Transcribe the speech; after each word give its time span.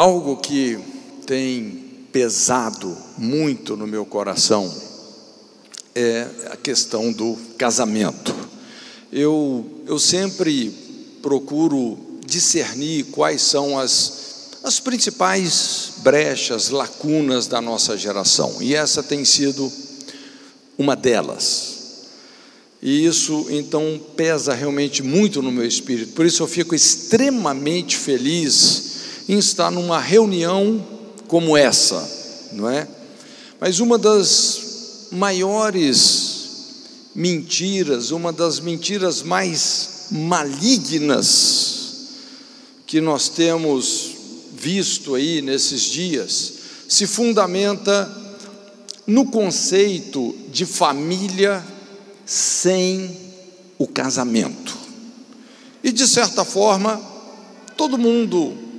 algo 0.00 0.38
que 0.38 0.78
tem 1.26 2.06
pesado 2.10 2.96
muito 3.18 3.76
no 3.76 3.86
meu 3.86 4.06
coração 4.06 4.74
é 5.94 6.26
a 6.50 6.56
questão 6.56 7.12
do 7.12 7.36
casamento. 7.58 8.34
Eu, 9.12 9.82
eu 9.86 9.98
sempre 9.98 10.70
procuro 11.20 11.98
discernir 12.24 13.08
quais 13.10 13.42
são 13.42 13.78
as, 13.78 14.52
as 14.64 14.80
principais 14.80 15.92
brechas, 15.98 16.70
lacunas 16.70 17.46
da 17.46 17.60
nossa 17.60 17.94
geração, 17.94 18.56
e 18.62 18.74
essa 18.74 19.02
tem 19.02 19.22
sido 19.26 19.70
uma 20.78 20.96
delas. 20.96 22.06
E 22.80 23.04
isso 23.04 23.48
então 23.50 24.00
pesa 24.16 24.54
realmente 24.54 25.02
muito 25.02 25.42
no 25.42 25.52
meu 25.52 25.66
espírito. 25.66 26.14
Por 26.14 26.24
isso 26.24 26.42
eu 26.42 26.48
fico 26.48 26.74
extremamente 26.74 27.98
feliz 27.98 28.89
em 29.30 29.38
estar 29.38 29.70
numa 29.70 30.00
reunião 30.00 30.84
como 31.28 31.56
essa, 31.56 32.04
não 32.50 32.68
é? 32.68 32.88
Mas 33.60 33.78
uma 33.78 33.96
das 33.96 35.06
maiores 35.12 36.80
mentiras, 37.14 38.10
uma 38.10 38.32
das 38.32 38.58
mentiras 38.58 39.22
mais 39.22 40.08
malignas 40.10 42.08
que 42.88 43.00
nós 43.00 43.28
temos 43.28 44.16
visto 44.52 45.14
aí 45.14 45.40
nesses 45.40 45.82
dias, 45.82 46.52
se 46.88 47.06
fundamenta 47.06 48.10
no 49.06 49.26
conceito 49.26 50.36
de 50.50 50.66
família 50.66 51.64
sem 52.26 53.16
o 53.78 53.86
casamento. 53.86 54.76
E 55.84 55.92
de 55.92 56.08
certa 56.08 56.44
forma, 56.44 57.00
todo 57.76 57.96
mundo 57.96 58.69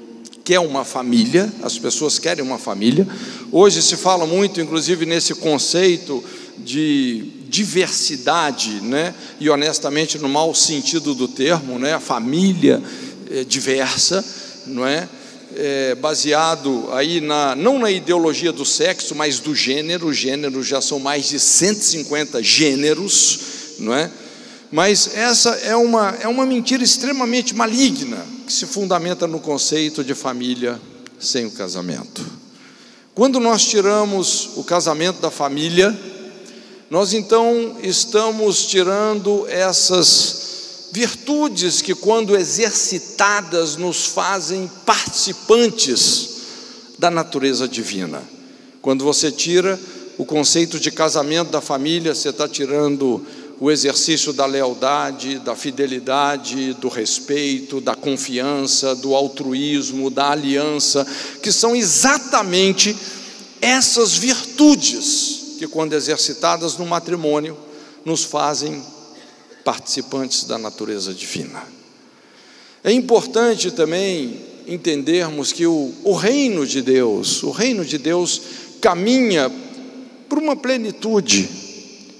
quer 0.43 0.59
uma 0.59 0.83
família, 0.83 1.51
as 1.61 1.77
pessoas 1.77 2.19
querem 2.19 2.43
uma 2.43 2.57
família. 2.57 3.07
Hoje 3.51 3.81
se 3.81 3.95
fala 3.95 4.25
muito, 4.25 4.59
inclusive, 4.59 5.05
nesse 5.05 5.35
conceito 5.35 6.23
de 6.57 7.25
diversidade, 7.47 8.81
né? 8.81 9.13
E 9.39 9.49
honestamente, 9.49 10.17
no 10.17 10.29
mau 10.29 10.53
sentido 10.53 11.13
do 11.13 11.27
termo, 11.27 11.77
né? 11.77 11.93
A 11.93 11.99
família 11.99 12.81
é, 13.29 13.43
diversa, 13.43 14.23
não 14.65 14.85
é? 14.85 15.07
é? 15.55 15.95
baseado 15.95 16.89
aí 16.93 17.19
na, 17.19 17.55
não 17.55 17.79
na 17.79 17.91
ideologia 17.91 18.51
do 18.51 18.65
sexo, 18.65 19.15
mas 19.15 19.39
do 19.39 19.55
gênero, 19.55 20.07
os 20.07 20.17
gêneros 20.17 20.65
já 20.65 20.81
são 20.81 20.99
mais 20.99 21.29
de 21.29 21.39
150 21.39 22.41
gêneros, 22.41 23.39
não 23.79 23.93
é? 23.93 24.09
Mas 24.71 25.15
essa 25.15 25.49
é 25.49 25.75
uma, 25.75 26.15
é 26.21 26.27
uma 26.27 26.45
mentira 26.45 26.81
extremamente 26.83 27.53
maligna, 27.53 28.25
que 28.47 28.53
se 28.53 28.65
fundamenta 28.65 29.27
no 29.27 29.39
conceito 29.39 30.03
de 30.03 30.15
família 30.15 30.79
sem 31.19 31.45
o 31.45 31.51
casamento. 31.51 32.25
Quando 33.13 33.39
nós 33.39 33.65
tiramos 33.65 34.51
o 34.55 34.63
casamento 34.63 35.19
da 35.19 35.29
família, 35.29 35.97
nós 36.89 37.13
então 37.13 37.75
estamos 37.83 38.65
tirando 38.65 39.45
essas 39.49 40.89
virtudes 40.93 41.81
que, 41.81 41.93
quando 41.93 42.35
exercitadas, 42.35 43.75
nos 43.75 44.05
fazem 44.05 44.69
participantes 44.85 46.29
da 46.97 47.11
natureza 47.11 47.67
divina. 47.67 48.23
Quando 48.81 49.03
você 49.03 49.31
tira 49.31 49.79
o 50.17 50.25
conceito 50.25 50.79
de 50.79 50.91
casamento 50.91 51.49
da 51.49 51.61
família, 51.61 52.15
você 52.15 52.29
está 52.29 52.47
tirando 52.47 53.25
o 53.61 53.69
exercício 53.69 54.33
da 54.33 54.47
lealdade, 54.47 55.37
da 55.37 55.55
fidelidade, 55.55 56.73
do 56.73 56.87
respeito, 56.87 57.79
da 57.79 57.93
confiança, 57.93 58.95
do 58.95 59.13
altruísmo, 59.13 60.09
da 60.09 60.31
aliança, 60.31 61.05
que 61.43 61.51
são 61.51 61.75
exatamente 61.75 62.97
essas 63.61 64.17
virtudes 64.17 65.57
que, 65.59 65.67
quando 65.67 65.93
exercitadas 65.93 66.75
no 66.75 66.87
matrimônio, 66.87 67.55
nos 68.03 68.23
fazem 68.23 68.83
participantes 69.63 70.43
da 70.45 70.57
natureza 70.57 71.13
divina. 71.13 71.61
É 72.83 72.91
importante 72.91 73.69
também 73.69 74.41
entendermos 74.65 75.51
que 75.51 75.67
o, 75.67 75.93
o 76.03 76.15
reino 76.15 76.65
de 76.65 76.81
Deus, 76.81 77.43
o 77.43 77.51
reino 77.51 77.85
de 77.85 77.99
Deus 77.99 78.41
caminha 78.81 79.51
para 80.27 80.39
uma 80.39 80.55
plenitude, 80.55 81.47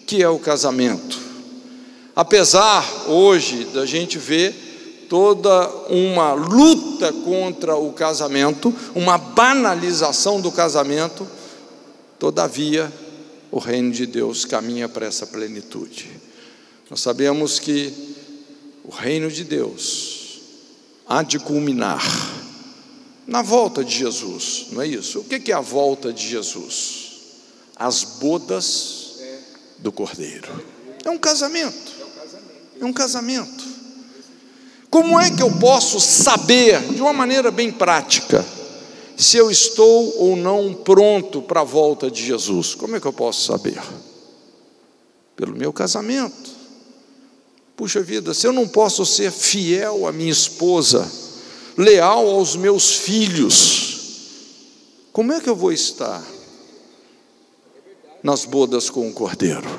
que 0.06 0.22
é 0.22 0.30
o 0.30 0.38
casamento. 0.38 1.31
Apesar 2.16 3.08
hoje 3.08 3.66
da 3.66 3.86
gente 3.86 4.18
ver 4.18 5.08
toda 5.10 5.68
uma 5.90 6.34
luta 6.34 7.12
contra 7.12 7.76
o 7.76 7.92
casamento, 7.94 8.74
uma 8.96 9.18
banalização 9.18 10.40
do 10.40 10.52
casamento, 10.52 11.28
todavia 12.18 12.92
o 13.52 13.60
reino 13.60 13.92
de 13.92 14.06
Deus 14.06 14.46
caminha 14.46 14.88
para 14.88 15.06
essa 15.06 15.28
plenitude. 15.28 16.10
Nós 16.90 17.02
sabemos 17.02 17.60
que 17.60 17.94
o 18.84 18.90
reino 18.90 19.30
de 19.30 19.44
Deus 19.44 20.40
há 21.08 21.24
de 21.24 21.40
culminar 21.40 22.02
na 23.28 23.42
volta 23.42 23.84
de 23.84 23.96
Jesus, 23.96 24.68
não 24.72 24.82
é 24.82 24.88
isso? 24.88 25.20
O 25.20 25.24
que 25.24 25.52
é 25.52 25.56
a 25.56 25.62
volta 25.62 26.12
de 26.12 26.28
Jesus? 26.28 27.12
As 27.76 28.04
bodas 28.04 29.20
do 29.78 29.92
Cordeiro. 29.92 30.64
É 31.04 31.10
um 31.10 31.18
casamento. 31.18 32.01
É 32.82 32.86
um 32.86 32.92
casamento. 32.92 33.64
Como 34.90 35.20
é 35.20 35.30
que 35.30 35.42
eu 35.42 35.52
posso 35.52 36.00
saber, 36.02 36.82
de 36.94 37.00
uma 37.02 37.14
maneira 37.14 37.52
bem 37.52 37.72
prática, 37.72 38.44
se 39.16 39.38
eu 39.38 39.52
estou 39.52 40.18
ou 40.18 40.36
não 40.36 40.74
pronto 40.74 41.44
para 41.44 41.62
a 41.62 41.64
volta 41.64 42.10
de 42.10 42.26
Jesus? 42.26 42.74
Como 42.74 42.96
é 42.96 43.00
que 43.00 43.06
eu 43.06 43.14
posso 43.14 43.46
saber? 43.46 43.80
Pelo 45.36 45.56
meu 45.56 45.72
casamento. 45.72 46.50
Puxa 47.78 48.02
vida, 48.02 48.34
se 48.34 48.48
eu 48.48 48.52
não 48.52 48.68
posso 48.68 49.06
ser 49.06 49.32
fiel 49.32 50.08
à 50.08 50.12
minha 50.12 50.32
esposa, 50.32 51.10
leal 51.78 52.28
aos 52.30 52.56
meus 52.56 52.96
filhos, 52.96 53.92
como 55.14 55.32
é 55.32 55.40
que 55.40 55.50
eu 55.50 55.56
vou 55.56 55.72
estar 55.72 56.26
nas 58.24 58.44
bodas 58.44 58.90
com 58.90 59.08
o 59.08 59.14
cordeiro? 59.14 59.70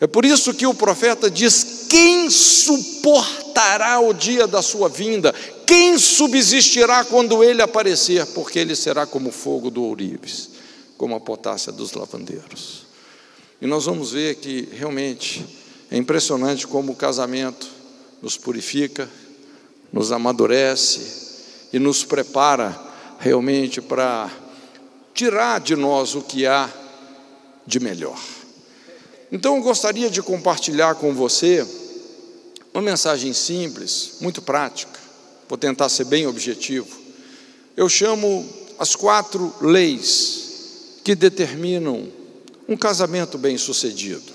É 0.00 0.06
por 0.06 0.24
isso 0.24 0.52
que 0.52 0.66
o 0.66 0.74
profeta 0.74 1.30
diz: 1.30 1.86
quem 1.88 2.28
suportará 2.28 4.00
o 4.00 4.12
dia 4.12 4.46
da 4.46 4.62
sua 4.62 4.88
vinda? 4.88 5.32
Quem 5.66 5.96
subsistirá 5.98 7.04
quando 7.04 7.42
ele 7.42 7.62
aparecer? 7.62 8.26
Porque 8.26 8.58
ele 8.58 8.74
será 8.74 9.06
como 9.06 9.28
o 9.28 9.32
fogo 9.32 9.70
do 9.70 9.82
ourives, 9.82 10.50
como 10.98 11.14
a 11.14 11.20
potácia 11.20 11.72
dos 11.72 11.92
lavandeiros. 11.92 12.84
E 13.60 13.66
nós 13.66 13.86
vamos 13.86 14.12
ver 14.12 14.34
que 14.36 14.68
realmente 14.72 15.44
é 15.90 15.96
impressionante 15.96 16.66
como 16.66 16.92
o 16.92 16.96
casamento 16.96 17.66
nos 18.20 18.36
purifica, 18.36 19.08
nos 19.92 20.10
amadurece 20.10 21.00
e 21.72 21.78
nos 21.78 22.04
prepara 22.04 22.78
realmente 23.18 23.80
para 23.80 24.30
tirar 25.14 25.60
de 25.60 25.76
nós 25.76 26.14
o 26.14 26.22
que 26.22 26.46
há 26.46 26.68
de 27.66 27.80
melhor. 27.80 28.18
Então 29.34 29.56
eu 29.56 29.62
gostaria 29.62 30.08
de 30.08 30.22
compartilhar 30.22 30.94
com 30.94 31.12
você 31.12 31.66
uma 32.72 32.80
mensagem 32.80 33.32
simples, 33.32 34.12
muito 34.20 34.40
prática, 34.40 34.96
vou 35.48 35.58
tentar 35.58 35.88
ser 35.88 36.04
bem 36.04 36.24
objetivo. 36.24 36.86
Eu 37.76 37.88
chamo 37.88 38.48
as 38.78 38.94
quatro 38.94 39.52
leis 39.60 41.00
que 41.02 41.16
determinam 41.16 42.06
um 42.68 42.76
casamento 42.76 43.36
bem-sucedido. 43.36 44.32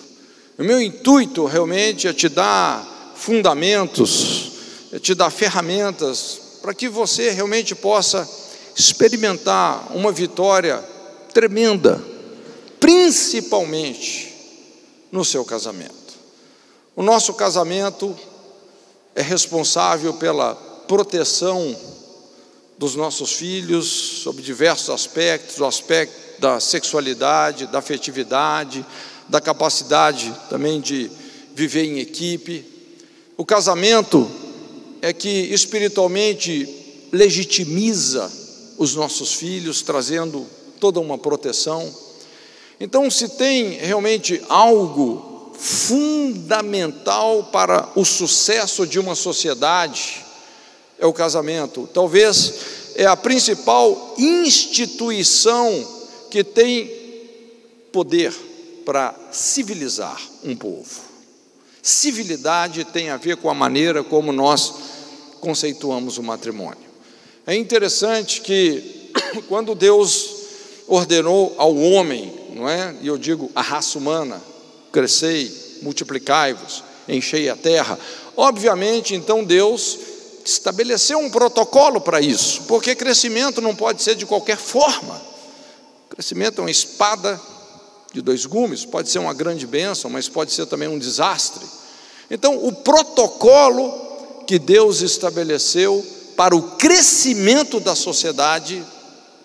O 0.57 0.65
meu 0.65 0.81
intuito 0.81 1.45
realmente 1.45 2.05
é 2.05 2.11
te 2.11 2.27
dar 2.27 3.13
fundamentos, 3.15 4.51
é 4.91 4.99
te 4.99 5.15
dar 5.15 5.29
ferramentas 5.29 6.41
para 6.61 6.73
que 6.73 6.89
você 6.89 7.29
realmente 7.29 7.73
possa 7.73 8.29
experimentar 8.75 9.95
uma 9.95 10.11
vitória 10.11 10.77
tremenda, 11.33 12.03
principalmente 12.81 14.28
no 15.11 15.23
seu 15.25 15.43
casamento. 15.43 15.93
O 16.95 17.03
nosso 17.03 17.33
casamento 17.33 18.15
é 19.15 19.21
responsável 19.21 20.13
pela 20.13 20.55
proteção 20.87 21.75
dos 22.77 22.95
nossos 22.95 23.33
filhos 23.33 23.87
sobre 24.23 24.41
diversos 24.41 24.89
aspectos, 24.89 25.59
o 25.59 25.65
aspecto 25.65 26.41
da 26.41 26.59
sexualidade, 26.59 27.67
da 27.67 27.79
afetividade, 27.79 28.85
da 29.27 29.41
capacidade 29.41 30.33
também 30.49 30.79
de 30.79 31.11
viver 31.53 31.83
em 31.83 31.99
equipe. 31.99 32.65
O 33.37 33.45
casamento 33.45 34.29
é 35.01 35.13
que 35.13 35.29
espiritualmente 35.29 37.07
legitimiza 37.11 38.31
os 38.77 38.95
nossos 38.95 39.33
filhos, 39.33 39.81
trazendo 39.81 40.47
toda 40.79 40.99
uma 40.99 41.17
proteção. 41.17 41.93
Então, 42.79 43.11
se 43.11 43.29
tem 43.29 43.71
realmente 43.73 44.41
algo 44.47 45.53
fundamental 45.57 47.49
para 47.51 47.89
o 47.95 48.05
sucesso 48.05 48.87
de 48.87 48.97
uma 48.97 49.15
sociedade, 49.15 50.23
é 50.97 51.05
o 51.05 51.11
casamento. 51.11 51.89
Talvez 51.93 52.53
é 52.95 53.05
a 53.05 53.17
principal 53.17 54.15
instituição 54.17 55.85
que 56.31 56.43
tem 56.43 56.89
poder 57.91 58.33
para 58.85 59.13
civilizar 59.31 60.19
um 60.43 60.55
povo. 60.55 61.01
Civilidade 61.81 62.85
tem 62.85 63.09
a 63.09 63.17
ver 63.17 63.37
com 63.37 63.49
a 63.49 63.53
maneira 63.53 64.03
como 64.03 64.31
nós 64.31 64.73
conceituamos 65.41 66.17
o 66.17 66.23
matrimônio. 66.23 66.89
É 67.45 67.55
interessante 67.55 68.41
que 68.41 69.11
quando 69.49 69.75
Deus 69.75 70.29
ordenou 70.87 71.55
ao 71.57 71.75
homem, 71.75 72.38
não 72.53 72.67
é? 72.67 72.95
E 73.01 73.07
eu 73.07 73.17
digo 73.17 73.51
a 73.55 73.61
raça 73.61 73.97
humana, 73.97 74.41
crescei, 74.91 75.79
multiplicai-vos, 75.81 76.83
enchei 77.07 77.49
a 77.49 77.55
terra. 77.55 77.97
Obviamente, 78.35 79.15
então 79.15 79.43
Deus 79.43 79.97
estabeleceu 80.45 81.19
um 81.19 81.29
protocolo 81.29 82.01
para 82.01 82.21
isso, 82.21 82.63
porque 82.63 82.95
crescimento 82.95 83.61
não 83.61 83.75
pode 83.75 84.01
ser 84.01 84.15
de 84.15 84.25
qualquer 84.25 84.57
forma. 84.57 85.21
Crescimento 86.09 86.59
é 86.59 86.61
uma 86.61 86.71
espada 86.71 87.39
de 88.13 88.21
dois 88.21 88.45
gumes, 88.45 88.85
pode 88.85 89.09
ser 89.09 89.19
uma 89.19 89.33
grande 89.33 89.67
bênção, 89.67 90.09
mas 90.09 90.27
pode 90.27 90.51
ser 90.51 90.65
também 90.65 90.87
um 90.87 90.97
desastre. 90.97 91.65
Então, 92.31 92.65
o 92.65 92.71
protocolo 92.71 94.43
que 94.47 94.57
Deus 94.57 95.01
estabeleceu 95.01 96.05
para 96.35 96.55
o 96.55 96.75
crescimento 96.77 97.79
da 97.79 97.95
sociedade 97.95 98.83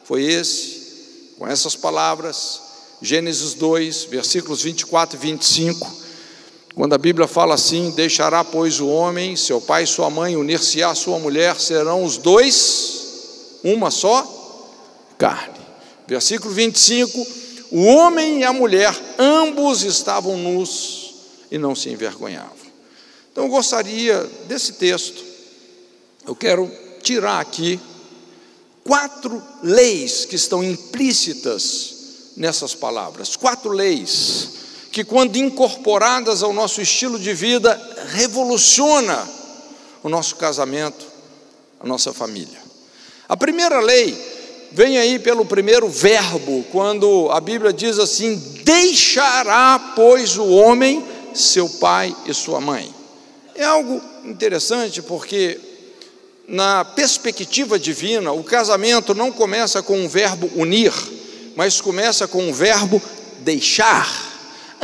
foi 0.04 0.22
esse, 0.22 1.34
com 1.38 1.46
essas 1.46 1.74
palavras, 1.74 2.60
Gênesis 3.04 3.52
2, 3.52 4.04
versículos 4.04 4.62
24 4.62 5.18
e 5.18 5.20
25. 5.20 5.92
Quando 6.74 6.94
a 6.94 6.98
Bíblia 6.98 7.28
fala 7.28 7.54
assim: 7.54 7.90
Deixará, 7.90 8.42
pois, 8.42 8.80
o 8.80 8.88
homem, 8.88 9.36
seu 9.36 9.60
pai 9.60 9.84
e 9.84 9.86
sua 9.86 10.08
mãe, 10.08 10.36
unir-se-á 10.36 10.90
à 10.90 10.94
sua 10.94 11.18
mulher, 11.18 11.60
serão 11.60 12.02
os 12.02 12.16
dois 12.16 13.60
uma 13.62 13.90
só 13.90 14.26
carne. 15.18 15.60
Versículo 16.08 16.54
25: 16.54 17.26
O 17.72 17.84
homem 17.84 18.40
e 18.40 18.44
a 18.44 18.54
mulher, 18.54 18.98
ambos 19.18 19.82
estavam 19.82 20.38
nus 20.38 21.14
e 21.50 21.58
não 21.58 21.74
se 21.74 21.90
envergonhavam. 21.90 22.64
Então 23.30 23.44
eu 23.44 23.50
gostaria 23.50 24.18
desse 24.48 24.72
texto, 24.74 25.22
eu 26.26 26.34
quero 26.34 26.70
tirar 27.02 27.40
aqui 27.40 27.78
quatro 28.82 29.42
leis 29.62 30.24
que 30.24 30.36
estão 30.36 30.64
implícitas 30.64 31.94
nessas 32.36 32.75
palavras, 32.75 33.36
quatro 33.36 33.70
leis 33.70 34.50
que, 34.90 35.04
quando 35.04 35.36
incorporadas 35.36 36.42
ao 36.42 36.52
nosso 36.52 36.81
estilo 36.81 37.19
de 37.19 37.34
vida, 37.34 37.81
revoluciona 38.12 39.28
o 40.02 40.08
nosso 40.08 40.36
casamento, 40.36 41.04
a 41.81 41.86
nossa 41.86 42.12
família. 42.12 42.62
A 43.28 43.36
primeira 43.36 43.81
lei 43.81 44.16
vem 44.70 44.98
aí 44.98 45.19
pelo 45.19 45.44
primeiro 45.44 45.88
verbo, 45.88 46.64
quando 46.70 47.28
a 47.32 47.40
Bíblia 47.40 47.72
diz 47.72 47.98
assim: 47.98 48.37
Deixará, 48.62 49.92
pois, 49.96 50.37
o 50.37 50.48
homem 50.48 51.04
seu 51.34 51.69
pai 51.69 52.14
e 52.26 52.32
sua 52.32 52.60
mãe. 52.60 52.94
É 53.54 53.64
algo 53.64 54.00
interessante 54.25 55.02
porque, 55.02 55.58
na 56.46 56.84
perspectiva 56.84 57.78
divina, 57.78 58.32
o 58.32 58.44
casamento 58.44 59.14
não 59.14 59.32
começa 59.32 59.82
com 59.82 60.04
o 60.04 60.08
verbo 60.08 60.50
unir, 60.54 60.92
mas 61.56 61.80
começa 61.80 62.26
com 62.26 62.48
o 62.50 62.54
verbo 62.54 63.00
deixar 63.40 64.34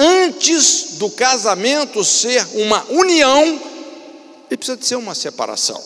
antes 0.00 0.92
do 0.98 1.10
casamento 1.10 2.02
ser 2.02 2.46
uma 2.54 2.84
união, 2.88 3.60
ele 4.48 4.56
precisa 4.56 4.76
de 4.76 4.86
ser 4.86 4.96
uma 4.96 5.14
separação. 5.14 5.80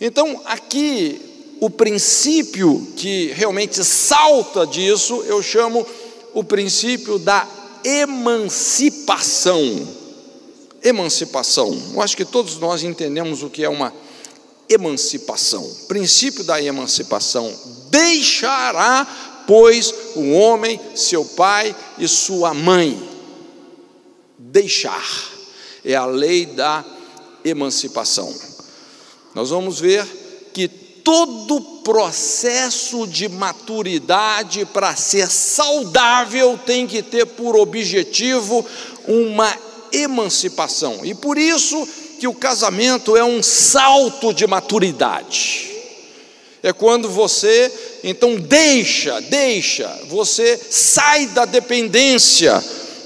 Então, 0.00 0.42
aqui, 0.44 1.20
o 1.60 1.70
princípio 1.70 2.92
que 2.96 3.26
realmente 3.34 3.84
salta 3.84 4.66
disso, 4.66 5.22
eu 5.26 5.40
chamo 5.40 5.86
o 6.34 6.42
princípio 6.42 7.18
da 7.20 7.46
emancipação. 7.84 9.60
Emancipação. 10.82 11.80
Eu 11.94 12.02
acho 12.02 12.16
que 12.16 12.24
todos 12.24 12.58
nós 12.58 12.82
entendemos 12.82 13.44
o 13.44 13.50
que 13.50 13.62
é 13.62 13.68
uma 13.68 13.94
emancipação. 14.68 15.64
Princípio 15.86 16.42
da 16.42 16.60
emancipação. 16.60 17.54
Deixará 17.90 19.06
pois, 19.46 19.94
o 20.16 20.32
homem, 20.32 20.80
seu 20.94 21.24
pai 21.24 21.74
e 21.98 22.06
sua 22.08 22.52
mãe. 22.54 23.10
Deixar 24.38 25.32
é 25.84 25.94
a 25.94 26.06
lei 26.06 26.46
da 26.46 26.84
emancipação. 27.44 28.32
Nós 29.34 29.50
vamos 29.50 29.80
ver 29.80 30.04
que 30.52 30.68
todo 30.68 31.60
processo 31.82 33.06
de 33.06 33.28
maturidade 33.28 34.64
para 34.66 34.94
ser 34.94 35.28
saudável 35.28 36.58
tem 36.64 36.86
que 36.86 37.02
ter 37.02 37.26
por 37.26 37.56
objetivo 37.56 38.64
uma 39.08 39.52
emancipação. 39.92 41.00
E 41.04 41.14
por 41.14 41.36
isso 41.36 41.88
que 42.20 42.28
o 42.28 42.34
casamento 42.34 43.16
é 43.16 43.24
um 43.24 43.42
salto 43.42 44.32
de 44.32 44.46
maturidade. 44.46 45.71
É 46.62 46.72
quando 46.72 47.08
você 47.08 47.72
então 48.04 48.36
deixa, 48.36 49.20
deixa, 49.22 49.88
você 50.08 50.58
sai 50.70 51.26
da 51.26 51.44
dependência 51.44 52.62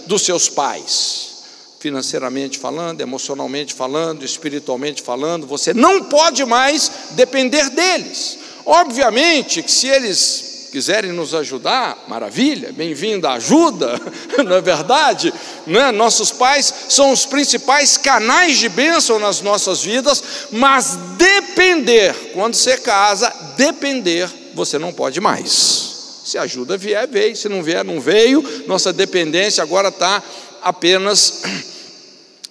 dos 0.06 0.23
seus 0.23 0.49
pais, 0.49 1.37
financeiramente 1.81 2.58
falando, 2.58 3.00
emocionalmente 3.00 3.73
falando, 3.73 4.25
espiritualmente 4.25 5.03
falando, 5.03 5.47
você 5.47 5.73
não 5.73 6.05
pode 6.05 6.44
mais 6.44 6.91
depender 7.12 7.70
deles. 7.70 8.38
Obviamente 8.64 9.62
que 9.62 9.70
se 9.70 9.87
eles 9.87 10.45
quiserem 10.76 11.11
nos 11.11 11.32
ajudar, 11.32 12.05
maravilha, 12.06 12.70
bem-vinda 12.70 13.31
ajuda, 13.31 13.99
não 14.44 14.56
é 14.56 14.61
verdade? 14.61 15.32
Né? 15.67 15.90
Nossos 15.90 16.31
pais 16.31 16.70
são 16.90 17.12
os 17.12 17.25
principais 17.25 17.96
canais 17.96 18.58
de 18.58 18.69
bênção 18.69 19.19
nas 19.19 19.40
nossas 19.40 19.82
vidas, 19.82 20.23
mas 20.52 20.99
depender, 21.17 22.14
quando 22.34 22.52
você 22.56 22.76
casa, 22.76 23.32
depender 23.56 24.28
você 24.52 24.78
não 24.78 24.93
pode 24.93 25.19
mais. 25.19 26.20
Se 26.26 26.37
ajuda 26.37 26.76
vier, 26.76 27.08
veio. 27.08 27.34
Se 27.34 27.49
não 27.49 27.62
vier, 27.62 27.82
não 27.82 27.99
veio. 27.99 28.44
Nossa 28.67 28.93
dependência 28.93 29.62
agora 29.62 29.88
está 29.88 30.22
apenas 30.61 31.40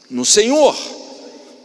no 0.09 0.25
Senhor. 0.25 0.75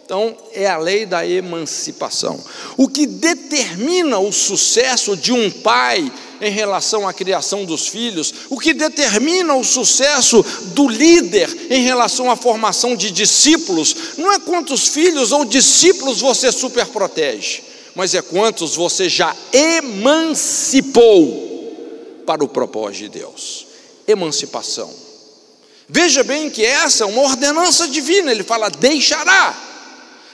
Então, 0.05 0.37
é 0.53 0.67
a 0.67 0.77
lei 0.77 1.07
da 1.07 1.27
emancipação. 1.27 2.39
O 2.77 2.87
que 2.87 3.07
determina 3.07 4.19
o 4.19 4.31
sucesso 4.31 5.17
de 5.17 5.33
um 5.33 5.51
pai 5.51 6.13
em 6.41 6.51
relação 6.51 7.07
à 7.07 7.13
criação 7.13 7.65
dos 7.65 7.89
filhos, 7.89 8.33
o 8.49 8.59
que 8.59 8.73
determina 8.73 9.55
o 9.55 9.65
sucesso 9.65 10.45
do 10.75 10.89
líder 10.89 11.49
em 11.71 11.83
relação 11.83 12.31
à 12.31 12.37
formação 12.37 12.97
de 12.97 13.11
discípulos, 13.11 13.95
não 14.17 14.33
é 14.33 14.39
quantos 14.39 14.89
filhos 14.89 15.33
ou 15.33 15.45
discípulos 15.45 16.21
você 16.21 16.51
superprotege, 16.51 17.63
mas 17.95 18.15
é 18.15 18.23
quantos 18.23 18.77
você 18.77 19.09
já 19.09 19.37
emancipou 19.53 21.11
para 22.25 22.45
o 22.45 22.49
propósito 22.49 23.03
de 23.05 23.09
Deus. 23.19 23.67
Emancipação. 24.07 24.91
Veja 25.89 26.23
bem 26.23 26.49
que 26.49 26.65
essa 26.65 27.03
é 27.03 27.07
uma 27.07 27.23
ordenança 27.23 27.89
divina, 27.89 28.31
ele 28.31 28.45
fala: 28.45 28.71
deixará. 28.71 29.71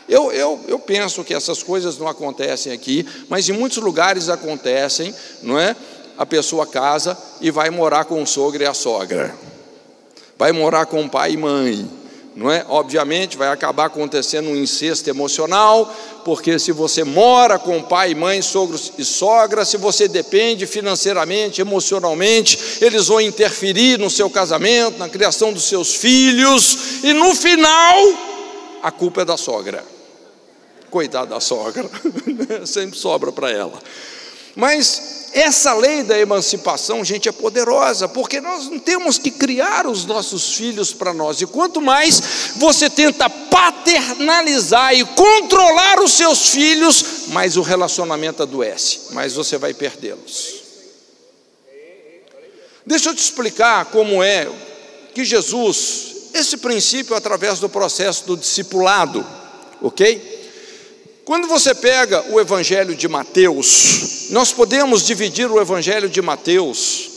Eu, 0.09 0.31
eu, 0.31 0.61
eu 0.69 0.79
penso 0.79 1.25
que 1.25 1.35
essas 1.35 1.63
coisas 1.63 1.99
não 1.99 2.07
acontecem 2.07 2.73
aqui, 2.73 3.05
mas 3.29 3.49
em 3.49 3.53
muitos 3.53 3.79
lugares 3.79 4.29
acontecem, 4.29 5.13
não 5.43 5.59
é? 5.59 5.75
A 6.17 6.25
pessoa 6.25 6.67
casa 6.67 7.17
e 7.41 7.51
vai 7.51 7.71
morar 7.71 8.05
com 8.05 8.23
o 8.23 8.27
sogro 8.27 8.63
e 8.63 8.67
a 8.67 8.75
sogra, 8.75 9.35
vai 10.39 10.53
morar 10.53 10.87
com 10.87 11.05
o 11.05 11.09
pai 11.09 11.33
e 11.33 11.37
mãe, 11.37 11.91
não 12.37 12.51
é? 12.51 12.65
Obviamente 12.69 13.37
vai 13.37 13.49
acabar 13.49 13.87
acontecendo 13.87 14.51
um 14.51 14.57
incesto 14.57 15.09
emocional, 15.09 15.91
porque 16.23 16.59
se 16.59 16.71
você 16.71 17.03
mora 17.03 17.59
com 17.59 17.83
pai, 17.83 18.15
mãe, 18.15 18.43
sogros 18.43 18.93
e 18.99 19.05
sogra, 19.05 19.65
se 19.65 19.79
você 19.79 20.07
depende 20.07 20.67
financeiramente, 20.67 21.63
emocionalmente, 21.63 22.59
eles 22.83 23.07
vão 23.07 23.23
interferir 23.23 23.99
no 23.99 24.11
seu 24.11 24.29
casamento, 24.29 24.99
na 24.99 25.09
criação 25.09 25.51
dos 25.51 25.65
seus 25.65 25.95
filhos, 25.95 27.03
e 27.03 27.15
no 27.15 27.35
final, 27.35 27.97
a 28.83 28.91
culpa 28.91 29.23
é 29.23 29.25
da 29.25 29.39
sogra. 29.39 29.83
Coitada 30.91 31.27
da 31.27 31.41
sogra, 31.41 31.89
sempre 32.67 32.99
sobra 32.99 33.33
para 33.33 33.51
ela. 33.51 33.79
Mas 34.55 35.16
essa 35.33 35.75
lei 35.75 36.03
da 36.03 36.19
emancipação, 36.19 37.05
gente, 37.05 37.29
é 37.29 37.33
poderosa, 37.33 38.09
porque 38.09 38.41
nós 38.41 38.69
não 38.69 38.79
temos 38.79 39.19
que 39.19 39.31
criar 39.31 39.87
os 39.87 40.05
nossos 40.05 40.55
filhos 40.55 40.93
para 40.93 41.13
nós, 41.13 41.41
e 41.41 41.47
quanto 41.47 41.81
mais 41.81 42.23
você 42.57 42.89
tenta 42.89 43.29
paternalizar 43.29 44.95
e 44.95 45.05
controlar 45.05 46.01
os 46.01 46.13
seus 46.13 46.51
filhos, 46.51 47.29
mais 47.29 47.57
o 47.57 47.63
relacionamento 47.63 48.43
adoece, 48.43 49.13
mais 49.13 49.35
você 49.35 49.59
vai 49.59 49.75
perdê-los. 49.75 50.67
Deixa 52.87 53.11
eu 53.11 53.15
te 53.15 53.23
explicar 53.23 53.87
como 53.87 54.23
é 54.23 54.49
que 55.13 55.25
Jesus, 55.25 56.31
esse 56.35 56.57
princípio 56.57 57.17
através 57.17 57.59
do 57.59 57.69
processo 57.69 58.25
do 58.27 58.37
discipulado, 58.37 59.27
ok? 59.83 60.36
Quando 61.27 61.49
você 61.49 61.75
pega 61.75 62.25
o 62.31 62.41
Evangelho 62.41 62.95
de 62.95 63.09
Mateus, 63.09 64.29
nós 64.31 64.53
podemos 64.53 65.05
dividir 65.05 65.51
o 65.51 65.61
Evangelho 65.61 66.09
de 66.09 66.23
Mateus 66.23 67.11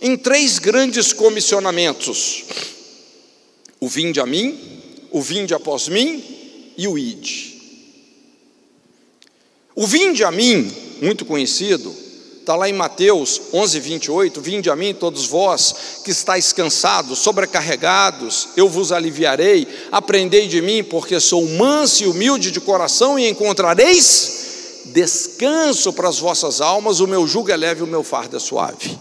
em 0.00 0.16
três 0.16 0.60
grandes 0.60 1.12
comissionamentos: 1.12 2.44
o 3.80 3.88
vinde 3.88 4.20
a 4.20 4.26
mim, 4.26 4.56
o 5.10 5.20
vinde 5.20 5.54
após 5.54 5.88
mim 5.88 6.22
e 6.78 6.86
o 6.86 6.96
ide. 6.96 7.60
O 9.74 9.88
vinde 9.88 10.22
a 10.22 10.30
mim, 10.30 10.72
muito 11.02 11.24
conhecido, 11.24 11.92
está 12.48 12.56
lá 12.56 12.66
em 12.66 12.72
Mateus 12.72 13.42
11, 13.52 13.78
28, 13.78 14.40
vinde 14.40 14.70
a 14.70 14.76
mim 14.76 14.94
todos 14.94 15.26
vós 15.26 16.00
que 16.02 16.10
estáis 16.10 16.50
cansados, 16.50 17.18
sobrecarregados, 17.18 18.48
eu 18.56 18.70
vos 18.70 18.90
aliviarei, 18.90 19.68
aprendei 19.92 20.48
de 20.48 20.62
mim, 20.62 20.82
porque 20.82 21.20
sou 21.20 21.46
manso 21.46 22.04
e 22.04 22.06
humilde 22.06 22.50
de 22.50 22.58
coração 22.58 23.18
e 23.18 23.28
encontrareis 23.28 24.86
descanso 24.94 25.92
para 25.92 26.08
as 26.08 26.18
vossas 26.18 26.62
almas, 26.62 27.00
o 27.00 27.06
meu 27.06 27.26
jugo 27.26 27.50
é 27.50 27.56
leve 27.56 27.82
o 27.82 27.86
meu 27.86 28.02
fardo 28.02 28.38
é 28.38 28.40
suave. 28.40 28.98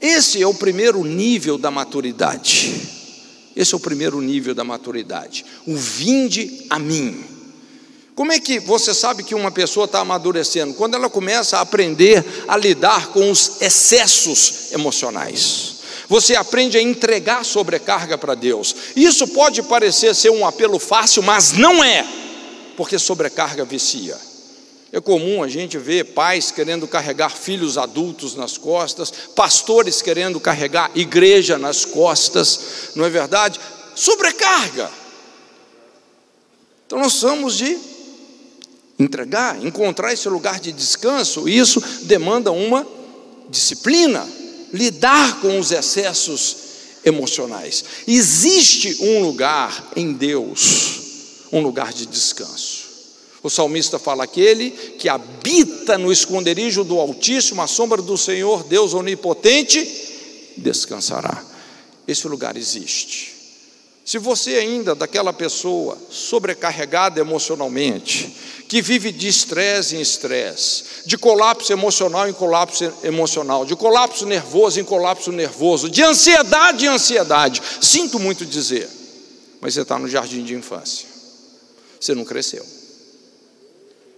Esse 0.00 0.40
é 0.40 0.46
o 0.46 0.54
primeiro 0.54 1.04
nível 1.04 1.58
da 1.58 1.70
maturidade. 1.70 2.88
Esse 3.54 3.74
é 3.74 3.76
o 3.76 3.80
primeiro 3.80 4.18
nível 4.22 4.54
da 4.54 4.64
maturidade. 4.64 5.44
O 5.66 5.76
vinde 5.76 6.64
a 6.70 6.78
mim. 6.78 7.22
Como 8.14 8.30
é 8.30 8.38
que 8.38 8.58
você 8.58 8.92
sabe 8.92 9.22
que 9.22 9.34
uma 9.34 9.50
pessoa 9.50 9.86
está 9.86 10.00
amadurecendo? 10.00 10.74
Quando 10.74 10.94
ela 10.94 11.08
começa 11.08 11.56
a 11.56 11.62
aprender 11.62 12.24
a 12.46 12.56
lidar 12.56 13.08
com 13.08 13.30
os 13.30 13.60
excessos 13.62 14.70
emocionais. 14.72 15.80
Você 16.08 16.36
aprende 16.36 16.76
a 16.76 16.82
entregar 16.82 17.42
sobrecarga 17.42 18.18
para 18.18 18.34
Deus. 18.34 18.74
Isso 18.94 19.26
pode 19.28 19.62
parecer 19.62 20.14
ser 20.14 20.30
um 20.30 20.46
apelo 20.46 20.78
fácil, 20.78 21.22
mas 21.22 21.52
não 21.52 21.82
é, 21.82 22.06
porque 22.76 22.98
sobrecarga 22.98 23.64
vicia. 23.64 24.18
É 24.92 25.00
comum 25.00 25.42
a 25.42 25.48
gente 25.48 25.78
ver 25.78 26.04
pais 26.12 26.50
querendo 26.50 26.86
carregar 26.86 27.30
filhos 27.30 27.78
adultos 27.78 28.34
nas 28.34 28.58
costas, 28.58 29.10
pastores 29.34 30.02
querendo 30.02 30.38
carregar 30.38 30.90
igreja 30.94 31.56
nas 31.56 31.86
costas, 31.86 32.90
não 32.94 33.06
é 33.06 33.08
verdade? 33.08 33.58
Sobrecarga. 33.94 34.90
Então 36.86 36.98
nós 36.98 37.14
somos 37.14 37.56
de 37.56 37.91
entregar, 39.02 39.64
encontrar 39.64 40.12
esse 40.12 40.28
lugar 40.28 40.60
de 40.60 40.72
descanso, 40.72 41.48
isso 41.48 41.82
demanda 42.02 42.50
uma 42.52 42.86
disciplina, 43.48 44.26
lidar 44.72 45.40
com 45.40 45.58
os 45.58 45.70
excessos 45.70 46.56
emocionais. 47.04 47.84
Existe 48.06 48.96
um 49.00 49.22
lugar 49.22 49.90
em 49.96 50.12
Deus, 50.12 51.48
um 51.52 51.60
lugar 51.60 51.92
de 51.92 52.06
descanso. 52.06 52.82
O 53.42 53.50
salmista 53.50 53.98
fala: 53.98 54.24
aquele 54.24 54.70
que 54.70 55.08
habita 55.08 55.98
no 55.98 56.12
esconderijo 56.12 56.84
do 56.84 56.98
Altíssimo, 56.98 57.60
a 57.60 57.66
sombra 57.66 58.00
do 58.00 58.16
Senhor, 58.16 58.64
Deus 58.64 58.94
onipotente, 58.94 59.84
descansará. 60.56 61.44
Esse 62.06 62.26
lugar 62.28 62.56
existe. 62.56 63.31
Se 64.04 64.18
você 64.18 64.56
ainda 64.56 64.94
daquela 64.94 65.32
pessoa 65.32 65.96
sobrecarregada 66.10 67.20
emocionalmente, 67.20 68.36
que 68.68 68.82
vive 68.82 69.12
de 69.12 69.28
estresse 69.28 69.96
em 69.96 70.00
estresse, 70.00 70.84
de 71.06 71.16
colapso 71.16 71.72
emocional 71.72 72.28
em 72.28 72.32
colapso 72.32 72.92
emocional, 73.04 73.64
de 73.64 73.76
colapso 73.76 74.26
nervoso 74.26 74.80
em 74.80 74.84
colapso 74.84 75.30
nervoso, 75.30 75.88
de 75.88 76.02
ansiedade 76.02 76.84
em 76.84 76.88
ansiedade, 76.88 77.62
sinto 77.80 78.18
muito 78.18 78.44
dizer, 78.44 78.88
mas 79.60 79.74
você 79.74 79.82
está 79.82 79.98
no 79.98 80.08
jardim 80.08 80.42
de 80.42 80.54
infância, 80.54 81.06
você 82.00 82.14
não 82.14 82.24
cresceu. 82.24 82.64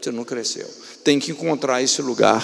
Você 0.04 0.10
não 0.10 0.22
cresceu. 0.22 0.68
Tem 1.02 1.18
que 1.18 1.30
encontrar 1.30 1.82
esse 1.82 2.02
lugar 2.02 2.42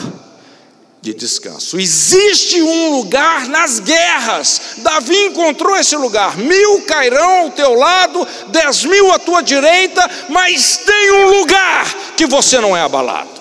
de 1.03 1.15
descanso. 1.15 1.79
Existe 1.79 2.61
um 2.61 2.97
lugar 2.97 3.49
nas 3.49 3.81
guerras. 3.81 4.61
Davi 4.79 5.17
encontrou 5.27 5.77
esse 5.77 5.97
lugar. 5.97 6.37
Mil 6.37 6.83
cairão 6.83 7.43
ao 7.43 7.51
teu 7.51 7.75
lado, 7.75 8.27
dez 8.49 8.85
mil 8.85 9.11
à 9.11 9.19
tua 9.19 9.43
direita, 9.43 10.09
mas 10.29 10.77
tem 10.79 11.13
um 11.13 11.39
lugar 11.39 11.87
que 12.17 12.27
você 12.27 12.61
não 12.61 12.77
é 12.77 12.83
abalado. 12.83 13.41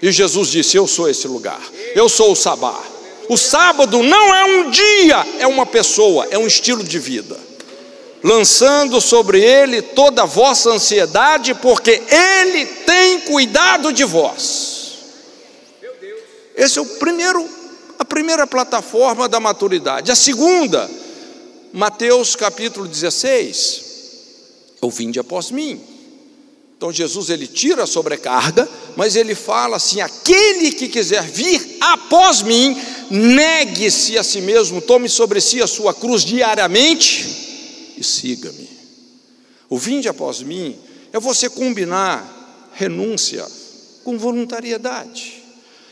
E 0.00 0.10
Jesus 0.10 0.48
disse: 0.48 0.76
Eu 0.76 0.86
sou 0.86 1.08
esse 1.10 1.28
lugar. 1.28 1.60
Eu 1.94 2.08
sou 2.08 2.32
o 2.32 2.36
sabá. 2.36 2.80
O 3.28 3.36
sábado 3.36 4.02
não 4.02 4.34
é 4.34 4.44
um 4.44 4.70
dia, 4.70 5.26
é 5.38 5.46
uma 5.46 5.66
pessoa, 5.66 6.26
é 6.30 6.38
um 6.38 6.46
estilo 6.46 6.82
de 6.82 6.98
vida 6.98 7.48
lançando 8.22 9.00
sobre 9.00 9.40
ele 9.40 9.80
toda 9.80 10.22
a 10.22 10.26
vossa 10.26 10.70
ansiedade, 10.70 11.54
porque 11.54 12.02
ele 12.10 12.66
tem 12.66 13.20
cuidado 13.20 13.92
de 13.92 14.02
vós. 14.04 14.77
Esse 16.58 16.80
é 16.80 16.82
o 16.82 16.86
primeiro, 16.86 17.48
a 18.00 18.04
primeira 18.04 18.44
plataforma 18.44 19.28
da 19.28 19.38
maturidade. 19.38 20.10
A 20.10 20.16
segunda, 20.16 20.90
Mateus 21.72 22.34
capítulo 22.34 22.88
16, 22.88 23.84
o 24.80 24.90
vinde 24.90 25.20
após 25.20 25.52
mim. 25.52 25.80
Então 26.76 26.92
Jesus 26.92 27.30
ele 27.30 27.46
tira 27.46 27.84
a 27.84 27.86
sobrecarga, 27.86 28.68
mas 28.96 29.14
ele 29.14 29.36
fala 29.36 29.76
assim: 29.76 30.00
aquele 30.00 30.72
que 30.72 30.88
quiser 30.88 31.22
vir 31.22 31.76
após 31.80 32.42
mim, 32.42 32.76
negue-se 33.08 34.18
a 34.18 34.24
si 34.24 34.40
mesmo, 34.40 34.80
tome 34.80 35.08
sobre 35.08 35.40
si 35.40 35.62
a 35.62 35.66
sua 35.68 35.94
cruz 35.94 36.24
diariamente 36.24 37.94
e 37.96 38.02
siga-me. 38.02 38.68
O 39.70 39.78
vinde 39.78 40.08
após 40.08 40.42
mim 40.42 40.76
é 41.12 41.20
você 41.20 41.48
combinar 41.48 42.70
renúncia 42.74 43.46
com 44.02 44.18
voluntariedade. 44.18 45.37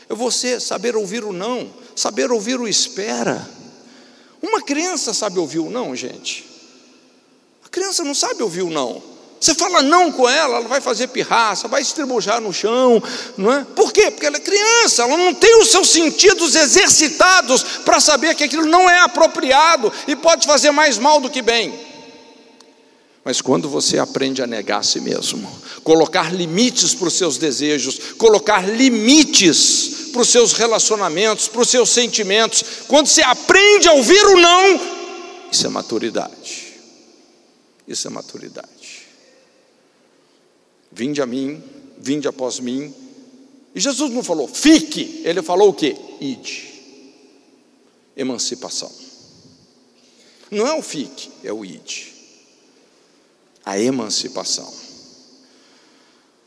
É 0.09 0.15
você 0.15 0.59
saber 0.59 0.95
ouvir 0.95 1.23
o 1.23 1.33
não, 1.33 1.69
saber 1.95 2.31
ouvir 2.31 2.59
o 2.59 2.67
espera. 2.67 3.47
Uma 4.41 4.61
criança 4.61 5.13
sabe 5.13 5.39
ouvir 5.39 5.59
o 5.59 5.69
não, 5.69 5.95
gente. 5.95 6.45
A 7.65 7.69
criança 7.69 8.03
não 8.03 8.15
sabe 8.15 8.41
ouvir 8.43 8.61
o 8.61 8.69
não. 8.69 9.01
Você 9.39 9.53
fala 9.53 9.83
não 9.83 10.11
com 10.11 10.27
ela, 10.27 10.57
ela 10.57 10.67
vai 10.67 10.81
fazer 10.81 11.07
pirraça, 11.07 11.67
vai 11.67 11.81
estribujar 11.81 12.41
no 12.41 12.51
chão, 12.51 13.01
não 13.37 13.53
é? 13.53 13.63
Por 13.75 13.93
quê? 13.93 14.09
Porque 14.09 14.25
ela 14.25 14.37
é 14.37 14.39
criança, 14.39 15.03
ela 15.03 15.15
não 15.15 15.33
tem 15.33 15.61
os 15.61 15.69
seus 15.69 15.89
sentidos 15.89 16.55
exercitados 16.55 17.61
para 17.85 17.99
saber 17.99 18.33
que 18.33 18.43
aquilo 18.43 18.65
não 18.65 18.89
é 18.89 18.99
apropriado 18.99 19.93
e 20.07 20.15
pode 20.15 20.47
fazer 20.47 20.71
mais 20.71 20.97
mal 20.97 21.21
do 21.21 21.29
que 21.29 21.43
bem. 21.43 21.86
Mas 23.27 23.41
quando 23.41 23.67
você 23.67 23.99
aprende 23.99 24.41
a 24.41 24.47
negar 24.47 24.79
a 24.79 24.83
si 24.83 25.01
mesmo, 25.01 25.51
colocar 25.83 26.33
limites 26.33 26.93
para 26.93 27.09
os 27.09 27.13
seus 27.13 27.37
desejos, 27.37 28.13
colocar 28.13 28.65
limites 28.65 30.11
para 30.13 30.21
os 30.21 30.29
seus 30.29 30.53
relacionamentos, 30.53 31.49
para 31.49 31.59
os 31.59 31.69
seus 31.69 31.89
sentimentos, 31.89 32.63
quando 32.87 33.07
você 33.07 33.21
aprende 33.21 33.89
a 33.89 33.91
ouvir 33.91 34.25
o 34.27 34.39
não, 34.39 34.79
isso 35.51 35.67
é 35.67 35.69
maturidade. 35.69 36.73
Isso 37.85 38.07
é 38.07 38.09
maturidade. 38.09 39.07
Vinde 40.89 41.21
a 41.21 41.25
mim, 41.25 41.61
vinde 41.97 42.29
após 42.29 42.61
mim. 42.61 42.95
E 43.75 43.79
Jesus 43.81 44.09
não 44.09 44.23
falou, 44.23 44.47
fique, 44.47 45.21
ele 45.25 45.41
falou 45.41 45.71
o 45.71 45.73
que? 45.73 45.97
Ide. 46.21 46.81
Emancipação. 48.15 48.89
Não 50.49 50.65
é 50.65 50.73
o 50.73 50.81
fique, 50.81 51.29
é 51.43 51.51
o 51.51 51.65
ide 51.65 52.15
a 53.67 53.77
emancipação. 53.77 54.73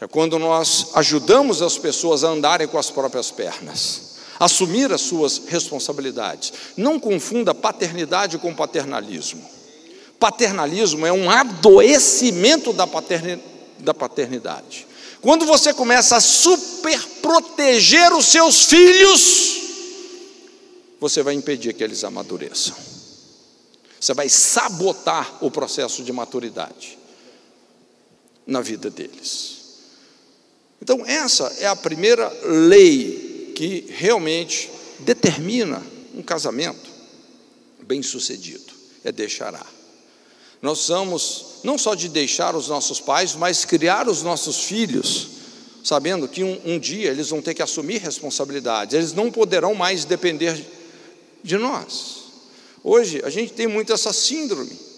É 0.00 0.06
quando 0.06 0.38
nós 0.38 0.86
ajudamos 0.94 1.60
as 1.60 1.76
pessoas 1.76 2.24
a 2.24 2.28
andarem 2.28 2.66
com 2.66 2.78
as 2.78 2.90
próprias 2.90 3.30
pernas, 3.30 4.12
assumir 4.38 4.90
as 4.90 5.02
suas 5.02 5.42
responsabilidades. 5.46 6.50
Não 6.78 6.98
confunda 6.98 7.54
paternidade 7.54 8.38
com 8.38 8.54
paternalismo. 8.54 9.44
Paternalismo 10.18 11.04
é 11.04 11.12
um 11.12 11.30
adoecimento 11.30 12.72
da, 12.72 12.88
da 13.80 13.92
paternidade. 13.92 14.86
Quando 15.20 15.44
você 15.44 15.74
começa 15.74 16.16
a 16.16 16.20
superproteger 16.20 18.14
os 18.16 18.24
seus 18.24 18.64
filhos, 18.64 19.60
você 20.98 21.22
vai 21.22 21.34
impedir 21.34 21.74
que 21.74 21.84
eles 21.84 22.02
amadureçam. 22.02 22.74
Você 24.00 24.14
vai 24.14 24.30
sabotar 24.30 25.36
o 25.42 25.50
processo 25.50 26.02
de 26.02 26.14
maturidade 26.14 26.99
na 28.46 28.60
vida 28.60 28.90
deles. 28.90 29.60
Então, 30.82 31.04
essa 31.04 31.44
é 31.58 31.66
a 31.66 31.76
primeira 31.76 32.28
lei 32.42 33.52
que 33.54 33.86
realmente 33.90 34.70
determina 35.00 35.82
um 36.14 36.22
casamento 36.22 36.90
bem-sucedido: 37.82 38.72
é 39.04 39.12
deixará. 39.12 39.64
Nós 40.62 40.78
somos 40.78 41.60
não 41.64 41.76
só 41.76 41.94
de 41.94 42.08
deixar 42.08 42.54
os 42.54 42.68
nossos 42.68 43.00
pais, 43.00 43.34
mas 43.34 43.64
criar 43.64 44.08
os 44.08 44.22
nossos 44.22 44.64
filhos, 44.64 45.28
sabendo 45.84 46.28
que 46.28 46.42
um, 46.42 46.60
um 46.64 46.78
dia 46.78 47.10
eles 47.10 47.28
vão 47.28 47.42
ter 47.42 47.54
que 47.54 47.62
assumir 47.62 47.98
responsabilidades, 47.98 48.94
eles 48.94 49.12
não 49.12 49.30
poderão 49.30 49.74
mais 49.74 50.04
depender 50.04 50.64
de 51.42 51.56
nós. 51.56 52.20
Hoje 52.82 53.20
a 53.24 53.30
gente 53.30 53.52
tem 53.52 53.66
muito 53.66 53.92
essa 53.92 54.12
síndrome 54.12 54.89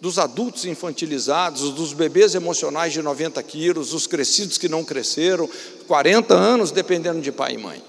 dos 0.00 0.18
adultos 0.18 0.64
infantilizados, 0.64 1.72
dos 1.72 1.92
bebês 1.92 2.34
emocionais 2.34 2.92
de 2.92 3.02
90 3.02 3.42
quilos, 3.42 3.90
dos 3.90 4.06
crescidos 4.06 4.56
que 4.56 4.68
não 4.68 4.84
cresceram, 4.84 5.48
40 5.86 6.34
anos 6.34 6.70
dependendo 6.70 7.20
de 7.20 7.32
pai 7.32 7.54
e 7.54 7.58
mãe. 7.58 7.82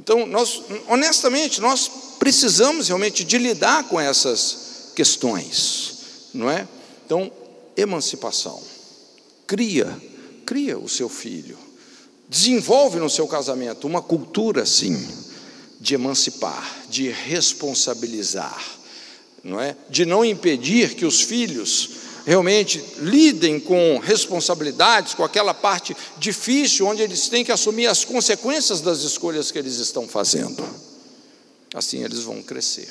Então, 0.00 0.26
nós, 0.26 0.62
honestamente, 0.88 1.60
nós 1.60 1.90
precisamos 2.18 2.88
realmente 2.88 3.24
de 3.24 3.38
lidar 3.38 3.84
com 3.84 4.00
essas 4.00 4.92
questões, 4.94 6.28
não 6.32 6.50
é? 6.50 6.66
Então, 7.04 7.30
emancipação. 7.76 8.60
Cria, 9.46 9.96
cria 10.46 10.78
o 10.78 10.88
seu 10.88 11.08
filho. 11.08 11.58
Desenvolve 12.28 12.98
no 12.98 13.10
seu 13.10 13.28
casamento 13.28 13.86
uma 13.86 14.02
cultura 14.02 14.62
assim 14.62 14.96
de 15.80 15.94
emancipar, 15.94 16.86
de 16.88 17.10
responsabilizar, 17.10 18.64
não 19.44 19.60
é? 19.60 19.76
De 19.90 20.06
não 20.06 20.24
impedir 20.24 20.94
que 20.94 21.04
os 21.04 21.20
filhos 21.20 21.90
realmente 22.24 22.82
lidem 22.98 23.60
com 23.60 23.98
responsabilidades, 23.98 25.12
com 25.12 25.22
aquela 25.22 25.52
parte 25.52 25.94
difícil 26.16 26.86
onde 26.86 27.02
eles 27.02 27.28
têm 27.28 27.44
que 27.44 27.52
assumir 27.52 27.86
as 27.86 28.04
consequências 28.04 28.80
das 28.80 29.00
escolhas 29.00 29.50
que 29.50 29.58
eles 29.58 29.76
estão 29.76 30.08
fazendo. 30.08 30.64
Assim 31.74 32.02
eles 32.02 32.20
vão 32.20 32.42
crescer. 32.42 32.88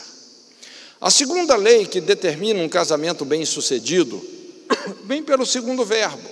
A 1.02 1.10
segunda 1.10 1.56
lei 1.56 1.88
que 1.88 2.00
determina 2.00 2.62
um 2.62 2.70
casamento 2.70 3.26
bem-sucedido 3.26 4.22
vem 5.04 5.24
pelo 5.24 5.46
segundo 5.46 5.84
verbo. 5.84 6.30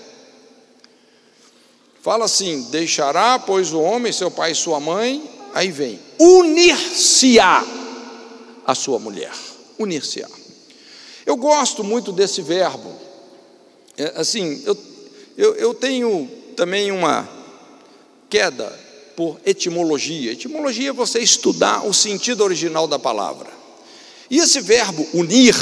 Fala 2.02 2.26
assim: 2.26 2.68
deixará, 2.72 3.40
pois, 3.40 3.74
o 3.74 3.82
homem, 3.82 4.14
seu 4.14 4.30
pai 4.30 4.52
e 4.52 4.56
sua 4.56 4.80
mãe, 4.80 5.24
aí 5.54 5.72
vem, 5.72 6.00
unir-se-á 6.20 7.66
a 8.66 8.76
sua 8.76 9.00
mulher. 9.00 9.51
Unir-se-á. 9.80 10.28
Eu 11.26 11.36
gosto 11.36 11.84
muito 11.84 12.12
desse 12.12 12.42
verbo. 12.42 12.92
É, 13.98 14.14
assim, 14.16 14.62
eu, 14.66 14.78
eu, 15.38 15.56
eu 15.56 15.74
tenho 15.74 16.30
também 16.56 16.92
uma 16.92 17.30
queda 18.30 18.72
por 19.16 19.40
etimologia. 19.46 20.32
Etimologia 20.32 20.90
é 20.90 20.94
você 20.94 21.20
estudar 21.20 21.86
o 21.86 21.94
sentido 21.94 22.44
original 22.44 22.88
da 22.88 22.98
palavra. 22.98 23.50
E 24.30 24.40
esse 24.40 24.62
verbo 24.62 25.08
unir, 25.14 25.56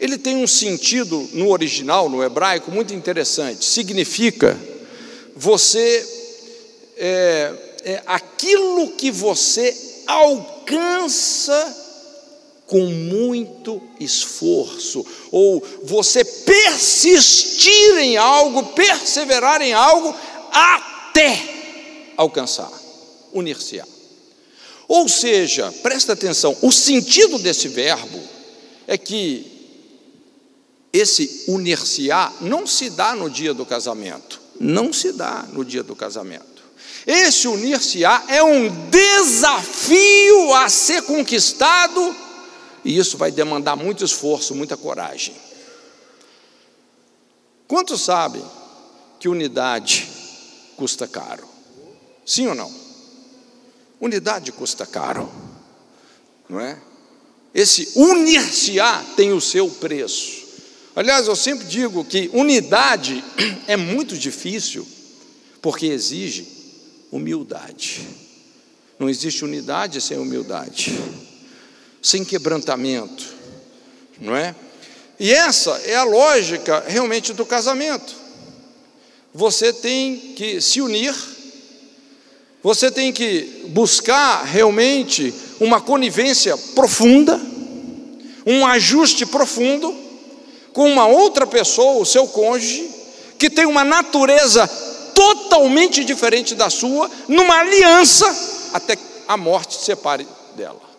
ele 0.00 0.18
tem 0.18 0.36
um 0.36 0.46
sentido 0.46 1.28
no 1.34 1.50
original, 1.50 2.08
no 2.08 2.24
hebraico, 2.24 2.70
muito 2.70 2.94
interessante. 2.94 3.64
Significa 3.64 4.58
você, 5.36 6.06
é, 6.96 7.52
é 7.84 8.02
aquilo 8.06 8.92
que 8.92 9.10
você 9.10 10.02
alcança 10.06 11.85
com 12.66 12.84
muito 12.86 13.80
esforço, 14.00 15.06
ou 15.30 15.64
você 15.84 16.24
persistir 16.24 17.98
em 17.98 18.16
algo, 18.16 18.64
perseverar 18.74 19.62
em 19.62 19.72
algo 19.72 20.14
até 20.52 22.12
alcançar, 22.16 22.70
unir-se-á. 23.32 23.86
Ou 24.88 25.08
seja, 25.08 25.72
presta 25.82 26.12
atenção, 26.12 26.56
o 26.62 26.72
sentido 26.72 27.38
desse 27.38 27.68
verbo 27.68 28.20
é 28.86 28.98
que 28.98 29.52
esse 30.92 31.44
unir-se-á 31.48 32.32
não 32.40 32.66
se 32.66 32.90
dá 32.90 33.14
no 33.14 33.28
dia 33.28 33.52
do 33.52 33.66
casamento, 33.66 34.40
não 34.58 34.92
se 34.92 35.12
dá 35.12 35.44
no 35.52 35.64
dia 35.64 35.82
do 35.82 35.94
casamento. 35.94 36.56
Esse 37.06 37.46
unir-se-á 37.46 38.24
é 38.28 38.42
um 38.42 38.68
desafio 38.90 40.54
a 40.54 40.68
ser 40.68 41.02
conquistado 41.02 42.25
e 42.86 42.96
isso 42.96 43.18
vai 43.18 43.32
demandar 43.32 43.74
muito 43.74 44.04
esforço, 44.04 44.54
muita 44.54 44.76
coragem. 44.76 45.34
Quantos 47.66 48.02
sabem 48.02 48.44
que 49.18 49.28
unidade 49.28 50.08
custa 50.76 51.08
caro? 51.08 51.48
Sim 52.24 52.46
ou 52.46 52.54
não? 52.54 52.72
Unidade 54.00 54.52
custa 54.52 54.86
caro, 54.86 55.28
não 56.48 56.60
é? 56.60 56.78
Esse 57.52 57.90
unir-se-á 57.96 59.04
tem 59.16 59.32
o 59.32 59.40
seu 59.40 59.68
preço. 59.68 60.46
Aliás, 60.94 61.26
eu 61.26 61.34
sempre 61.34 61.66
digo 61.66 62.04
que 62.04 62.30
unidade 62.32 63.24
é 63.66 63.76
muito 63.76 64.16
difícil, 64.16 64.86
porque 65.60 65.86
exige 65.86 66.46
humildade. 67.10 68.06
Não 68.96 69.10
existe 69.10 69.44
unidade 69.44 70.00
sem 70.00 70.18
humildade 70.18 71.25
sem 72.06 72.24
quebrantamento, 72.24 73.24
não 74.20 74.36
é? 74.36 74.54
E 75.18 75.32
essa 75.32 75.72
é 75.84 75.96
a 75.96 76.04
lógica 76.04 76.84
realmente 76.86 77.32
do 77.32 77.44
casamento. 77.44 78.14
Você 79.34 79.72
tem 79.72 80.16
que 80.36 80.60
se 80.60 80.80
unir, 80.80 81.12
você 82.62 82.92
tem 82.92 83.12
que 83.12 83.64
buscar 83.70 84.44
realmente 84.44 85.34
uma 85.58 85.80
conivência 85.80 86.56
profunda, 86.76 87.40
um 88.46 88.64
ajuste 88.64 89.26
profundo 89.26 89.92
com 90.72 90.88
uma 90.88 91.08
outra 91.08 91.44
pessoa, 91.44 92.00
o 92.00 92.06
seu 92.06 92.28
cônjuge, 92.28 92.88
que 93.36 93.50
tem 93.50 93.66
uma 93.66 93.82
natureza 93.82 94.68
totalmente 95.12 96.04
diferente 96.04 96.54
da 96.54 96.70
sua, 96.70 97.10
numa 97.26 97.58
aliança 97.58 98.26
até 98.72 98.96
a 99.26 99.36
morte 99.36 99.74
separe 99.74 100.26
dela. 100.54 100.95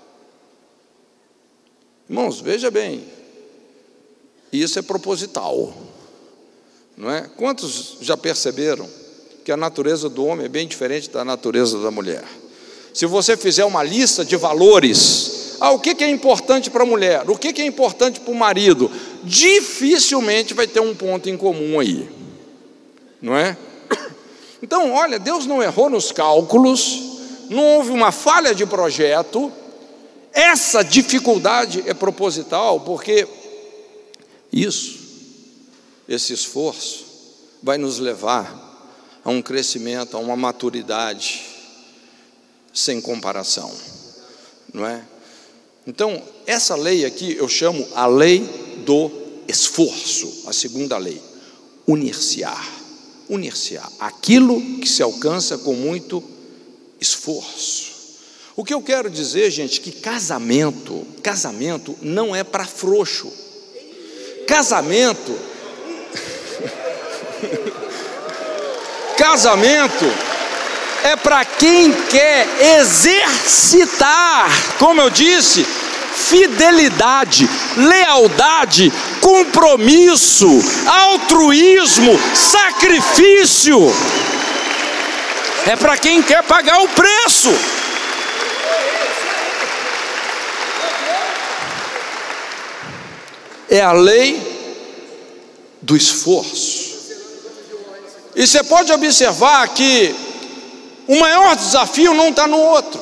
Irmãos, 2.10 2.40
veja 2.40 2.72
bem, 2.72 3.04
isso 4.52 4.80
é 4.80 4.82
proposital, 4.82 5.74
não 6.96 7.12
é? 7.12 7.30
Quantos 7.36 7.98
já 8.02 8.16
perceberam 8.16 8.88
que 9.44 9.52
a 9.52 9.58
natureza 9.58 10.08
do 10.08 10.26
homem 10.26 10.46
é 10.46 10.50
bem 10.50 10.68
diferente 10.68 11.10
da 11.10 11.26
natureza 11.26 11.80
da 11.80 11.92
mulher? 11.92 12.24
Se 12.94 13.06
você 13.06 13.36
fizer 13.36 13.66
uma 13.66 13.84
lista 13.84 14.24
de 14.24 14.38
valores, 14.38 15.58
ah, 15.60 15.72
o 15.72 15.80
que 15.80 16.02
é 16.04 16.10
importante 16.10 16.70
para 16.70 16.84
a 16.84 16.86
mulher, 16.86 17.30
o 17.30 17.38
que 17.38 17.62
é 17.62 17.66
importante 17.66 18.20
para 18.22 18.32
o 18.32 18.36
marido, 18.36 18.90
dificilmente 19.24 20.54
vai 20.54 20.66
ter 20.66 20.80
um 20.80 20.96
ponto 20.96 21.30
em 21.30 21.36
comum 21.36 21.80
aí, 21.80 22.10
não 23.22 23.36
é? 23.36 23.58
Então, 24.64 24.92
olha, 24.92 25.20
Deus 25.20 25.46
não 25.46 25.62
errou 25.62 25.90
nos 25.90 26.12
cálculos, 26.12 27.00
não 27.50 27.64
houve 27.78 27.92
uma 27.92 28.12
falha 28.12 28.56
de 28.56 28.66
projeto, 28.66 29.52
essa 30.34 30.84
dificuldade 30.84 31.84
é 31.88 31.94
proposital, 31.94 32.80
porque 32.82 33.28
isso, 34.52 35.00
esse 36.08 36.34
esforço, 36.34 37.06
vai 37.62 37.78
nos 37.78 38.00
levar 38.00 38.66
a 39.24 39.30
um 39.30 39.42
crescimento, 39.42 40.16
a 40.16 40.20
uma 40.20 40.36
maturidade 40.36 41.44
sem 42.74 43.02
comparação, 43.02 43.72
não 44.74 44.86
é? 44.86 45.04
Então, 45.86 46.22
essa 46.46 46.76
lei 46.76 47.06
aqui 47.06 47.36
eu 47.36 47.48
chamo 47.48 47.88
a 47.96 48.06
lei 48.06 48.42
do 48.86 49.10
esforço, 49.48 50.44
a 50.48 50.54
segunda 50.54 50.98
lei, 50.98 51.22
unir-se-á, 51.88 52.58
unir-se-á, 53.30 53.90
aquilo 54.00 54.62
que 54.80 54.88
se 54.88 55.02
alcança 55.02 55.58
com 55.58 55.74
muito 55.74 56.24
esforço. 57.00 57.87
O 58.58 58.66
que 58.66 58.74
eu 58.74 58.82
quero 58.82 59.08
dizer, 59.08 59.52
gente, 59.52 59.80
que 59.80 59.92
casamento, 59.92 61.06
casamento 61.22 61.96
não 62.02 62.36
é 62.36 62.44
para 62.44 62.66
frouxo. 62.66 63.32
Casamento 64.48 65.38
Casamento 69.16 70.06
é 71.04 71.16
para 71.16 71.46
quem 71.46 71.92
quer 71.92 72.48
exercitar, 72.80 74.50
como 74.80 75.02
eu 75.02 75.10
disse, 75.12 75.64
fidelidade, 75.64 77.48
lealdade, 77.76 78.92
compromisso, 79.22 80.48
altruísmo, 80.88 82.20
sacrifício. 82.34 83.80
É 85.68 85.76
para 85.76 85.96
quem 85.98 86.24
quer 86.24 86.42
pagar 86.44 86.82
o 86.82 86.88
preço. 86.90 87.77
É 93.70 93.82
a 93.82 93.92
lei 93.92 94.56
do 95.82 95.96
esforço. 95.96 96.98
E 98.36 98.46
você 98.46 98.64
pode 98.64 98.92
observar 98.92 99.68
que 99.70 100.14
o 101.08 101.20
maior 101.20 101.56
desafio 101.56 102.14
não 102.14 102.30
está 102.30 102.48
no 102.48 102.60
outro. 102.60 103.00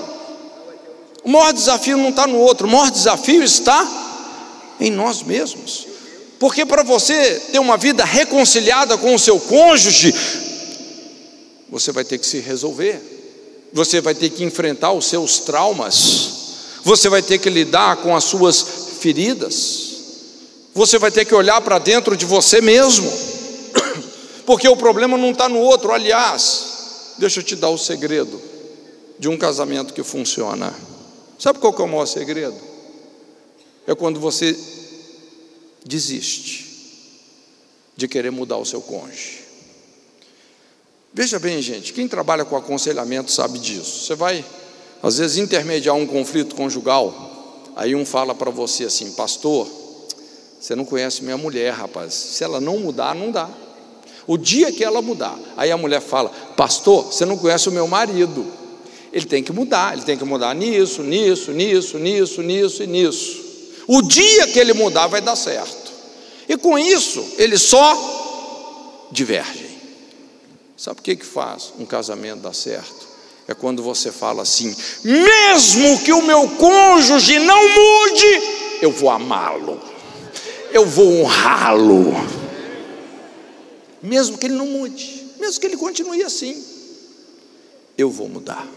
O 1.23 1.29
maior 1.29 1.51
desafio 1.51 1.97
não 1.97 2.09
está 2.09 2.27
no 2.27 2.37
outro, 2.37 2.67
o 2.67 2.69
maior 2.69 2.91
desafio 2.91 3.43
está 3.43 3.85
em 4.79 4.91
nós 4.91 5.23
mesmos. 5.23 5.87
Porque 6.39 6.65
para 6.65 6.83
você 6.83 7.41
ter 7.51 7.59
uma 7.59 7.77
vida 7.77 8.05
reconciliada 8.05 8.97
com 8.97 9.15
o 9.15 9.19
seu 9.19 9.39
cônjuge, 9.39 10.13
você 11.69 11.91
vai 11.91 12.03
ter 12.03 12.19
que 12.19 12.25
se 12.25 12.39
resolver, 12.39 13.01
você 13.73 13.99
vai 13.99 14.13
ter 14.13 14.29
que 14.29 14.43
enfrentar 14.43 14.91
os 14.91 15.07
seus 15.07 15.39
traumas, 15.39 16.29
você 16.83 17.09
vai 17.09 17.23
ter 17.23 17.39
que 17.39 17.49
lidar 17.49 17.97
com 17.97 18.15
as 18.15 18.25
suas 18.25 18.63
feridas 18.99 19.84
Você 20.75 20.99
vai 20.99 21.09
ter 21.09 21.23
que 21.23 21.33
olhar 21.33 21.61
para 21.61 21.79
dentro 21.79 22.17
de 22.17 22.25
você 22.25 22.59
mesmo, 22.59 23.09
porque 24.45 24.67
o 24.67 24.75
problema 24.75 25.17
não 25.17 25.31
está 25.31 25.47
no 25.47 25.59
outro. 25.59 25.93
Aliás, 25.93 27.13
deixa 27.17 27.39
eu 27.39 27.43
te 27.45 27.55
dar 27.55 27.69
o 27.69 27.77
segredo 27.77 28.41
de 29.17 29.29
um 29.29 29.37
casamento 29.37 29.93
que 29.93 30.03
funciona. 30.03 30.75
Sabe 31.39 31.59
qual 31.59 31.71
que 31.71 31.81
é 31.81 31.85
o 31.85 31.87
maior 31.87 32.05
segredo? 32.05 32.57
É 33.87 33.95
quando 33.95 34.19
você 34.19 34.53
desiste 35.85 36.65
de 37.95 38.05
querer 38.09 38.31
mudar 38.31 38.57
o 38.57 38.65
seu 38.65 38.81
cônjuge. 38.81 39.45
Veja 41.13 41.39
bem, 41.39 41.61
gente, 41.61 41.93
quem 41.93 42.05
trabalha 42.05 42.43
com 42.43 42.57
aconselhamento 42.57 43.31
sabe 43.31 43.59
disso. 43.59 44.05
Você 44.05 44.15
vai, 44.15 44.43
às 45.01 45.19
vezes, 45.19 45.37
intermediar 45.37 45.95
um 45.95 46.05
conflito 46.05 46.53
conjugal, 46.53 47.71
aí 47.77 47.95
um 47.95 48.05
fala 48.05 48.35
para 48.35 48.51
você 48.51 48.83
assim, 48.83 49.13
pastor, 49.13 49.65
você 50.65 50.75
não 50.75 50.83
conhece 50.83 51.23
minha 51.23 51.37
mulher, 51.37 51.71
rapaz. 51.71 52.11
Se 52.15 52.43
ela 52.43 52.59
não 52.59 52.79
mudar, 52.79 53.13
não 53.13 53.29
dá. 53.29 53.47
O 54.25 54.35
dia 54.35 54.71
que 54.71 54.83
ela 54.83 54.99
mudar, 54.99 55.37
aí 55.55 55.71
a 55.71 55.77
mulher 55.77 56.01
fala, 56.01 56.29
pastor, 56.57 57.05
você 57.05 57.23
não 57.23 57.37
conhece 57.37 57.69
o 57.69 57.71
meu 57.71 57.87
marido. 57.87 58.43
Ele 59.13 59.25
tem 59.25 59.43
que 59.43 59.51
mudar, 59.51 59.93
ele 59.93 60.01
tem 60.01 60.17
que 60.17 60.23
mudar 60.23 60.55
nisso, 60.55 61.03
nisso, 61.03 61.51
nisso, 61.51 61.99
nisso, 61.99 62.41
nisso 62.41 62.81
e 62.81 62.87
nisso. 62.87 63.45
O 63.85 64.01
dia 64.01 64.47
que 64.47 64.57
ele 64.57 64.73
mudar, 64.73 65.05
vai 65.05 65.21
dar 65.21 65.35
certo. 65.35 65.91
E 66.49 66.57
com 66.57 66.79
isso, 66.79 67.23
ele 67.37 67.59
só 67.59 69.07
diverge. 69.11 69.69
Sabe 70.75 70.99
o 70.99 71.03
que, 71.03 71.15
que 71.15 71.25
faz 71.27 71.73
um 71.77 71.85
casamento 71.85 72.39
dar 72.39 72.55
certo? 72.55 73.07
É 73.47 73.53
quando 73.53 73.83
você 73.83 74.11
fala 74.11 74.41
assim: 74.41 74.75
mesmo 75.03 75.99
que 75.99 76.11
o 76.11 76.23
meu 76.23 76.49
cônjuge 76.57 77.37
não 77.37 77.61
mude, 77.69 78.41
eu 78.81 78.91
vou 78.91 79.11
amá-lo, 79.11 79.79
eu 80.75 80.85
vou 80.85 81.21
honrá-lo, 81.21 82.11
mesmo 84.03 84.37
que 84.37 84.45
ele 84.45 84.55
não 84.55 84.67
mude, 84.67 85.25
mesmo 85.39 85.61
que 85.61 85.67
ele 85.67 85.77
continue 85.77 86.21
assim, 86.21 86.61
eu 87.97 88.11
vou 88.11 88.27
mudar. 88.27 88.67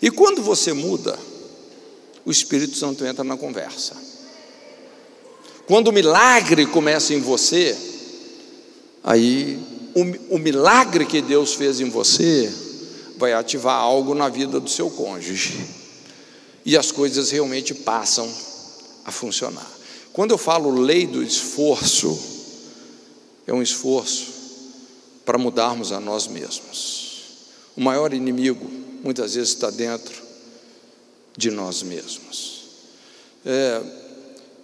E 0.00 0.08
quando 0.08 0.40
você 0.40 0.72
muda, 0.72 1.18
o 2.24 2.30
Espírito 2.30 2.76
Santo 2.76 3.04
entra 3.04 3.24
na 3.24 3.36
conversa. 3.36 3.96
Quando 5.66 5.88
o 5.88 5.92
milagre 5.92 6.64
começa 6.66 7.12
em 7.12 7.20
você, 7.20 7.76
aí 9.02 9.58
o, 9.96 10.36
o 10.36 10.38
milagre 10.38 11.06
que 11.06 11.20
Deus 11.20 11.54
fez 11.54 11.80
em 11.80 11.90
você 11.90 12.54
vai 13.16 13.32
ativar 13.32 13.74
algo 13.74 14.14
na 14.14 14.28
vida 14.28 14.60
do 14.60 14.70
seu 14.70 14.90
cônjuge. 14.90 15.66
E 16.64 16.76
as 16.76 16.92
coisas 16.92 17.32
realmente 17.32 17.74
passam 17.74 18.32
a 19.04 19.10
funcionar. 19.10 19.76
Quando 20.16 20.30
eu 20.30 20.38
falo 20.38 20.70
lei 20.70 21.06
do 21.06 21.22
esforço, 21.22 22.18
é 23.46 23.52
um 23.52 23.60
esforço 23.60 24.32
para 25.26 25.36
mudarmos 25.36 25.92
a 25.92 26.00
nós 26.00 26.26
mesmos. 26.26 27.18
O 27.76 27.82
maior 27.82 28.14
inimigo, 28.14 28.66
muitas 29.04 29.34
vezes, 29.34 29.50
está 29.50 29.68
dentro 29.68 30.14
de 31.36 31.50
nós 31.50 31.82
mesmos. 31.82 32.62
É, 33.44 33.82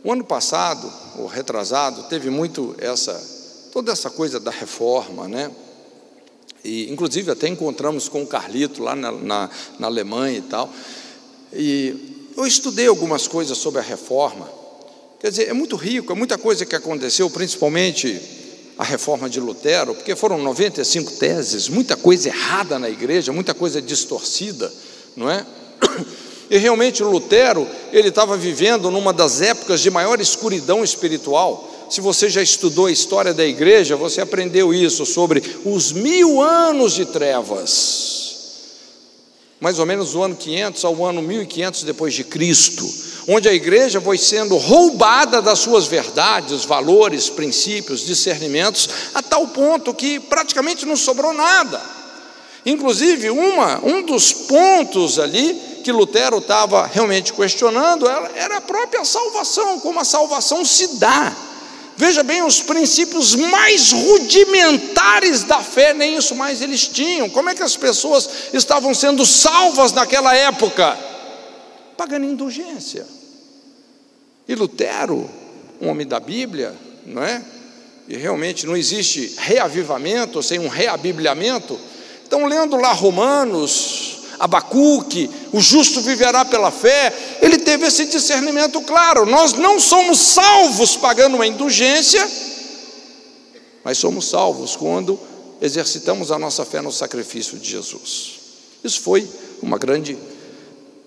o 0.03 0.11
ano 0.11 0.25
passado, 0.25 0.91
ou 1.19 1.27
retrasado, 1.27 2.05
teve 2.05 2.31
muito 2.31 2.75
essa 2.79 3.13
toda 3.71 3.93
essa 3.93 4.09
coisa 4.09 4.41
da 4.41 4.51
reforma, 4.51 5.29
né? 5.29 5.51
E, 6.65 6.91
inclusive, 6.91 7.31
até 7.31 7.47
encontramos 7.47 8.09
com 8.09 8.23
o 8.23 8.27
Carlito 8.27 8.83
lá 8.83 8.97
na, 8.97 9.13
na, 9.13 9.51
na 9.79 9.87
Alemanha 9.87 10.39
e 10.39 10.43
tal. 10.43 10.73
E 11.53 12.31
eu 12.39 12.47
estudei 12.47 12.87
algumas 12.87 13.29
coisas 13.29 13.59
sobre 13.59 13.81
a 13.81 13.85
reforma. 13.85 14.62
Quer 15.23 15.31
dizer, 15.31 15.49
é 15.49 15.53
muito 15.53 15.77
rico, 15.77 16.13
é 16.13 16.17
muita 16.17 16.37
coisa 16.37 16.67
que 16.67 16.75
aconteceu, 16.75 17.31
principalmente 17.31 18.21
a 18.77 18.83
reforma 18.83 19.31
de 19.31 19.39
Lutero, 19.39 19.95
porque 19.95 20.17
foram 20.17 20.37
95 20.39 21.13
teses, 21.13 21.69
muita 21.69 21.97
coisa 21.97 22.29
errada 22.29 22.77
na 22.77 22.91
igreja, 22.91 23.33
muita 23.33 23.55
coisa 23.55 23.81
distorcida, 23.81 24.73
não 25.17 25.31
é? 25.31 25.47
E 26.51 26.59
realmente 26.59 27.05
Lutero, 27.05 27.67
ele 27.93 28.09
estava 28.09 28.37
vivendo 28.37 28.91
numa 28.91 29.13
das 29.13 29.41
épocas 29.41 29.81
de 29.81 29.91
maior 29.91 30.21
escuridão 30.21 30.83
espiritual. 30.85 31.87
Se 31.89 32.01
você 32.01 32.29
já 32.29 32.43
estudou 32.43 32.87
a 32.87 32.93
história 32.93 33.33
da 33.33 33.47
igreja, 33.47 33.97
você 33.97 34.21
aprendeu 34.21 34.75
isso 34.75 35.07
sobre 35.07 35.43
os 35.65 35.93
mil 35.93 36.43
anos 36.43 36.95
de 36.95 37.07
trevas, 37.07 38.35
mais 39.61 39.79
ou 39.79 39.87
menos 39.87 40.13
do 40.13 40.23
ano 40.23 40.35
500 40.35 40.85
ao 40.85 41.07
ano 41.07 41.23
1500 41.23 41.85
depois 41.85 42.13
de 42.13 42.25
Cristo, 42.25 43.12
onde 43.29 43.49
a 43.49 43.53
igreja 43.53 44.01
foi 44.01 44.19
sendo 44.19 44.57
roubada 44.57 45.41
das 45.41 45.59
suas 45.59 45.87
verdades, 45.87 46.65
valores, 46.65 47.29
princípios, 47.29 48.05
discernimentos, 48.05 48.89
a 49.15 49.23
tal 49.23 49.47
ponto 49.49 49.95
que 49.95 50.19
praticamente 50.21 50.87
não 50.87 50.97
sobrou 50.97 51.33
nada. 51.33 51.81
Inclusive, 52.65 53.31
uma, 53.31 53.81
um 53.85 54.03
dos 54.03 54.33
pontos 54.33 55.19
ali 55.19 55.81
que 55.83 55.91
Lutero 55.91 56.39
estava 56.39 56.87
realmente 56.87 57.33
questionando 57.33 58.09
era 58.09 58.59
a 58.59 58.61
própria 58.61 59.05
salvação, 59.05 59.81
como 59.81 59.99
a 59.99 60.05
salvação 60.05 60.65
se 60.65 60.99
dá. 60.99 61.35
Veja 61.97 62.23
bem, 62.23 62.43
os 62.43 62.61
princípios 62.61 63.35
mais 63.35 63.93
rudimentares 63.93 65.45
da 65.45 65.59
fé, 65.59 65.93
nem 65.93 66.17
isso 66.17 66.35
mais 66.35 66.63
eles 66.63 66.89
tinham. 66.89 67.29
Como 67.29 67.51
é 67.51 67.55
que 67.55 67.63
as 67.63 67.77
pessoas 67.77 68.29
estavam 68.53 68.95
sendo 68.95 69.27
salvas 69.27 69.93
naquela 69.93 70.35
época? 70.35 71.12
Pagando 71.97 72.27
indulgência. 72.27 73.07
E 74.49 74.55
Lutero, 74.55 75.29
um 75.81 75.89
homem 75.89 76.07
da 76.07 76.21
Bíblia, 76.21 76.75
não 77.07 77.23
é? 77.23 77.43
E 78.09 78.17
realmente 78.17 78.67
não 78.67 78.77
existe 78.77 79.35
reavivamento 79.39 80.43
sem 80.43 80.59
um 80.59 80.69
reabibliamento. 80.69 81.79
Então, 82.27 82.47
lendo 82.47 82.77
lá 82.77 82.93
Romanos, 82.93 84.19
Abacuque, 84.39 85.31
o 85.53 85.61
justo 85.61 86.01
viverá 86.01 86.45
pela 86.45 86.71
fé, 86.71 87.39
ele 87.41 87.59
teve 87.59 87.87
esse 87.87 88.07
discernimento 88.07 88.81
claro. 88.81 89.25
Nós 89.25 89.53
não 89.53 89.79
somos 89.79 90.19
salvos 90.19 90.97
pagando 90.97 91.37
uma 91.37 91.47
indulgência, 91.47 92.29
mas 93.85 93.99
somos 93.99 94.29
salvos 94.29 94.75
quando 94.75 95.19
exercitamos 95.61 96.33
a 96.33 96.39
nossa 96.39 96.65
fé 96.65 96.81
no 96.81 96.91
sacrifício 96.91 97.57
de 97.57 97.71
Jesus. 97.71 98.41
Isso 98.83 99.01
foi 99.01 99.29
uma 99.63 99.79
grande 99.79 100.19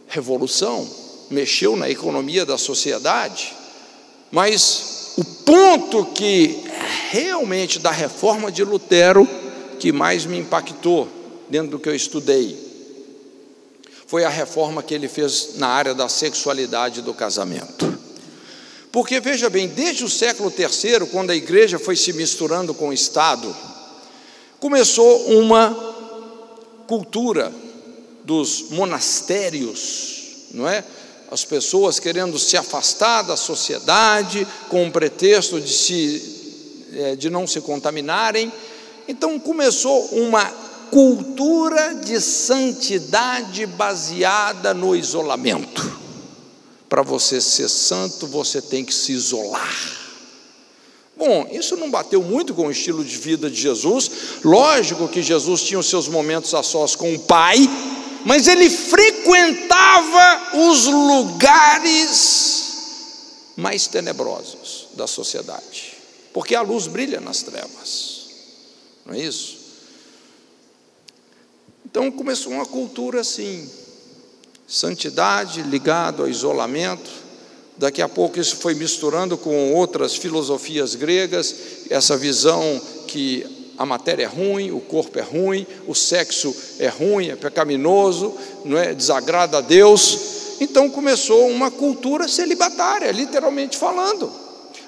revolução, 0.08 0.88
mexeu 1.30 1.76
na 1.76 1.90
economia 1.90 2.46
da 2.46 2.58
sociedade, 2.58 3.54
mas 4.32 5.14
o 5.18 5.24
ponto 5.24 6.06
que 6.06 6.64
realmente 7.10 7.80
da 7.80 7.92
reforma 7.92 8.52
de 8.52 8.64
Lutero 8.64 9.28
que 9.80 9.92
mais 9.92 10.26
me 10.26 10.38
impactou 10.38 11.08
dentro 11.50 11.72
do 11.72 11.80
que 11.80 11.90
eu 11.90 11.96
estudei 11.96 12.66
foi 14.08 14.24
a 14.24 14.30
reforma 14.30 14.84
que 14.84 14.94
ele 14.94 15.08
fez 15.08 15.56
na 15.56 15.68
área 15.68 15.94
da 15.94 16.08
sexualidade 16.08 17.02
do 17.02 17.14
casamento. 17.14 17.98
Porque 18.92 19.20
veja 19.20 19.50
bem, 19.50 19.68
desde 19.68 20.06
o 20.06 20.10
século 20.10 20.54
III, 20.58 21.08
quando 21.12 21.32
a 21.32 21.36
igreja 21.36 21.78
foi 21.80 21.96
se 21.96 22.14
misturando 22.14 22.74
com 22.74 22.90
o 22.90 22.94
Estado, 22.94 23.54
começou 24.60 25.32
uma 25.32 25.76
cultura 26.88 27.52
dos 28.26 28.70
monastérios, 28.72 30.48
não 30.52 30.68
é? 30.68 30.84
As 31.32 31.44
pessoas 31.44 32.00
querendo 32.00 32.38
se 32.38 32.58
afastar 32.58 33.24
da 33.24 33.36
sociedade 33.36 34.48
com 34.70 34.88
o 34.88 34.92
pretexto 34.92 35.60
de, 35.60 35.72
se, 35.72 36.88
eh, 36.94 37.16
de 37.16 37.30
não 37.30 37.48
se 37.48 37.62
contaminarem. 37.62 38.52
Então 39.08 39.40
começou 39.40 40.06
uma 40.12 40.46
cultura 40.92 41.96
de 41.96 42.22
santidade 42.22 43.66
baseada 43.66 44.74
no 44.74 44.96
isolamento. 44.96 46.00
Para 46.88 47.02
você 47.02 47.42
ser 47.42 47.70
santo, 47.70 48.28
você 48.28 48.62
tem 48.62 48.86
que 48.86 48.94
se 48.94 49.12
isolar. 49.12 50.06
Bom, 51.18 51.48
isso 51.52 51.78
não 51.78 51.90
bateu 51.90 52.22
muito 52.22 52.54
com 52.54 52.68
o 52.68 52.72
estilo 52.72 53.04
de 53.04 53.18
vida 53.18 53.50
de 53.50 53.60
Jesus. 53.60 54.12
Lógico 54.44 55.08
que 55.08 55.24
Jesus 55.24 55.64
tinha 55.64 55.80
os 55.80 55.88
seus 55.88 56.08
momentos 56.08 56.54
a 56.54 56.62
sós 56.62 56.94
com 56.96 57.14
o 57.14 57.20
Pai, 57.20 57.58
mas 58.26 58.48
ele 58.48 58.70
frequentava 58.70 60.58
os 60.70 60.86
lugares 60.86 62.66
mais 63.56 63.88
tenebrosos 63.88 64.88
da 64.96 65.08
sociedade, 65.08 65.94
porque 66.34 66.56
a 66.56 66.62
luz 66.62 66.88
brilha 66.88 67.22
nas 67.22 67.44
trevas, 67.44 68.26
não 69.06 69.14
é 69.14 69.20
isso? 69.20 69.56
Então 71.86 72.12
começou 72.12 72.52
uma 72.52 72.66
cultura 72.66 73.22
assim, 73.22 73.70
santidade 74.68 75.62
ligado 75.62 76.24
ao 76.24 76.30
isolamento. 76.30 77.24
Daqui 77.78 78.02
a 78.02 78.10
pouco 78.10 78.40
isso 78.40 78.58
foi 78.58 78.74
misturando 78.74 79.38
com 79.38 79.74
outras 79.74 80.16
filosofias 80.16 80.96
gregas, 80.96 81.56
essa 81.90 82.18
visão 82.18 82.82
que 83.08 83.55
a 83.78 83.86
matéria 83.86 84.24
é 84.24 84.28
ruim, 84.28 84.72
o 84.72 84.80
corpo 84.80 85.20
é 85.20 85.22
ruim, 85.22 85.66
o 85.88 85.94
sexo 85.94 86.56
é 86.80 86.88
ruim, 86.88 87.30
é 87.30 87.36
pecaminoso, 87.36 88.34
não 88.64 88.78
é 88.78 88.94
desagrada 88.94 89.58
a 89.58 89.62
Deus. 89.62 90.58
Então 90.62 90.90
começou 90.90 91.50
uma 91.50 91.70
cultura 91.70 92.28
celibatária, 92.28 93.12
literalmente 93.12 93.78
falando. 93.78 94.32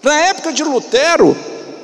Na 0.01 0.17
época 0.21 0.53
de 0.53 0.63
Lutero, 0.63 1.35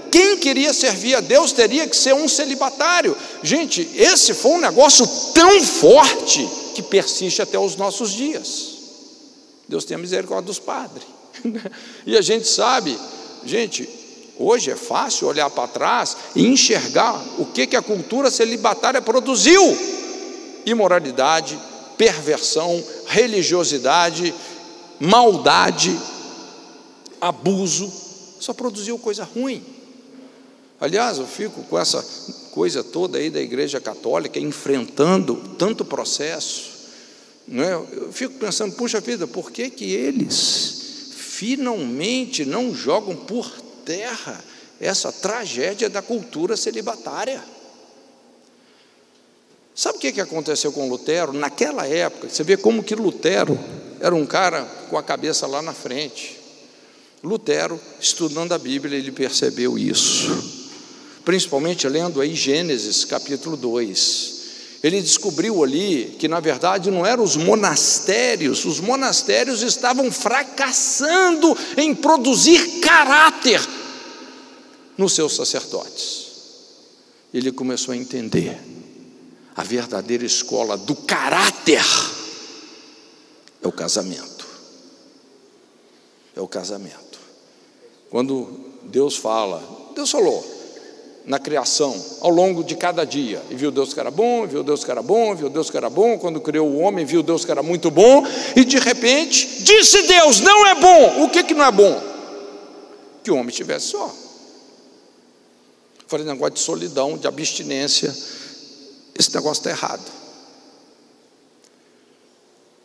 quem 0.10 0.38
queria 0.38 0.74
servir 0.74 1.16
a 1.16 1.22
Deus 1.22 1.52
teria 1.52 1.88
que 1.88 1.96
ser 1.96 2.14
um 2.14 2.28
celibatário. 2.28 3.18
Gente, 3.42 3.82
esse 3.96 4.34
foi 4.34 4.52
um 4.52 4.62
negócio 4.62 5.06
tão 5.34 5.62
forte 5.64 6.48
que 6.76 6.82
persiste 6.82 7.42
até 7.42 7.58
os 7.58 7.76
nossos 7.76 8.12
dias. 8.12 8.74
Deus 9.68 9.84
tem 9.86 9.96
a 9.96 10.00
misericórdia 10.00 10.46
dos 10.46 10.60
padres. 10.60 11.04
e 12.06 12.16
a 12.16 12.22
gente 12.22 12.48
sabe, 12.48 12.98
gente, 13.46 13.90
hoje 14.38 14.72
é 14.72 14.76
fácil 14.76 15.28
olhar 15.28 15.50
para 15.50 15.68
trás 15.68 16.18
e 16.36 16.46
enxergar 16.46 17.24
o 17.38 17.46
que, 17.46 17.68
que 17.68 17.76
a 17.76 17.82
cultura 17.82 18.30
celibatária 18.30 19.02
produziu: 19.02 19.62
imoralidade, 20.66 21.60
perversão, 21.98 22.84
religiosidade, 23.08 24.34
maldade, 25.00 25.98
abuso, 27.20 27.92
só 28.40 28.54
produziu 28.54 28.98
coisa 28.98 29.24
ruim. 29.24 29.64
Aliás, 30.80 31.18
eu 31.18 31.26
fico 31.26 31.64
com 31.64 31.80
essa 31.80 32.04
coisa 32.52 32.84
toda 32.84 33.18
aí 33.18 33.30
da 33.30 33.40
Igreja 33.40 33.80
Católica 33.80 34.38
enfrentando 34.38 35.36
tanto 35.58 35.86
processo. 35.86 36.74
É? 37.50 37.74
Eu 37.74 38.12
fico 38.12 38.36
pensando, 38.36 38.76
puxa 38.76 39.00
vida, 39.00 39.26
por 39.26 39.52
que, 39.52 39.70
que 39.70 39.92
eles 39.94 41.10
finalmente 41.14 42.46
não 42.46 42.76
jogam 42.76 43.16
por 43.16 43.63
terra 43.86 44.44
essa 44.80 45.12
tragédia 45.12 45.90
da 45.90 46.02
cultura 46.02 46.58
celibatária? 46.58 47.44
Sabe 49.76 49.98
o 49.98 50.02
que, 50.02 50.22
aconteceu 50.22 50.72
com 50.72 50.88
Lutero? 50.88 51.34
Naquela 51.34 51.88
época, 51.88 52.30
você 52.30 52.44
vê 52.44 52.56
como 52.56 52.84
que 52.84 52.94
Lutero 52.94 53.58
era 54.00 54.14
um 54.14 54.26
cara 54.26 54.64
com 54.90 54.98
a 54.98 55.04
cabeça 55.04 55.48
lá 55.48 55.62
na 55.62 55.74
frente. 55.74 56.40
Lutero, 57.24 57.80
estudando 58.00 58.52
a 58.52 58.58
Bíblia, 58.60 58.98
ele 58.98 59.12
percebeu 59.12 59.80
isso. 59.80 60.62
Principalmente 61.26 61.88
lendo 61.88 62.22
aí 62.22 62.36
Gênesis 62.36 63.06
capítulo 63.06 63.58
2. 63.58 64.33
Ele 64.84 65.02
descobriu 65.02 65.64
ali 65.64 66.18
que, 66.20 66.28
na 66.28 66.42
verdade, 66.42 66.92
não 66.92 67.06
eram 67.06 67.24
os 67.24 67.38
monastérios, 67.38 68.66
os 68.66 68.82
monastérios 68.82 69.62
estavam 69.62 70.12
fracassando 70.12 71.58
em 71.78 71.96
produzir 71.96 72.82
caráter 72.82 73.66
nos 74.98 75.14
seus 75.14 75.34
sacerdotes. 75.36 76.34
Ele 77.34 77.52
começou 77.52 77.94
a 77.94 77.98
entender 77.98 78.60
a 79.56 79.64
verdadeira 79.64 80.26
escola 80.26 80.76
do 80.76 80.96
caráter 80.96 81.84
é 83.64 83.68
o 83.68 83.72
casamento. 83.72 84.46
É 86.36 86.42
o 86.42 86.48
casamento. 86.48 87.20
Quando 88.10 88.60
Deus 88.84 89.16
fala, 89.16 89.64
Deus 89.96 90.12
falou 90.12 90.63
na 91.26 91.40
criação, 91.40 91.96
ao 92.20 92.30
longo 92.30 92.64
de 92.64 92.76
cada 92.76 93.06
dia, 93.06 93.42
e 93.50 93.56
viu 93.56 93.72
Deus 93.72 93.94
que 93.94 94.00
era 94.00 94.12
bom, 94.12 94.46
viu 94.46 94.62
Deus 94.62 94.84
que 94.84 94.92
era 94.92 95.02
bom, 95.02 95.34
viu 95.34 95.50
Deus 95.50 95.70
que 95.70 95.78
era 95.78 95.90
bom, 95.90 96.20
quando 96.20 96.42
criou 96.42 96.68
o 96.68 96.80
homem, 96.80 97.06
viu 97.06 97.24
Deus 97.24 97.46
que 97.46 97.52
era 97.52 97.64
muito 97.64 97.90
bom, 97.90 98.26
e 98.56 98.66
de 98.66 98.78
repente, 98.78 99.64
disse 99.64 100.02
Deus: 100.04 100.42
não 100.42 100.68
é 100.68 100.76
bom. 100.76 101.24
O 101.24 101.30
que, 101.30 101.44
que 101.44 101.54
não 101.54 101.64
é 101.64 101.72
bom? 101.72 102.02
Que 103.24 103.32
o 103.32 103.36
homem 103.36 103.50
estivesse 103.50 103.88
só. 103.88 104.14
Falei 106.08 106.26
negócio 106.26 106.54
de 106.56 106.60
solidão, 106.60 107.18
de 107.18 107.26
abstinência, 107.26 108.14
esse 109.18 109.34
negócio 109.34 109.62
está 109.62 109.70
errado. 109.70 110.12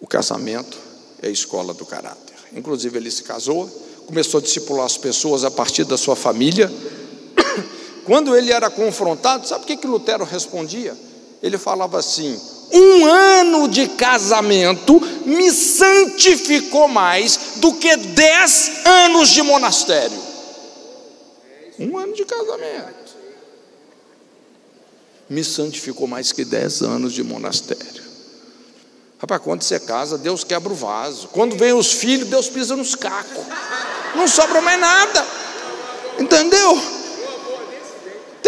O 0.00 0.06
casamento 0.06 0.78
é 1.20 1.26
a 1.26 1.30
escola 1.30 1.74
do 1.74 1.84
caráter. 1.84 2.36
Inclusive, 2.52 2.96
ele 2.96 3.10
se 3.10 3.24
casou, 3.24 3.68
começou 4.06 4.38
a 4.38 4.42
discipular 4.42 4.86
as 4.86 4.96
pessoas 4.96 5.44
a 5.44 5.50
partir 5.50 5.84
da 5.84 5.98
sua 5.98 6.14
família. 6.14 6.70
Quando 8.08 8.34
ele 8.34 8.50
era 8.50 8.70
confrontado, 8.70 9.46
sabe 9.46 9.64
o 9.64 9.66
que, 9.66 9.76
que 9.76 9.86
Lutero 9.86 10.24
respondia? 10.24 10.96
Ele 11.42 11.58
falava 11.58 11.98
assim: 11.98 12.40
um 12.72 13.04
ano 13.04 13.68
de 13.68 13.86
casamento 13.86 14.98
me 15.26 15.52
santificou 15.52 16.88
mais 16.88 17.38
do 17.56 17.74
que 17.74 17.94
dez 17.96 18.80
anos 18.86 19.28
de 19.28 19.42
monastério. 19.42 20.18
Um 21.78 21.98
ano 21.98 22.14
de 22.14 22.24
casamento 22.24 23.14
me 25.28 25.44
santificou 25.44 26.06
mais 26.06 26.32
que 26.32 26.46
dez 26.46 26.80
anos 26.80 27.12
de 27.12 27.22
monastério. 27.22 28.08
Rapaz, 29.18 29.42
quando 29.42 29.62
você 29.62 29.78
casa, 29.78 30.16
Deus 30.16 30.44
quebra 30.44 30.72
o 30.72 30.76
vaso. 30.76 31.28
Quando 31.28 31.58
vem 31.58 31.74
os 31.74 31.92
filhos, 31.92 32.26
Deus 32.26 32.48
pisa 32.48 32.74
nos 32.74 32.94
cacos. 32.94 33.44
Não 34.16 34.26
sobra 34.26 34.62
mais 34.62 34.80
nada. 34.80 35.26
Entendeu? 36.18 36.97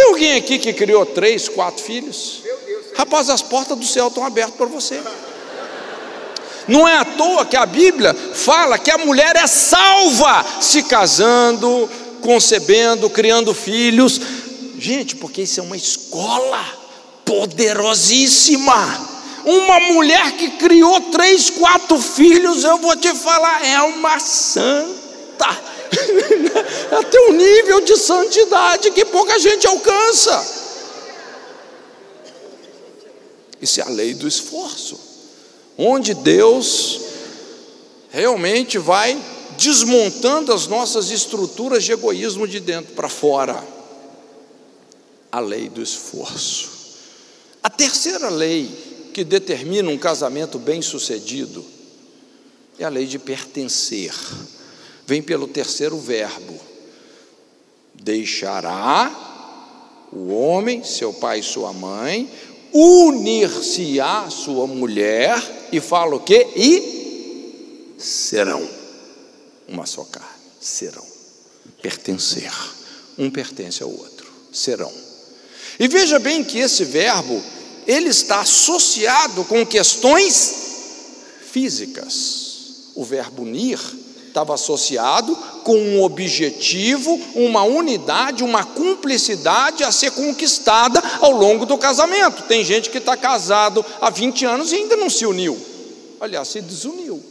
Tem 0.00 0.08
alguém 0.08 0.36
aqui 0.36 0.58
que 0.58 0.72
criou 0.72 1.04
três, 1.04 1.46
quatro 1.46 1.84
filhos? 1.84 2.40
Rapaz, 2.96 3.28
as 3.28 3.42
portas 3.42 3.76
do 3.76 3.84
céu 3.84 4.08
estão 4.08 4.24
abertas 4.24 4.54
para 4.54 4.64
você. 4.64 4.98
Não 6.66 6.88
é 6.88 6.96
à 6.96 7.04
toa 7.04 7.44
que 7.44 7.54
a 7.54 7.66
Bíblia 7.66 8.14
fala 8.14 8.78
que 8.78 8.90
a 8.90 8.96
mulher 8.96 9.36
é 9.36 9.46
salva 9.46 10.42
se 10.58 10.84
casando, 10.84 11.86
concebendo, 12.22 13.10
criando 13.10 13.52
filhos. 13.52 14.18
Gente, 14.78 15.16
porque 15.16 15.42
isso 15.42 15.60
é 15.60 15.62
uma 15.62 15.76
escola 15.76 16.64
poderosíssima. 17.26 19.06
Uma 19.44 19.80
mulher 19.80 20.32
que 20.32 20.52
criou 20.52 20.98
três, 21.12 21.50
quatro 21.50 22.00
filhos, 22.00 22.64
eu 22.64 22.78
vou 22.78 22.96
te 22.96 23.14
falar, 23.14 23.66
é 23.66 23.82
uma 23.82 24.18
santa. 24.18 25.58
Até 26.98 27.20
um 27.28 27.32
nível 27.32 27.80
de 27.80 27.96
santidade 27.96 28.90
que 28.90 29.04
pouca 29.04 29.38
gente 29.38 29.66
alcança. 29.66 30.58
Isso 33.60 33.80
é 33.80 33.84
a 33.84 33.88
lei 33.88 34.14
do 34.14 34.26
esforço, 34.26 34.98
onde 35.76 36.14
Deus 36.14 37.00
realmente 38.10 38.78
vai 38.78 39.20
desmontando 39.58 40.52
as 40.52 40.66
nossas 40.66 41.10
estruturas 41.10 41.84
de 41.84 41.92
egoísmo 41.92 42.48
de 42.48 42.60
dentro 42.60 42.94
para 42.94 43.08
fora 43.08 43.62
a 45.30 45.38
lei 45.38 45.68
do 45.68 45.82
esforço. 45.82 46.70
A 47.62 47.68
terceira 47.68 48.30
lei 48.30 48.68
que 49.12 49.22
determina 49.22 49.90
um 49.90 49.98
casamento 49.98 50.58
bem-sucedido 50.58 51.64
é 52.78 52.84
a 52.84 52.88
lei 52.88 53.06
de 53.06 53.18
pertencer. 53.18 54.14
Vem 55.10 55.20
pelo 55.20 55.48
terceiro 55.48 55.98
verbo: 55.98 56.56
deixará 57.94 59.10
o 60.12 60.28
homem, 60.28 60.84
seu 60.84 61.12
pai 61.12 61.40
e 61.40 61.42
sua 61.42 61.72
mãe, 61.72 62.30
unir-se-á 62.72 64.30
sua 64.30 64.68
mulher 64.68 65.68
e 65.72 65.80
fala 65.80 66.14
o 66.14 66.20
quê? 66.20 66.46
E 66.54 67.96
serão 67.98 68.64
uma 69.66 69.84
só 69.84 70.04
carne, 70.04 70.28
serão 70.60 71.04
pertencer. 71.82 72.52
Um 73.18 73.32
pertence 73.32 73.82
ao 73.82 73.90
outro, 73.90 74.30
serão. 74.52 74.92
E 75.80 75.88
veja 75.88 76.20
bem 76.20 76.44
que 76.44 76.60
esse 76.60 76.84
verbo, 76.84 77.42
ele 77.84 78.10
está 78.10 78.42
associado 78.42 79.42
com 79.46 79.66
questões 79.66 80.54
físicas. 81.50 82.92
O 82.94 83.04
verbo 83.04 83.42
unir 83.42 83.80
estava 84.30 84.54
associado 84.54 85.36
com 85.62 85.76
um 85.76 86.02
objetivo, 86.02 87.20
uma 87.34 87.62
unidade, 87.62 88.42
uma 88.42 88.64
cumplicidade 88.64 89.84
a 89.84 89.92
ser 89.92 90.12
conquistada 90.12 91.02
ao 91.20 91.32
longo 91.32 91.66
do 91.66 91.76
casamento. 91.76 92.44
Tem 92.44 92.64
gente 92.64 92.88
que 92.88 92.98
está 92.98 93.16
casado 93.16 93.84
há 94.00 94.08
20 94.08 94.44
anos 94.46 94.72
e 94.72 94.76
ainda 94.76 94.96
não 94.96 95.10
se 95.10 95.26
uniu. 95.26 95.58
Aliás, 96.20 96.48
se 96.48 96.60
desuniu. 96.60 97.22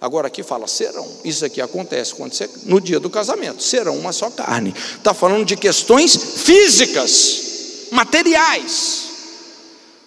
Agora 0.00 0.28
aqui 0.28 0.42
fala 0.42 0.68
serão. 0.68 1.06
Isso 1.24 1.44
aqui 1.44 1.60
acontece 1.60 2.14
quando 2.14 2.32
você, 2.32 2.48
no 2.64 2.80
dia 2.80 3.00
do 3.00 3.10
casamento. 3.10 3.62
Serão 3.62 3.96
uma 3.96 4.12
só 4.12 4.30
carne. 4.30 4.72
Está 4.96 5.12
falando 5.12 5.44
de 5.44 5.56
questões 5.56 6.16
físicas, 6.16 7.88
materiais. 7.90 9.08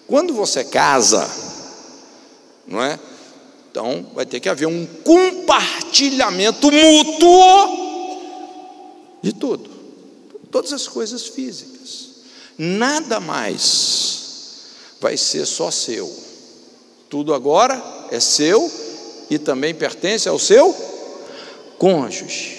Quando 0.06 0.32
você 0.32 0.64
casa, 0.64 1.28
não 2.66 2.82
é? 2.82 2.98
Então 3.72 4.06
vai 4.14 4.26
ter 4.26 4.38
que 4.38 4.50
haver 4.50 4.66
um 4.66 4.86
compartilhamento 5.02 6.70
mútuo 6.70 7.82
de 9.22 9.32
tudo. 9.32 9.70
Todas 10.50 10.74
as 10.74 10.86
coisas 10.86 11.26
físicas. 11.26 12.10
Nada 12.58 13.18
mais 13.18 14.18
vai 15.00 15.16
ser 15.16 15.46
só 15.46 15.70
seu. 15.70 16.14
Tudo 17.08 17.32
agora 17.32 17.82
é 18.10 18.20
seu 18.20 18.70
e 19.30 19.38
também 19.38 19.74
pertence 19.74 20.28
ao 20.28 20.38
seu 20.38 20.76
cônjuge. 21.78 22.58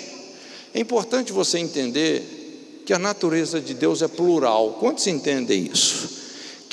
É 0.74 0.80
importante 0.80 1.32
você 1.32 1.60
entender 1.60 2.82
que 2.88 2.92
a 2.92 2.98
natureza 2.98 3.62
de 3.62 3.76
Deus 3.76 4.02
é 4.02 4.08
plural. 4.08 4.78
Quantos 4.80 5.06
entendem 5.06 5.70
isso? 5.72 6.23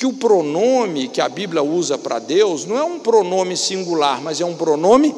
Que 0.00 0.06
o 0.06 0.14
pronome 0.14 1.08
que 1.08 1.20
a 1.20 1.28
Bíblia 1.28 1.62
usa 1.62 1.98
para 1.98 2.18
Deus 2.18 2.64
não 2.64 2.78
é 2.78 2.82
um 2.82 2.98
pronome 2.98 3.54
singular, 3.54 4.18
mas 4.22 4.40
é 4.40 4.46
um 4.46 4.56
pronome 4.56 5.14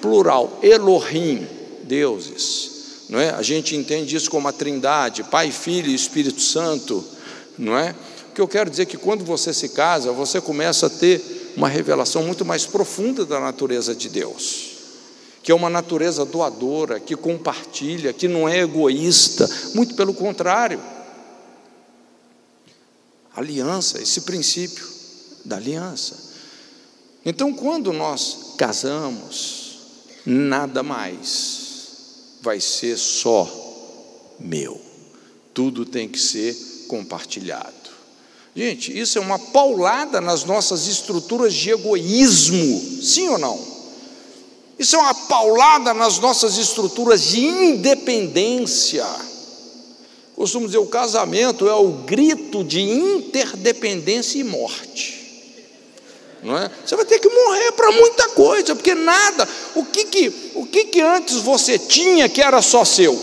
plural. 0.00 0.56
Elohim, 0.62 1.44
deuses. 1.82 3.06
não 3.08 3.18
é? 3.18 3.30
A 3.30 3.42
gente 3.42 3.74
entende 3.74 4.14
isso 4.14 4.30
como 4.30 4.46
a 4.46 4.52
Trindade, 4.52 5.24
Pai, 5.24 5.50
Filho 5.50 5.88
e 5.90 5.96
Espírito 5.96 6.40
Santo, 6.40 7.04
não 7.58 7.76
é? 7.76 7.92
O 8.30 8.34
que 8.36 8.40
eu 8.40 8.46
quero 8.46 8.70
dizer 8.70 8.82
é 8.82 8.86
que 8.86 8.96
quando 8.96 9.24
você 9.24 9.52
se 9.52 9.70
casa, 9.70 10.12
você 10.12 10.40
começa 10.40 10.86
a 10.86 10.90
ter 10.90 11.52
uma 11.56 11.68
revelação 11.68 12.22
muito 12.22 12.44
mais 12.44 12.64
profunda 12.64 13.26
da 13.26 13.40
natureza 13.40 13.96
de 13.96 14.08
Deus, 14.08 14.76
que 15.42 15.50
é 15.50 15.54
uma 15.56 15.68
natureza 15.68 16.24
doadora, 16.24 17.00
que 17.00 17.16
compartilha, 17.16 18.12
que 18.12 18.28
não 18.28 18.48
é 18.48 18.60
egoísta, 18.60 19.50
muito 19.74 19.96
pelo 19.96 20.14
contrário. 20.14 20.93
Aliança, 23.36 24.00
esse 24.00 24.22
princípio 24.22 24.86
da 25.44 25.56
aliança. 25.56 26.16
Então, 27.24 27.52
quando 27.52 27.92
nós 27.92 28.54
casamos, 28.56 29.78
nada 30.24 30.82
mais 30.82 31.64
vai 32.42 32.60
ser 32.60 32.96
só 32.98 33.50
meu. 34.38 34.80
Tudo 35.52 35.84
tem 35.84 36.08
que 36.08 36.18
ser 36.18 36.54
compartilhado. 36.88 37.72
Gente, 38.54 38.96
isso 38.96 39.18
é 39.18 39.20
uma 39.20 39.38
paulada 39.38 40.20
nas 40.20 40.44
nossas 40.44 40.86
estruturas 40.86 41.52
de 41.52 41.70
egoísmo, 41.70 43.02
sim 43.02 43.28
ou 43.28 43.38
não? 43.38 43.74
Isso 44.78 44.96
é 44.96 44.98
uma 44.98 45.14
paulada 45.14 45.94
nas 45.94 46.18
nossas 46.18 46.56
estruturas 46.56 47.22
de 47.22 47.44
independência. 47.44 49.06
Costumo 50.34 50.66
dizer, 50.66 50.78
o 50.78 50.86
casamento 50.86 51.68
é 51.68 51.74
o 51.74 51.88
grito 52.04 52.64
de 52.64 52.80
interdependência 52.80 54.38
e 54.38 54.44
morte 54.44 55.24
não 56.44 56.56
é? 56.58 56.70
Você 56.84 56.94
vai 56.94 57.06
ter 57.06 57.18
que 57.18 57.28
morrer 57.28 57.72
para 57.72 57.90
muita 57.90 58.28
coisa, 58.28 58.74
porque 58.76 58.94
nada. 58.94 59.48
O 59.74 59.84
que 59.86 60.04
que, 60.04 60.52
o 60.54 60.66
que 60.66 60.84
que 60.84 61.00
antes 61.00 61.36
você 61.36 61.78
tinha 61.78 62.28
que 62.28 62.42
era 62.42 62.60
só 62.60 62.84
seu? 62.84 63.14
O 63.14 63.20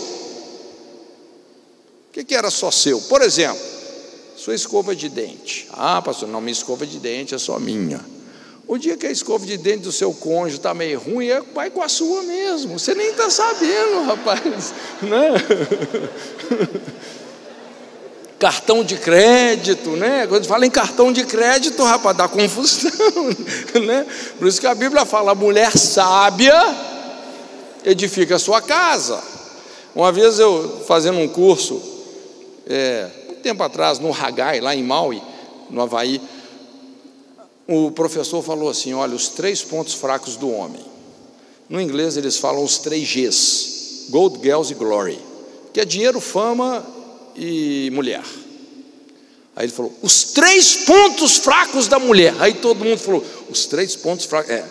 que 2.12 2.24
que 2.24 2.34
era 2.34 2.50
só 2.50 2.70
seu? 2.70 3.00
Por 3.02 3.22
exemplo, 3.22 3.62
sua 4.36 4.54
escova 4.54 4.94
de 4.94 5.08
dente. 5.08 5.68
Ah, 5.72 6.02
pastor, 6.02 6.28
não, 6.28 6.40
minha 6.40 6.52
escova 6.52 6.84
de 6.84 6.98
dente 6.98 7.32
é 7.34 7.38
só 7.38 7.58
minha. 7.60 8.04
O 8.66 8.78
dia 8.78 8.96
que 8.96 9.06
a 9.06 9.10
escova 9.10 9.44
de 9.44 9.56
dente 9.56 9.80
do 9.80 9.92
seu 9.92 10.12
cônjuge 10.14 10.56
está 10.56 10.72
meio 10.72 10.98
ruim, 10.98 11.28
é, 11.28 11.40
vai 11.54 11.68
com 11.68 11.82
a 11.82 11.88
sua 11.88 12.22
mesmo. 12.22 12.78
Você 12.78 12.94
nem 12.94 13.10
está 13.10 13.28
sabendo, 13.28 14.04
rapaz. 14.06 14.74
Né? 15.02 15.32
cartão 18.42 18.82
de 18.82 18.96
crédito, 18.96 19.90
né? 19.90 20.26
Quando 20.26 20.46
fala 20.46 20.66
em 20.66 20.70
cartão 20.70 21.12
de 21.12 21.24
crédito, 21.24 21.80
rapaz, 21.84 22.16
dá 22.16 22.26
confusão, 22.26 22.90
né? 23.86 24.04
Por 24.36 24.48
isso 24.48 24.60
que 24.60 24.66
a 24.66 24.74
Bíblia 24.74 25.04
fala: 25.04 25.30
a 25.30 25.34
mulher 25.34 25.78
sábia 25.78 26.60
edifica 27.84 28.34
a 28.34 28.38
sua 28.40 28.60
casa. 28.60 29.22
Uma 29.94 30.10
vez 30.10 30.40
eu 30.40 30.82
fazendo 30.88 31.18
um 31.18 31.28
curso, 31.28 31.80
é, 32.66 33.08
um 33.30 33.34
tempo 33.34 33.62
atrás, 33.62 34.00
no 34.00 34.12
Hagai, 34.12 34.60
lá 34.60 34.74
em 34.74 34.82
Maui, 34.82 35.22
no 35.70 35.82
Havaí, 35.82 36.20
o 37.72 37.90
professor 37.90 38.42
falou 38.42 38.68
assim: 38.68 38.92
olha, 38.92 39.14
os 39.14 39.28
três 39.28 39.62
pontos 39.62 39.94
fracos 39.94 40.36
do 40.36 40.50
homem. 40.50 40.84
No 41.68 41.80
inglês 41.80 42.16
eles 42.16 42.36
falam 42.36 42.62
os 42.62 42.78
três 42.78 43.08
Gs: 43.08 44.08
Gold, 44.10 44.40
Girls 44.42 44.72
e 44.72 44.74
Glory, 44.74 45.18
que 45.72 45.80
é 45.80 45.84
dinheiro, 45.84 46.20
fama 46.20 46.84
e 47.34 47.90
mulher. 47.92 48.22
Aí 49.56 49.64
ele 49.64 49.72
falou: 49.72 49.92
os 50.02 50.24
três 50.32 50.84
pontos 50.84 51.38
fracos 51.38 51.88
da 51.88 51.98
mulher. 51.98 52.34
Aí 52.40 52.54
todo 52.54 52.84
mundo 52.84 52.98
falou: 52.98 53.24
os 53.48 53.64
três 53.64 53.96
pontos 53.96 54.26
fracos. 54.26 54.50
É, 54.50 54.68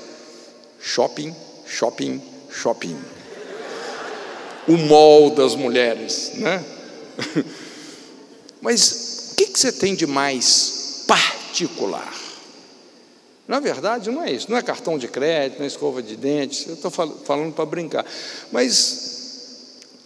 shopping, 0.79 1.35
shopping, 1.65 2.21
shopping. 2.51 2.97
O 4.67 4.77
mol 4.77 5.31
das 5.31 5.55
mulheres, 5.55 6.33
né? 6.35 6.63
Mas 8.61 9.31
o 9.31 9.35
que, 9.35 9.47
que 9.47 9.59
você 9.59 9.71
tem 9.71 9.95
de 9.95 10.05
mais 10.05 11.03
particular? 11.07 12.20
Na 13.51 13.59
verdade, 13.59 14.09
não 14.09 14.23
é 14.23 14.31
isso, 14.31 14.49
não 14.49 14.57
é 14.57 14.61
cartão 14.61 14.97
de 14.97 15.09
crédito, 15.09 15.57
não 15.57 15.65
é 15.65 15.67
escova 15.67 16.01
de 16.01 16.15
dentes, 16.15 16.65
eu 16.67 16.75
estou 16.75 16.89
falando 16.89 17.51
para 17.53 17.65
brincar. 17.65 18.05
Mas 18.49 19.65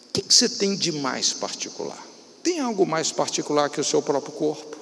o 0.09 0.13
que, 0.13 0.23
que 0.23 0.33
você 0.33 0.49
tem 0.49 0.75
de 0.75 0.91
mais 0.93 1.31
particular? 1.31 2.03
Tem 2.41 2.59
algo 2.59 2.87
mais 2.87 3.11
particular 3.11 3.69
que 3.69 3.79
o 3.79 3.83
seu 3.83 4.01
próprio 4.01 4.33
corpo? 4.33 4.75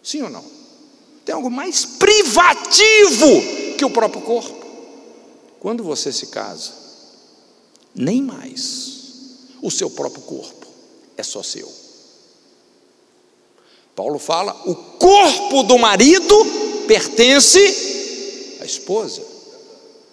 Sim 0.00 0.22
ou 0.22 0.30
não? 0.30 0.44
Tem 1.24 1.34
algo 1.34 1.50
mais 1.50 1.84
privativo 1.84 3.26
que 3.76 3.84
o 3.84 3.90
próprio 3.90 4.22
corpo? 4.22 4.64
Quando 5.58 5.82
você 5.82 6.12
se 6.12 6.28
casa, 6.28 6.70
nem 7.96 8.22
mais 8.22 9.56
o 9.60 9.72
seu 9.72 9.90
próprio 9.90 10.22
corpo 10.22 10.68
é 11.16 11.24
só 11.24 11.42
seu. 11.42 11.68
Paulo 13.96 14.20
fala: 14.20 14.56
o 14.66 14.76
corpo 14.76 15.64
do 15.64 15.76
marido 15.78 16.71
pertence 16.86 18.58
à 18.60 18.64
esposa, 18.64 19.22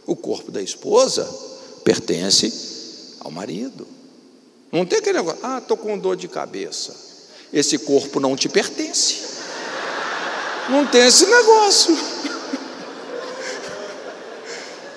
o 0.06 0.16
corpo 0.16 0.52
da 0.52 0.62
esposa 0.62 1.24
pertence 1.84 3.16
ao 3.20 3.32
marido. 3.32 3.88
Não 4.72 4.86
tem 4.86 5.00
aquele 5.00 5.18
negócio, 5.18 5.40
ah, 5.44 5.58
estou 5.60 5.78
com 5.78 5.98
dor 5.98 6.16
de 6.16 6.28
cabeça. 6.28 6.96
Esse 7.52 7.80
corpo 7.80 8.20
não 8.20 8.36
te 8.36 8.48
pertence. 8.48 9.18
Não 10.70 10.86
tem 10.86 11.08
esse 11.08 11.26
negócio. 11.26 11.98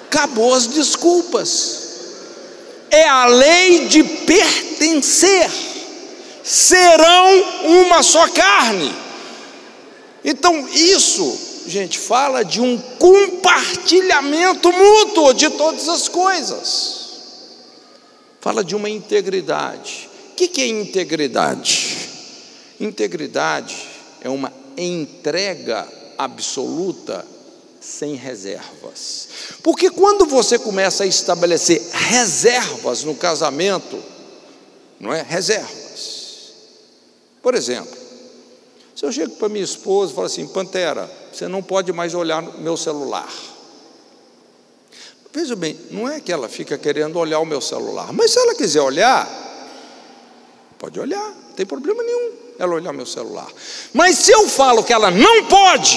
Acabou 0.07 0.55
as 0.55 0.67
desculpas. 0.67 1.89
É 2.91 3.09
a 3.09 3.27
lei 3.27 3.87
de 3.87 4.05
pertencer. 4.05 5.51
Serão 6.45 7.43
uma 7.65 8.03
só 8.03 8.29
carne. 8.29 8.95
Então, 10.23 10.69
isso, 10.69 11.39
gente, 11.67 11.99
fala 11.99 12.45
de 12.45 12.61
um 12.61 12.79
compartilhamento 12.99 14.73
mútuo 14.73 15.33
de 15.33 15.51
todas 15.51 15.89
as 15.89 16.09
coisas 16.09 17.03
fala 18.43 18.65
de 18.65 18.75
uma 18.75 18.91
integridade. 18.91 20.11
O 20.33 20.35
que 20.35 20.61
é 20.61 20.67
integridade? 20.67 21.97
Integridade 22.81 23.89
é 24.21 24.29
uma 24.29 24.53
entrega 24.77 25.89
absoluta 26.19 27.25
sem 27.81 28.17
reservas. 28.17 29.29
Porque 29.63 29.91
quando 29.91 30.27
você 30.27 30.59
começa 30.59 31.05
a 31.05 31.07
estabelecer 31.07 31.81
reservas 31.93 33.05
no 33.05 33.15
casamento, 33.15 34.03
não 34.99 35.15
é? 35.15 35.23
Reservas. 35.23 36.53
Por 37.41 37.55
exemplo, 37.55 37.97
se 38.95 39.05
eu 39.05 39.13
chego 39.13 39.37
para 39.37 39.49
minha 39.49 39.65
esposa 39.65 40.13
e 40.13 40.15
falo 40.15 40.27
assim, 40.27 40.47
Pantera, 40.49 41.11
você 41.33 41.49
não 41.49 41.63
pode 41.63 41.93
mais 41.93 42.15
olhar 42.15 42.43
meu 42.59 42.77
celular. 42.77 43.29
Veja 45.33 45.57
bem, 45.57 45.79
não 45.91 46.07
é 46.09 46.21
que 46.21 46.31
ela 46.31 46.49
fica 46.49 46.77
querendo 46.77 47.19
olhar 47.19 47.39
o 47.39 47.47
meu 47.47 47.61
celular, 47.61 48.13
mas 48.13 48.33
se 48.33 48.39
ela 48.39 48.55
quiser 48.55 48.83
olhar, 48.83 49.27
pode 50.79 51.01
olhar, 51.01 51.27
não 51.27 51.53
tem 51.55 51.65
problema 51.65 52.03
nenhum 52.03 52.33
ela 52.59 52.75
olhar 52.75 52.93
meu 52.93 53.07
celular. 53.07 53.51
Mas 53.95 54.19
se 54.19 54.31
eu 54.31 54.47
falo 54.49 54.85
que 54.85 54.93
ela 54.93 55.11
não 55.11 55.47
pode, 55.47 55.97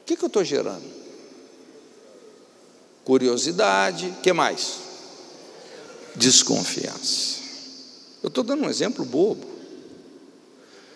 o 0.00 0.04
que, 0.06 0.16
que 0.16 0.24
eu 0.24 0.28
estou 0.28 0.42
gerando? 0.42 0.94
Curiosidade, 3.04 4.14
que 4.22 4.32
mais? 4.32 4.78
Desconfiança. 6.16 7.43
Eu 8.24 8.28
estou 8.28 8.42
dando 8.42 8.64
um 8.64 8.70
exemplo 8.70 9.04
bobo. 9.04 9.46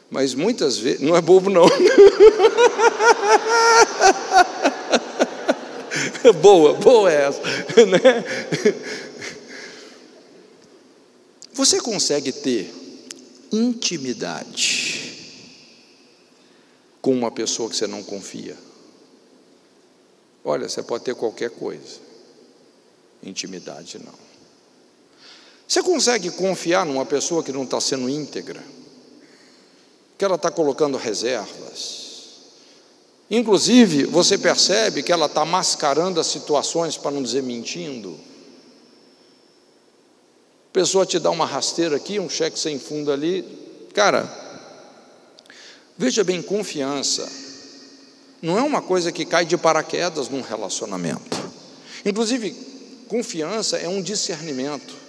Mas 0.08 0.32
muitas 0.32 0.78
vezes, 0.78 1.02
não 1.02 1.14
é 1.14 1.20
bobo 1.20 1.50
não. 1.50 1.66
boa, 6.40 6.72
boa 6.72 7.12
é 7.12 7.26
essa. 7.26 7.42
Né? 7.84 8.24
Você 11.52 11.82
consegue 11.82 12.32
ter 12.32 12.72
intimidade 13.52 15.12
com 17.02 17.12
uma 17.12 17.30
pessoa 17.30 17.68
que 17.68 17.76
você 17.76 17.86
não 17.86 18.02
confia? 18.02 18.56
Olha, 20.42 20.66
você 20.66 20.82
pode 20.82 21.04
ter 21.04 21.14
qualquer 21.14 21.50
coisa, 21.50 22.00
intimidade 23.22 23.98
não. 23.98 24.14
Você 25.68 25.82
consegue 25.82 26.30
confiar 26.30 26.86
numa 26.86 27.04
pessoa 27.04 27.44
que 27.44 27.52
não 27.52 27.64
está 27.64 27.78
sendo 27.78 28.08
íntegra? 28.08 28.64
Que 30.16 30.24
ela 30.24 30.36
está 30.36 30.50
colocando 30.50 30.96
reservas? 30.96 32.08
Inclusive, 33.30 34.04
você 34.04 34.38
percebe 34.38 35.02
que 35.02 35.12
ela 35.12 35.26
está 35.26 35.44
mascarando 35.44 36.18
as 36.18 36.26
situações 36.26 36.96
para 36.96 37.10
não 37.10 37.22
dizer 37.22 37.42
mentindo. 37.42 38.18
A 40.70 40.72
pessoa 40.72 41.04
te 41.04 41.18
dá 41.18 41.30
uma 41.30 41.44
rasteira 41.44 41.96
aqui, 41.96 42.18
um 42.18 42.30
cheque 42.30 42.58
sem 42.58 42.78
fundo 42.78 43.12
ali. 43.12 43.44
Cara, 43.92 44.26
veja 45.98 46.24
bem, 46.24 46.40
confiança 46.40 47.28
não 48.40 48.56
é 48.56 48.62
uma 48.62 48.80
coisa 48.80 49.12
que 49.12 49.26
cai 49.26 49.44
de 49.44 49.58
paraquedas 49.58 50.30
num 50.30 50.40
relacionamento. 50.40 51.36
Inclusive, 52.06 52.52
confiança 53.06 53.76
é 53.76 53.88
um 53.88 54.00
discernimento. 54.00 55.07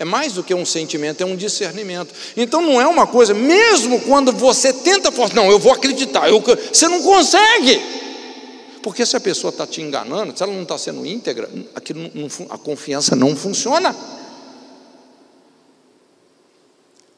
É 0.00 0.04
mais 0.04 0.32
do 0.32 0.42
que 0.42 0.54
um 0.54 0.64
sentimento, 0.64 1.20
é 1.20 1.26
um 1.26 1.36
discernimento. 1.36 2.14
Então 2.34 2.62
não 2.62 2.80
é 2.80 2.86
uma 2.86 3.06
coisa, 3.06 3.34
mesmo 3.34 4.00
quando 4.00 4.32
você 4.32 4.72
tenta, 4.72 5.10
não, 5.34 5.50
eu 5.50 5.58
vou 5.58 5.74
acreditar, 5.74 6.26
eu, 6.26 6.40
você 6.40 6.88
não 6.88 7.02
consegue. 7.02 7.78
Porque 8.82 9.04
se 9.04 9.14
a 9.14 9.20
pessoa 9.20 9.50
está 9.50 9.66
te 9.66 9.82
enganando, 9.82 10.34
se 10.34 10.42
ela 10.42 10.54
não 10.54 10.62
está 10.62 10.78
sendo 10.78 11.04
íntegra, 11.04 11.50
aquilo 11.74 12.10
não, 12.14 12.28
a 12.48 12.56
confiança 12.56 13.14
não 13.14 13.36
funciona. 13.36 13.94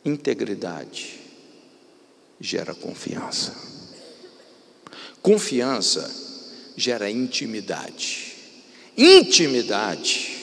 Integridade 0.04 1.20
gera 2.40 2.74
confiança. 2.74 3.54
Confiança 5.22 6.10
gera 6.76 7.08
intimidade. 7.08 8.34
Intimidade 8.98 10.41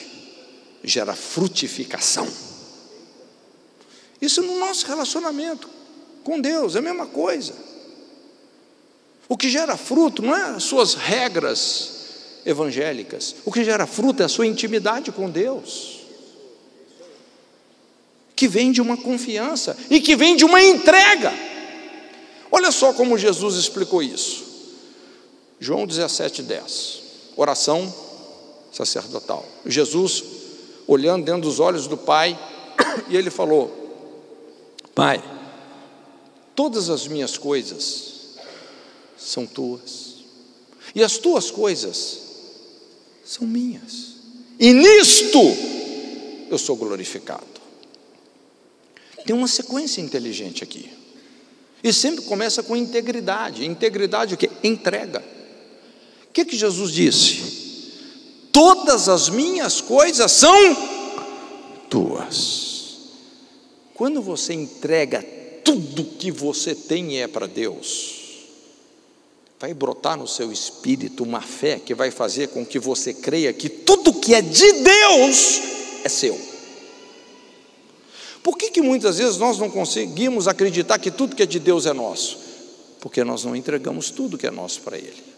gera 0.82 1.14
frutificação. 1.14 2.28
Isso 4.20 4.42
no 4.42 4.58
nosso 4.58 4.86
relacionamento 4.86 5.68
com 6.22 6.40
Deus 6.40 6.76
é 6.76 6.78
a 6.78 6.82
mesma 6.82 7.06
coisa. 7.06 7.54
O 9.28 9.36
que 9.36 9.48
gera 9.48 9.76
fruto 9.76 10.22
não 10.22 10.36
é 10.36 10.56
as 10.56 10.64
suas 10.64 10.94
regras 10.94 12.00
evangélicas, 12.44 13.36
o 13.44 13.52
que 13.52 13.64
gera 13.64 13.86
fruto 13.86 14.22
é 14.22 14.26
a 14.26 14.28
sua 14.28 14.46
intimidade 14.46 15.12
com 15.12 15.30
Deus, 15.30 16.00
que 18.34 18.48
vem 18.48 18.72
de 18.72 18.80
uma 18.80 18.96
confiança 18.96 19.76
e 19.90 20.00
que 20.00 20.16
vem 20.16 20.34
de 20.34 20.44
uma 20.44 20.62
entrega. 20.62 21.32
Olha 22.50 22.72
só 22.72 22.92
como 22.92 23.16
Jesus 23.16 23.56
explicou 23.56 24.02
isso. 24.02 24.44
João 25.60 25.86
17:10. 25.86 27.00
Oração 27.36 27.94
sacerdotal. 28.72 29.46
Jesus 29.64 30.39
olhando 30.86 31.24
dentro 31.24 31.42
dos 31.42 31.60
olhos 31.60 31.86
do 31.86 31.96
Pai, 31.96 32.38
e 33.08 33.16
ele 33.16 33.30
falou: 33.30 33.70
Pai, 34.94 35.22
todas 36.54 36.90
as 36.90 37.06
minhas 37.06 37.38
coisas 37.38 38.36
são 39.16 39.46
tuas, 39.46 40.16
e 40.94 41.02
as 41.02 41.18
tuas 41.18 41.50
coisas 41.50 42.20
são 43.24 43.46
minhas, 43.46 44.16
e 44.58 44.72
nisto 44.72 45.38
eu 46.50 46.58
sou 46.58 46.76
glorificado. 46.76 47.60
Tem 49.24 49.34
uma 49.36 49.48
sequência 49.48 50.00
inteligente 50.00 50.64
aqui. 50.64 50.90
E 51.82 51.92
sempre 51.92 52.24
começa 52.24 52.62
com 52.62 52.76
integridade. 52.76 53.64
Integridade 53.64 54.34
o 54.34 54.36
que? 54.36 54.50
Entrega. 54.62 55.22
O 56.28 56.32
que, 56.32 56.44
que 56.44 56.56
Jesus 56.56 56.92
disse? 56.92 57.49
Todas 58.52 59.08
as 59.08 59.28
minhas 59.28 59.80
coisas 59.80 60.30
são 60.32 60.54
tuas. 61.88 62.70
Quando 63.94 64.22
você 64.22 64.54
entrega 64.54 65.22
tudo 65.64 66.04
que 66.04 66.30
você 66.30 66.74
tem 66.74 67.20
é 67.20 67.28
para 67.28 67.46
Deus, 67.46 68.20
vai 69.58 69.74
brotar 69.74 70.16
no 70.16 70.26
seu 70.26 70.50
espírito 70.50 71.22
uma 71.22 71.42
fé 71.42 71.78
que 71.78 71.94
vai 71.94 72.10
fazer 72.10 72.48
com 72.48 72.64
que 72.64 72.78
você 72.78 73.12
creia 73.12 73.52
que 73.52 73.68
tudo 73.68 74.14
que 74.14 74.34
é 74.34 74.40
de 74.40 74.72
Deus 74.72 75.60
é 76.02 76.08
seu. 76.08 76.50
Por 78.42 78.56
que, 78.56 78.70
que 78.70 78.80
muitas 78.80 79.18
vezes 79.18 79.36
nós 79.36 79.58
não 79.58 79.68
conseguimos 79.68 80.48
acreditar 80.48 80.98
que 80.98 81.10
tudo 81.10 81.36
que 81.36 81.42
é 81.42 81.46
de 81.46 81.58
Deus 81.58 81.84
é 81.84 81.92
nosso? 81.92 82.38
Porque 83.00 83.22
nós 83.22 83.44
não 83.44 83.54
entregamos 83.54 84.10
tudo 84.10 84.38
que 84.38 84.46
é 84.46 84.50
nosso 84.50 84.80
para 84.80 84.96
Ele. 84.96 85.29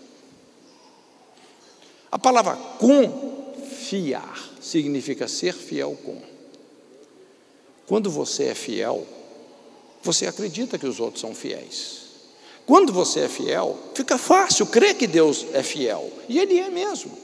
A 2.13 2.19
palavra 2.19 2.59
confiar 2.79 4.51
significa 4.61 5.27
ser 5.27 5.55
fiel 5.55 5.99
com. 6.05 6.21
Quando 7.87 8.11
você 8.11 8.45
é 8.45 8.55
fiel, 8.55 9.07
você 10.03 10.27
acredita 10.27 10.79
que 10.79 10.87
os 10.87 11.01
outros 11.01 11.23
são 11.23 11.35
fiéis. 11.35 12.03
Quando 12.67 12.93
você 12.93 13.21
é 13.21 13.29
fiel, 13.29 13.79
fica 13.95 14.19
fácil 14.19 14.67
crer 14.67 14.95
que 14.95 15.07
Deus 15.07 15.47
é 15.55 15.63
fiel, 15.63 16.13
e 16.29 16.39
Ele 16.39 16.59
é 16.59 16.69
mesmo. 16.69 17.17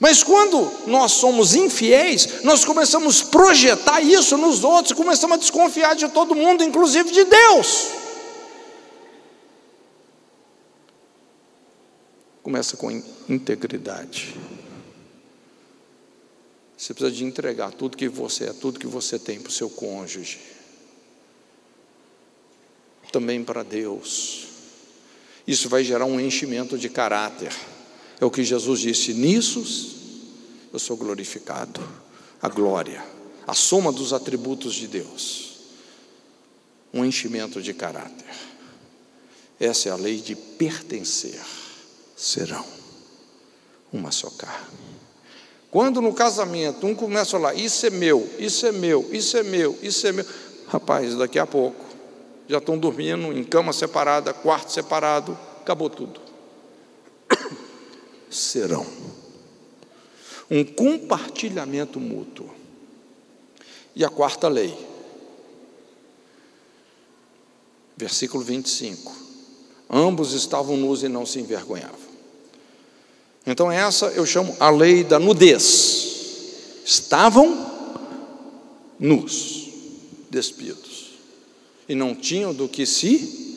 Mas 0.00 0.24
quando 0.24 0.70
nós 0.86 1.12
somos 1.12 1.54
infiéis, 1.54 2.42
nós 2.42 2.64
começamos 2.64 3.22
a 3.22 3.24
projetar 3.26 4.00
isso 4.00 4.36
nos 4.36 4.64
outros, 4.64 4.92
começamos 4.92 5.36
a 5.36 5.40
desconfiar 5.40 5.94
de 5.94 6.08
todo 6.08 6.34
mundo, 6.34 6.64
inclusive 6.64 7.10
de 7.10 7.24
Deus. 7.24 7.86
Começa 12.48 12.78
com 12.78 12.90
integridade. 13.28 14.34
Você 16.78 16.94
precisa 16.94 17.14
de 17.14 17.22
entregar 17.22 17.70
tudo 17.72 17.94
que 17.94 18.08
você 18.08 18.44
é, 18.44 18.54
tudo 18.54 18.80
que 18.80 18.86
você 18.86 19.18
tem 19.18 19.38
para 19.38 19.50
o 19.50 19.52
seu 19.52 19.68
cônjuge. 19.68 20.40
Também 23.12 23.44
para 23.44 23.62
Deus. 23.62 24.46
Isso 25.46 25.68
vai 25.68 25.84
gerar 25.84 26.06
um 26.06 26.18
enchimento 26.18 26.78
de 26.78 26.88
caráter. 26.88 27.54
É 28.18 28.24
o 28.24 28.30
que 28.30 28.42
Jesus 28.42 28.80
disse: 28.80 29.12
nisso 29.12 29.62
eu 30.72 30.78
sou 30.78 30.96
glorificado. 30.96 31.86
A 32.40 32.48
glória, 32.48 33.04
a 33.46 33.52
soma 33.52 33.92
dos 33.92 34.14
atributos 34.14 34.72
de 34.72 34.86
Deus. 34.88 35.58
Um 36.94 37.04
enchimento 37.04 37.60
de 37.60 37.74
caráter. 37.74 38.34
Essa 39.60 39.90
é 39.90 39.92
a 39.92 39.96
lei 39.96 40.16
de 40.16 40.34
pertencer 40.34 41.57
serão 42.18 42.64
uma 43.92 44.10
só 44.10 44.28
carne. 44.30 44.76
Quando 45.70 46.02
no 46.02 46.12
casamento 46.12 46.86
um 46.86 46.94
começa 46.94 47.36
a 47.36 47.40
falar, 47.40 47.54
isso 47.54 47.86
é 47.86 47.90
meu, 47.90 48.28
isso 48.38 48.66
é 48.66 48.72
meu, 48.72 49.08
isso 49.12 49.36
é 49.36 49.42
meu, 49.42 49.78
isso 49.82 50.06
é 50.06 50.12
meu, 50.12 50.26
rapaz, 50.66 51.14
daqui 51.14 51.38
a 51.38 51.46
pouco 51.46 51.86
já 52.48 52.58
estão 52.58 52.78
dormindo 52.78 53.32
em 53.32 53.44
cama 53.44 53.72
separada, 53.72 54.32
quarto 54.32 54.72
separado, 54.72 55.38
acabou 55.60 55.88
tudo. 55.88 56.18
Serão 58.30 58.86
um 60.50 60.64
compartilhamento 60.64 62.00
mútuo. 62.00 62.50
E 63.94 64.04
a 64.04 64.08
quarta 64.08 64.48
lei, 64.48 64.74
versículo 67.96 68.42
25: 68.42 69.12
ambos 69.90 70.32
estavam 70.32 70.76
nus 70.76 71.02
e 71.02 71.08
não 71.08 71.26
se 71.26 71.40
envergonhavam. 71.40 72.07
Então, 73.50 73.72
essa 73.72 74.08
eu 74.08 74.26
chamo 74.26 74.54
a 74.60 74.68
lei 74.68 75.02
da 75.02 75.18
nudez. 75.18 76.06
Estavam 76.84 77.66
nus, 79.00 79.70
despidos, 80.28 81.14
e 81.88 81.94
não 81.94 82.14
tinham 82.14 82.52
do 82.52 82.68
que 82.68 82.84
se 82.84 83.56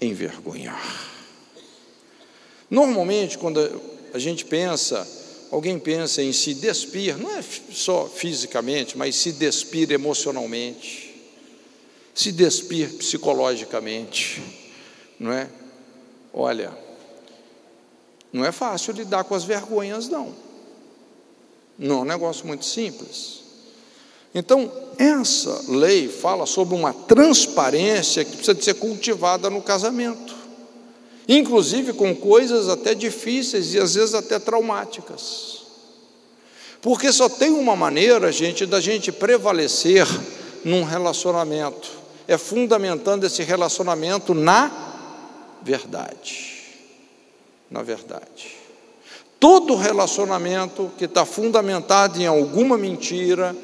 envergonhar. 0.00 1.10
Normalmente, 2.70 3.36
quando 3.36 3.58
a 4.14 4.18
gente 4.20 4.44
pensa, 4.44 5.04
alguém 5.50 5.76
pensa 5.76 6.22
em 6.22 6.32
se 6.32 6.54
despir, 6.54 7.16
não 7.16 7.36
é 7.36 7.42
só 7.72 8.06
fisicamente, 8.06 8.96
mas 8.96 9.16
se 9.16 9.32
despir 9.32 9.90
emocionalmente, 9.90 11.20
se 12.14 12.30
despir 12.30 12.94
psicologicamente, 12.94 14.40
não 15.18 15.32
é? 15.32 15.48
Olha, 16.32 16.86
não 18.32 18.44
é 18.44 18.52
fácil 18.52 18.92
lidar 18.92 19.24
com 19.24 19.34
as 19.34 19.44
vergonhas, 19.44 20.08
não. 20.08 20.34
Não 21.78 21.98
é 21.98 22.00
um 22.00 22.04
negócio 22.04 22.46
muito 22.46 22.64
simples. 22.64 23.40
Então, 24.34 24.70
essa 24.98 25.64
lei 25.68 26.08
fala 26.08 26.44
sobre 26.44 26.74
uma 26.74 26.92
transparência 26.92 28.24
que 28.24 28.32
precisa 28.32 28.54
de 28.54 28.64
ser 28.64 28.74
cultivada 28.74 29.48
no 29.48 29.62
casamento, 29.62 30.34
inclusive 31.26 31.92
com 31.92 32.14
coisas 32.14 32.68
até 32.68 32.94
difíceis 32.94 33.72
e 33.74 33.78
às 33.78 33.94
vezes 33.94 34.14
até 34.14 34.38
traumáticas. 34.38 35.62
Porque 36.82 37.10
só 37.10 37.28
tem 37.28 37.50
uma 37.50 37.74
maneira, 37.74 38.30
gente, 38.30 38.66
da 38.66 38.80
gente 38.80 39.10
prevalecer 39.10 40.06
num 40.64 40.84
relacionamento, 40.84 41.90
é 42.26 42.36
fundamentando 42.36 43.24
esse 43.24 43.42
relacionamento 43.42 44.34
na 44.34 44.70
verdade 45.62 46.57
na 47.70 47.82
verdade. 47.82 48.56
Todo 49.38 49.76
relacionamento 49.76 50.90
que 50.98 51.04
está 51.04 51.24
fundamentado 51.24 52.20
em 52.20 52.26
alguma 52.26 52.76
mentira, 52.76 53.54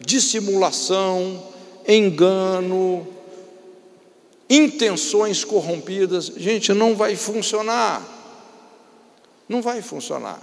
dissimulação, 0.00 1.42
engano, 1.86 3.06
intenções 4.48 5.44
corrompidas, 5.44 6.26
gente, 6.36 6.72
não 6.72 6.94
vai 6.94 7.16
funcionar. 7.16 8.02
Não 9.48 9.60
vai 9.60 9.82
funcionar. 9.82 10.40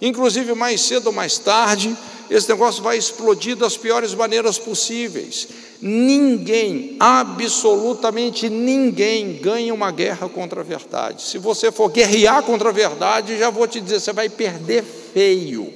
Inclusive, 0.00 0.54
mais 0.54 0.80
cedo 0.82 1.08
ou 1.08 1.12
mais 1.12 1.38
tarde, 1.38 1.96
esse 2.30 2.48
negócio 2.48 2.82
vai 2.82 2.96
explodir 2.98 3.56
das 3.56 3.76
piores 3.76 4.14
maneiras 4.14 4.58
possíveis. 4.58 5.48
Ninguém, 5.80 6.96
absolutamente 6.98 8.48
ninguém, 8.48 9.34
ganha 9.34 9.72
uma 9.72 9.90
guerra 9.90 10.28
contra 10.28 10.60
a 10.60 10.64
verdade. 10.64 11.22
Se 11.22 11.38
você 11.38 11.70
for 11.70 11.90
guerrear 11.90 12.42
contra 12.42 12.70
a 12.70 12.72
verdade, 12.72 13.38
já 13.38 13.50
vou 13.50 13.66
te 13.68 13.80
dizer, 13.80 14.00
você 14.00 14.12
vai 14.12 14.28
perder 14.28 14.82
feio. 14.82 15.72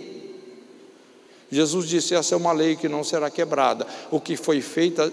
Jesus 1.50 1.88
disse: 1.88 2.14
essa 2.14 2.34
é 2.34 2.38
uma 2.38 2.52
lei 2.52 2.76
que 2.76 2.88
não 2.88 3.04
será 3.04 3.28
quebrada. 3.30 3.86
O 4.10 4.20
que 4.20 4.36
foi 4.36 4.60
feito 4.60 5.12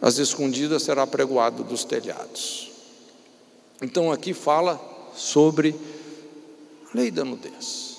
às 0.00 0.18
escondidas 0.18 0.82
será 0.82 1.06
pregoado 1.06 1.62
dos 1.62 1.84
telhados. 1.84 2.70
Então 3.82 4.10
aqui 4.10 4.32
fala 4.34 4.80
sobre 5.14 5.74
a 6.92 6.96
lei 6.96 7.10
da 7.10 7.24
nudez. 7.24 7.89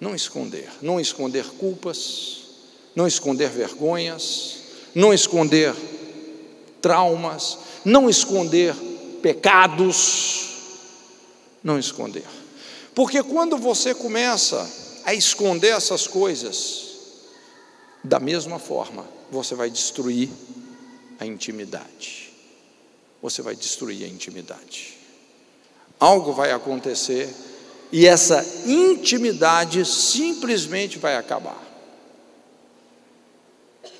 Não 0.00 0.14
esconder, 0.14 0.70
não 0.80 0.98
esconder 0.98 1.44
culpas, 1.58 2.38
não 2.94 3.06
esconder 3.06 3.50
vergonhas, 3.50 4.56
não 4.94 5.12
esconder 5.12 5.74
traumas, 6.80 7.58
não 7.84 8.08
esconder 8.08 8.74
pecados, 9.22 10.48
não 11.62 11.78
esconder. 11.78 12.24
Porque 12.94 13.22
quando 13.22 13.56
você 13.58 13.94
começa 13.94 14.68
a 15.04 15.14
esconder 15.14 15.74
essas 15.76 16.06
coisas, 16.06 16.90
da 18.02 18.18
mesma 18.18 18.58
forma, 18.58 19.06
você 19.30 19.54
vai 19.54 19.70
destruir 19.70 20.30
a 21.18 21.26
intimidade. 21.26 22.32
Você 23.22 23.42
vai 23.42 23.54
destruir 23.54 24.04
a 24.04 24.08
intimidade. 24.08 24.96
Algo 25.98 26.32
vai 26.32 26.50
acontecer 26.52 27.28
e 27.92 28.06
essa 28.06 28.44
intimidade 28.66 29.84
simplesmente 29.84 30.98
vai 30.98 31.16
acabar. 31.16 31.60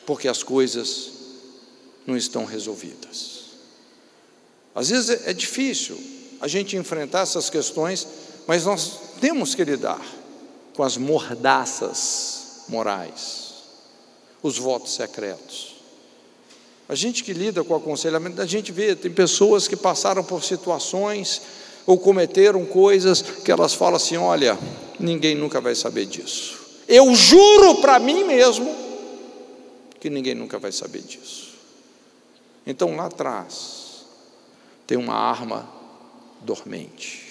Porque 0.06 0.28
as 0.28 0.42
coisas 0.42 1.10
não 2.06 2.16
estão 2.16 2.44
resolvidas. 2.44 3.40
Às 4.74 4.90
vezes 4.90 5.26
é 5.26 5.32
difícil 5.32 5.98
a 6.40 6.48
gente 6.48 6.76
enfrentar 6.76 7.20
essas 7.20 7.50
questões, 7.50 8.06
mas 8.46 8.64
nós 8.64 8.98
temos 9.20 9.54
que 9.54 9.64
lidar 9.64 10.00
com 10.74 10.82
as 10.82 10.96
mordaças 10.96 12.64
morais, 12.68 13.54
os 14.42 14.56
votos 14.56 14.94
secretos. 14.94 15.76
A 16.88 16.94
gente 16.94 17.22
que 17.22 17.32
lida 17.32 17.62
com 17.62 17.74
aconselhamento, 17.74 18.40
a 18.40 18.46
gente 18.46 18.72
vê, 18.72 18.96
tem 18.96 19.12
pessoas 19.12 19.68
que 19.68 19.76
passaram 19.76 20.24
por 20.24 20.42
situações 20.42 21.42
ou 21.86 21.98
cometeram 21.98 22.64
coisas 22.64 23.22
que 23.22 23.50
elas 23.50 23.74
falam 23.74 23.96
assim: 23.96 24.16
olha, 24.16 24.58
ninguém 24.98 25.34
nunca 25.34 25.60
vai 25.60 25.74
saber 25.74 26.06
disso. 26.06 26.58
Eu 26.88 27.14
juro 27.14 27.76
para 27.76 27.98
mim 27.98 28.24
mesmo 28.24 28.74
que 30.00 30.10
ninguém 30.10 30.34
nunca 30.34 30.58
vai 30.58 30.72
saber 30.72 31.02
disso. 31.02 31.50
Então 32.66 32.96
lá 32.96 33.06
atrás 33.06 34.04
tem 34.86 34.98
uma 34.98 35.14
arma 35.14 35.68
dormente. 36.40 37.29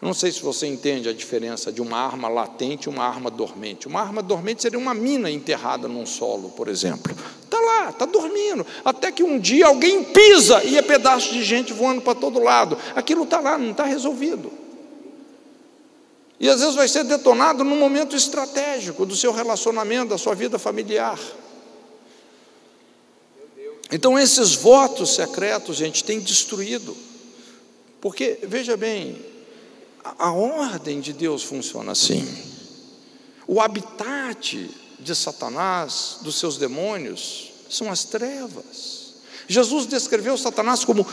Não 0.00 0.14
sei 0.14 0.30
se 0.30 0.40
você 0.40 0.66
entende 0.66 1.08
a 1.08 1.12
diferença 1.12 1.72
de 1.72 1.82
uma 1.82 1.98
arma 1.98 2.28
latente 2.28 2.88
e 2.88 2.88
uma 2.88 3.04
arma 3.04 3.30
dormente. 3.30 3.88
Uma 3.88 4.00
arma 4.00 4.22
dormente 4.22 4.62
seria 4.62 4.78
uma 4.78 4.94
mina 4.94 5.28
enterrada 5.28 5.88
num 5.88 6.06
solo, 6.06 6.50
por 6.50 6.68
exemplo. 6.68 7.14
Está 7.42 7.58
lá, 7.58 7.90
está 7.90 8.06
dormindo. 8.06 8.64
Até 8.84 9.10
que 9.10 9.24
um 9.24 9.40
dia 9.40 9.66
alguém 9.66 10.04
pisa 10.04 10.62
e 10.62 10.78
é 10.78 10.82
pedaço 10.82 11.32
de 11.32 11.42
gente 11.42 11.72
voando 11.72 12.00
para 12.00 12.14
todo 12.14 12.38
lado. 12.38 12.78
Aquilo 12.94 13.24
está 13.24 13.40
lá, 13.40 13.58
não 13.58 13.72
está 13.72 13.84
resolvido. 13.84 14.52
E 16.38 16.48
às 16.48 16.60
vezes 16.60 16.76
vai 16.76 16.86
ser 16.86 17.02
detonado 17.02 17.64
num 17.64 17.76
momento 17.76 18.14
estratégico 18.14 19.04
do 19.04 19.16
seu 19.16 19.32
relacionamento, 19.32 20.10
da 20.10 20.18
sua 20.18 20.34
vida 20.36 20.60
familiar. 20.60 21.18
Então, 23.90 24.16
esses 24.16 24.54
votos 24.54 25.16
secretos, 25.16 25.76
gente, 25.76 26.04
tem 26.04 26.20
destruído. 26.20 26.96
Porque, 28.00 28.38
veja 28.44 28.76
bem, 28.76 29.16
a 30.18 30.32
ordem 30.32 31.00
de 31.00 31.12
Deus 31.12 31.42
funciona 31.42 31.92
assim. 31.92 32.26
O 33.46 33.60
habitat 33.60 34.70
de 34.98 35.14
Satanás, 35.14 36.18
dos 36.22 36.38
seus 36.38 36.58
demônios, 36.58 37.50
são 37.70 37.90
as 37.90 38.04
trevas. 38.04 39.14
Jesus 39.46 39.86
descreveu 39.86 40.36
Satanás 40.36 40.84
como 40.84 41.06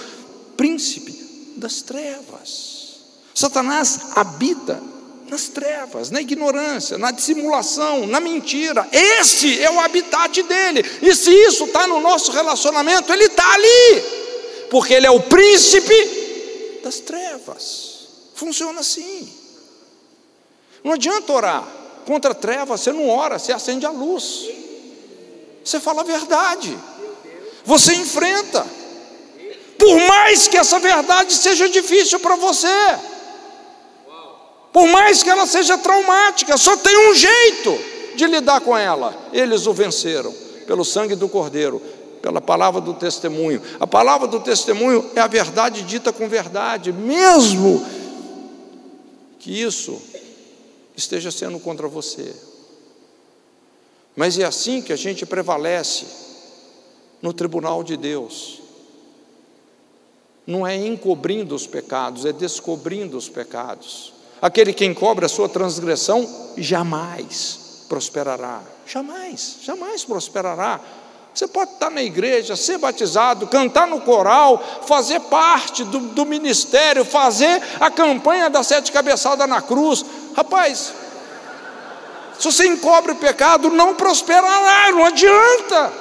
príncipe 0.58 1.54
das 1.58 1.82
trevas. 1.82 2.96
Satanás 3.34 4.00
habita 4.16 4.82
nas 5.30 5.48
trevas, 5.48 6.12
na 6.12 6.22
ignorância, 6.22 6.98
na 6.98 7.12
dissimulação, 7.12 8.06
na 8.06 8.20
mentira. 8.20 8.88
Esse 8.92 9.62
é 9.62 9.72
o 9.72 9.80
habitat 9.80 10.44
dele. 10.44 10.84
E 11.02 11.16
se 11.16 11.32
isso 11.32 11.66
está 11.66 11.88
no 11.88 12.00
nosso 12.00 12.32
relacionamento, 12.32 13.12
ele 13.12 13.26
está 13.26 13.54
ali, 13.54 14.04
porque 14.70 14.94
ele 14.94 15.08
é 15.08 15.12
o 15.12 15.22
príncipe 15.22 16.80
das 16.84 17.00
trevas. 17.00 17.95
Funciona 18.36 18.82
assim. 18.82 19.34
Não 20.84 20.94
adianta 20.94 21.34
orar 21.34 21.68
contra 22.06 22.36
trevas, 22.36 22.82
você 22.82 22.92
não 22.92 23.10
ora, 23.10 23.40
você 23.40 23.52
acende 23.52 23.86
a 23.86 23.90
luz. 23.90 24.48
Você 25.64 25.80
fala 25.80 26.02
a 26.02 26.04
verdade. 26.04 26.78
Você 27.64 27.96
enfrenta. 27.96 28.64
Por 29.80 29.98
mais 30.08 30.48
que 30.48 30.58
essa 30.58 30.80
verdade 30.80 31.34
seja 31.34 31.68
difícil 31.68 32.20
para 32.20 32.36
você. 32.36 32.68
Por 34.72 34.88
mais 34.88 35.24
que 35.24 35.30
ela 35.30 35.48
seja 35.48 35.78
traumática, 35.78 36.58
só 36.58 36.76
tem 36.76 37.10
um 37.10 37.16
jeito 37.16 37.80
de 38.16 38.28
lidar 38.28 38.60
com 38.62 38.78
ela. 38.78 39.16
Eles 39.32 39.66
o 39.66 39.74
venceram 39.74 40.34
pelo 40.68 40.84
sangue 40.84 41.16
do 41.16 41.30
Cordeiro, 41.30 41.82
pela 42.22 42.42
palavra 42.42 42.82
do 42.82 42.94
testemunho. 42.94 43.62
A 43.80 43.88
palavra 43.88 44.28
do 44.28 44.40
testemunho 44.40 45.10
é 45.16 45.22
a 45.22 45.28
verdade 45.28 45.84
dita 45.84 46.12
com 46.12 46.28
verdade, 46.28 46.92
mesmo 46.92 47.86
que 49.46 49.62
isso 49.62 50.02
esteja 50.98 51.30
sendo 51.30 51.60
contra 51.60 51.88
você. 51.88 52.36
Mas 54.16 54.40
é 54.40 54.44
assim 54.44 54.82
que 54.82 54.92
a 54.92 54.96
gente 54.96 55.24
prevalece 55.24 56.08
no 57.22 57.32
tribunal 57.32 57.84
de 57.84 57.96
Deus. 57.96 58.60
Não 60.48 60.66
é 60.66 60.76
encobrindo 60.76 61.54
os 61.54 61.68
pecados, 61.68 62.26
é 62.26 62.34
descobrindo 62.34 63.16
os 63.16 63.30
pecados. 63.30 64.14
Aquele 64.42 64.74
que 64.74 64.84
encobre 64.84 65.26
a 65.26 65.30
sua 65.30 65.48
transgressão 65.48 66.28
jamais 66.58 67.86
prosperará. 67.88 68.64
Jamais, 68.88 69.58
jamais 69.62 70.04
prosperará. 70.04 70.82
Você 71.36 71.48
pode 71.48 71.74
estar 71.74 71.90
na 71.90 72.02
igreja, 72.02 72.56
ser 72.56 72.78
batizado, 72.78 73.46
cantar 73.48 73.86
no 73.86 74.00
coral, 74.00 74.64
fazer 74.88 75.20
parte 75.20 75.84
do, 75.84 76.00
do 76.00 76.26
ministério, 76.26 77.04
fazer 77.04 77.62
a 77.78 77.92
campanha 77.92 78.50
da 78.50 78.64
sete 78.64 78.90
cabeçada 78.90 79.46
na 79.46 79.62
cruz. 79.62 80.06
Rapaz, 80.34 80.94
se 82.40 82.46
você 82.46 82.66
encobre 82.68 83.12
o 83.12 83.18
pecado, 83.18 83.70
não 83.70 83.96
prosperará, 83.96 84.92
não 84.92 85.04
adianta. 85.04 85.94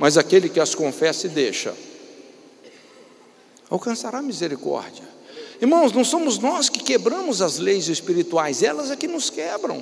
Mas 0.00 0.18
aquele 0.18 0.48
que 0.48 0.58
as 0.58 0.74
confessa 0.74 1.28
e 1.28 1.30
deixa, 1.30 1.76
alcançará 3.70 4.20
misericórdia. 4.20 5.04
Irmãos, 5.60 5.92
não 5.92 6.04
somos 6.04 6.38
nós 6.38 6.68
que 6.68 6.82
quebramos 6.82 7.40
as 7.40 7.58
leis 7.58 7.86
espirituais, 7.86 8.64
elas 8.64 8.90
é 8.90 8.96
que 8.96 9.06
nos 9.06 9.30
quebram. 9.30 9.80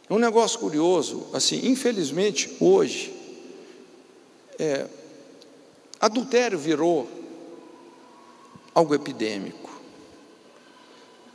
um 0.11 0.19
negócio 0.19 0.59
curioso, 0.59 1.27
assim, 1.33 1.67
infelizmente, 1.67 2.57
hoje, 2.59 3.13
é, 4.59 4.85
adultério 5.99 6.59
virou 6.59 7.07
algo 8.75 8.93
epidêmico. 8.93 9.71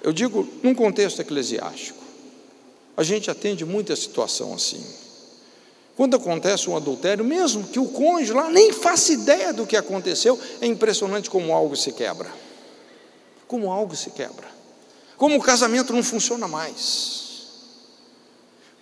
Eu 0.03 0.13
digo 0.13 0.47
num 0.63 0.75
contexto 0.75 1.21
eclesiástico. 1.21 2.05
A 2.97 3.03
gente 3.03 3.31
atende 3.31 3.65
muita 3.65 3.97
situação 3.97 4.53
assim. 4.55 4.85
Quando 5.97 6.17
acontece 6.17 6.69
um 6.69 6.77
adultério, 6.77 7.25
mesmo 7.25 7.67
que 7.69 7.79
o 7.79 7.89
cônjuge 7.89 8.33
lá 8.33 8.51
nem 8.51 8.73
faça 8.73 9.13
ideia 9.13 9.53
do 9.53 9.67
que 9.67 9.77
aconteceu, 9.77 10.39
é 10.61 10.67
impressionante 10.67 11.31
como 11.31 11.55
algo 11.55 11.75
se 11.75 11.93
quebra. 11.93 12.31
Como 13.49 13.73
algo 13.73 13.97
se 13.97 14.11
quebra. 14.11 14.47
Como 15.17 15.37
o 15.37 15.43
casamento 15.43 15.95
não 15.95 16.03
funciona 16.03 16.47
mais. 16.47 17.26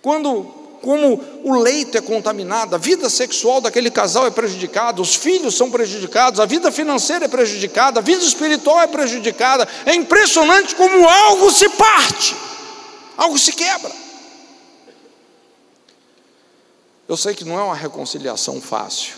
Quando, 0.05 0.43
como 0.83 1.19
o 1.43 1.59
leito 1.59 1.97
é 1.97 2.01
contaminado, 2.01 2.75
a 2.75 2.77
vida 2.77 3.09
sexual 3.09 3.59
daquele 3.59 3.89
casal 3.89 4.27
é 4.27 4.29
prejudicada, 4.29 5.01
os 5.01 5.15
filhos 5.15 5.57
são 5.57 5.71
prejudicados, 5.71 6.39
a 6.39 6.45
vida 6.45 6.71
financeira 6.71 7.25
é 7.25 7.27
prejudicada, 7.27 7.99
a 7.99 8.03
vida 8.03 8.23
espiritual 8.23 8.81
é 8.81 8.85
prejudicada. 8.85 9.67
É 9.83 9.95
impressionante 9.95 10.75
como 10.75 11.09
algo 11.09 11.49
se 11.49 11.67
parte, 11.69 12.35
algo 13.17 13.35
se 13.39 13.51
quebra. 13.53 13.91
Eu 17.09 17.17
sei 17.17 17.33
que 17.33 17.43
não 17.43 17.57
é 17.57 17.63
uma 17.63 17.75
reconciliação 17.75 18.61
fácil. 18.61 19.15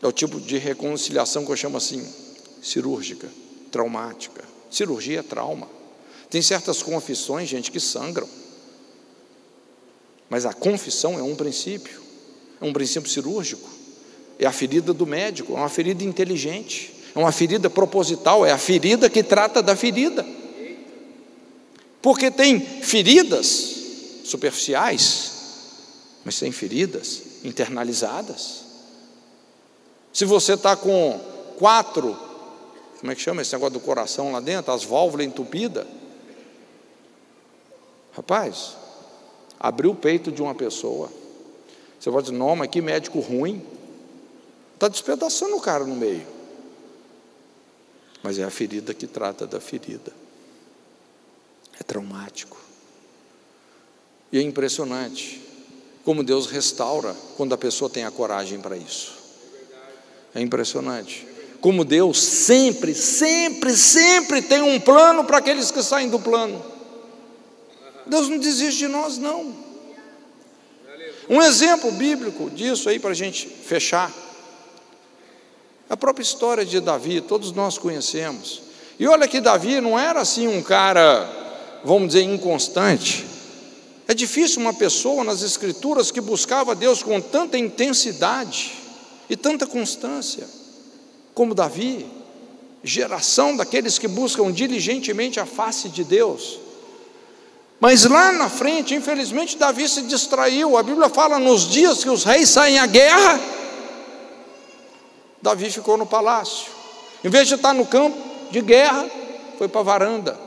É 0.00 0.06
o 0.06 0.12
tipo 0.12 0.40
de 0.40 0.56
reconciliação 0.56 1.44
que 1.44 1.52
eu 1.52 1.56
chamo 1.56 1.76
assim, 1.76 2.02
cirúrgica, 2.62 3.28
traumática. 3.70 4.42
Cirurgia 4.70 5.20
é 5.20 5.22
trauma. 5.22 5.68
Tem 6.30 6.40
certas 6.40 6.82
confissões, 6.82 7.46
gente, 7.46 7.70
que 7.70 7.78
sangram. 7.78 8.26
Mas 10.34 10.44
a 10.44 10.52
confissão 10.52 11.16
é 11.16 11.22
um 11.22 11.36
princípio, 11.36 12.02
é 12.60 12.64
um 12.64 12.72
princípio 12.72 13.08
cirúrgico, 13.08 13.70
é 14.36 14.44
a 14.44 14.50
ferida 14.50 14.92
do 14.92 15.06
médico, 15.06 15.52
é 15.52 15.56
uma 15.56 15.68
ferida 15.68 16.02
inteligente. 16.02 16.92
É 17.14 17.18
uma 17.20 17.30
ferida 17.30 17.70
proposital, 17.70 18.44
é 18.44 18.50
a 18.50 18.58
ferida 18.58 19.08
que 19.08 19.22
trata 19.22 19.62
da 19.62 19.76
ferida. 19.76 20.26
Porque 22.02 22.32
tem 22.32 22.58
feridas 22.58 23.46
superficiais, 24.24 25.30
mas 26.24 26.36
tem 26.40 26.50
feridas 26.50 27.22
internalizadas. 27.44 28.64
Se 30.12 30.24
você 30.24 30.54
está 30.54 30.74
com 30.74 31.20
quatro, 31.56 32.18
como 32.98 33.12
é 33.12 33.14
que 33.14 33.22
chama 33.22 33.40
esse 33.40 33.52
negócio 33.52 33.74
do 33.74 33.80
coração 33.80 34.32
lá 34.32 34.40
dentro, 34.40 34.72
as 34.72 34.82
válvulas 34.82 35.28
entupidas, 35.28 35.86
rapaz, 38.12 38.82
abriu 39.64 39.92
o 39.92 39.96
peito 39.96 40.30
de 40.30 40.42
uma 40.42 40.54
pessoa. 40.54 41.10
Você 41.98 42.10
pode 42.10 42.26
dizer, 42.26 42.36
não, 42.36 42.54
mas 42.54 42.68
que 42.68 42.82
médico 42.82 43.18
ruim. 43.18 43.64
Está 44.74 44.88
despedaçando 44.88 45.56
o 45.56 45.60
cara 45.60 45.84
no 45.86 45.96
meio. 45.96 46.26
Mas 48.22 48.38
é 48.38 48.44
a 48.44 48.50
ferida 48.50 48.92
que 48.92 49.06
trata 49.06 49.46
da 49.46 49.58
ferida. 49.58 50.12
É 51.80 51.82
traumático. 51.82 52.58
E 54.30 54.38
é 54.38 54.42
impressionante 54.42 55.40
como 56.04 56.22
Deus 56.22 56.44
restaura 56.44 57.16
quando 57.38 57.54
a 57.54 57.58
pessoa 57.58 57.88
tem 57.88 58.04
a 58.04 58.10
coragem 58.10 58.60
para 58.60 58.76
isso. 58.76 59.14
É 60.34 60.42
impressionante. 60.42 61.26
Como 61.62 61.86
Deus 61.86 62.22
sempre, 62.22 62.94
sempre, 62.94 63.74
sempre 63.74 64.42
tem 64.42 64.60
um 64.60 64.78
plano 64.78 65.24
para 65.24 65.38
aqueles 65.38 65.70
que 65.70 65.82
saem 65.82 66.10
do 66.10 66.20
plano. 66.20 66.73
Deus 68.06 68.28
não 68.28 68.38
desiste 68.38 68.80
de 68.80 68.88
nós, 68.88 69.18
não. 69.18 69.54
Um 71.28 71.40
exemplo 71.40 71.90
bíblico 71.92 72.50
disso 72.50 72.88
aí 72.88 72.98
para 72.98 73.10
a 73.10 73.14
gente 73.14 73.46
fechar. 73.46 74.12
A 75.88 75.96
própria 75.96 76.22
história 76.22 76.64
de 76.64 76.80
Davi, 76.80 77.20
todos 77.20 77.52
nós 77.52 77.78
conhecemos. 77.78 78.62
E 78.98 79.06
olha 79.06 79.28
que 79.28 79.40
Davi 79.40 79.80
não 79.80 79.98
era 79.98 80.20
assim 80.20 80.46
um 80.46 80.62
cara, 80.62 81.80
vamos 81.84 82.08
dizer, 82.08 82.22
inconstante. 82.22 83.26
É 84.06 84.12
difícil 84.12 84.60
uma 84.60 84.74
pessoa 84.74 85.24
nas 85.24 85.42
Escrituras 85.42 86.10
que 86.10 86.20
buscava 86.20 86.74
Deus 86.74 87.02
com 87.02 87.20
tanta 87.20 87.56
intensidade 87.56 88.72
e 89.28 89.36
tanta 89.36 89.66
constância, 89.66 90.46
como 91.32 91.54
Davi, 91.54 92.06
geração 92.82 93.56
daqueles 93.56 93.98
que 93.98 94.06
buscam 94.06 94.52
diligentemente 94.52 95.40
a 95.40 95.46
face 95.46 95.88
de 95.88 96.04
Deus. 96.04 96.60
Mas 97.80 98.04
lá 98.04 98.32
na 98.32 98.48
frente, 98.48 98.94
infelizmente, 98.94 99.58
Davi 99.58 99.88
se 99.88 100.02
distraiu. 100.02 100.76
A 100.76 100.82
Bíblia 100.82 101.08
fala 101.08 101.38
nos 101.38 101.68
dias 101.68 102.02
que 102.02 102.10
os 102.10 102.24
reis 102.24 102.48
saem 102.48 102.78
à 102.78 102.86
guerra, 102.86 103.40
Davi 105.42 105.70
ficou 105.70 105.98
no 105.98 106.06
palácio. 106.06 106.72
Em 107.22 107.28
vez 107.28 107.46
de 107.46 107.54
estar 107.54 107.74
no 107.74 107.84
campo 107.84 108.16
de 108.50 108.62
guerra, 108.62 109.06
foi 109.58 109.68
para 109.68 109.80
a 109.80 109.84
varanda. 109.84 110.38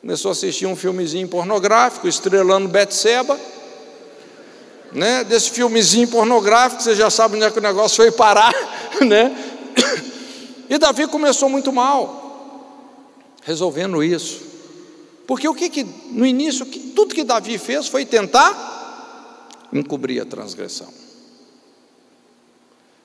Começou 0.00 0.28
a 0.28 0.32
assistir 0.32 0.66
um 0.66 0.76
filmezinho 0.76 1.26
pornográfico, 1.26 2.06
estrelando 2.06 2.68
Betseba. 2.68 3.38
Né? 4.92 5.24
Desse 5.24 5.50
filmezinho 5.50 6.08
pornográfico, 6.08 6.82
você 6.82 6.94
já 6.94 7.10
sabe 7.10 7.36
onde 7.36 7.44
é 7.44 7.50
que 7.50 7.58
o 7.58 7.62
negócio 7.62 7.96
foi 7.96 8.12
parar, 8.12 8.54
né? 9.04 9.36
E 10.68 10.78
Davi 10.78 11.08
começou 11.08 11.48
muito 11.48 11.72
mal, 11.72 13.34
resolvendo 13.42 14.02
isso. 14.04 14.49
Porque 15.30 15.46
o 15.46 15.54
que, 15.54 15.70
que 15.70 15.86
no 16.10 16.26
início, 16.26 16.66
que, 16.66 16.80
tudo 16.80 17.14
que 17.14 17.22
Davi 17.22 17.56
fez 17.56 17.86
foi 17.86 18.04
tentar 18.04 19.68
encobrir 19.72 20.20
a 20.20 20.24
transgressão. 20.26 20.88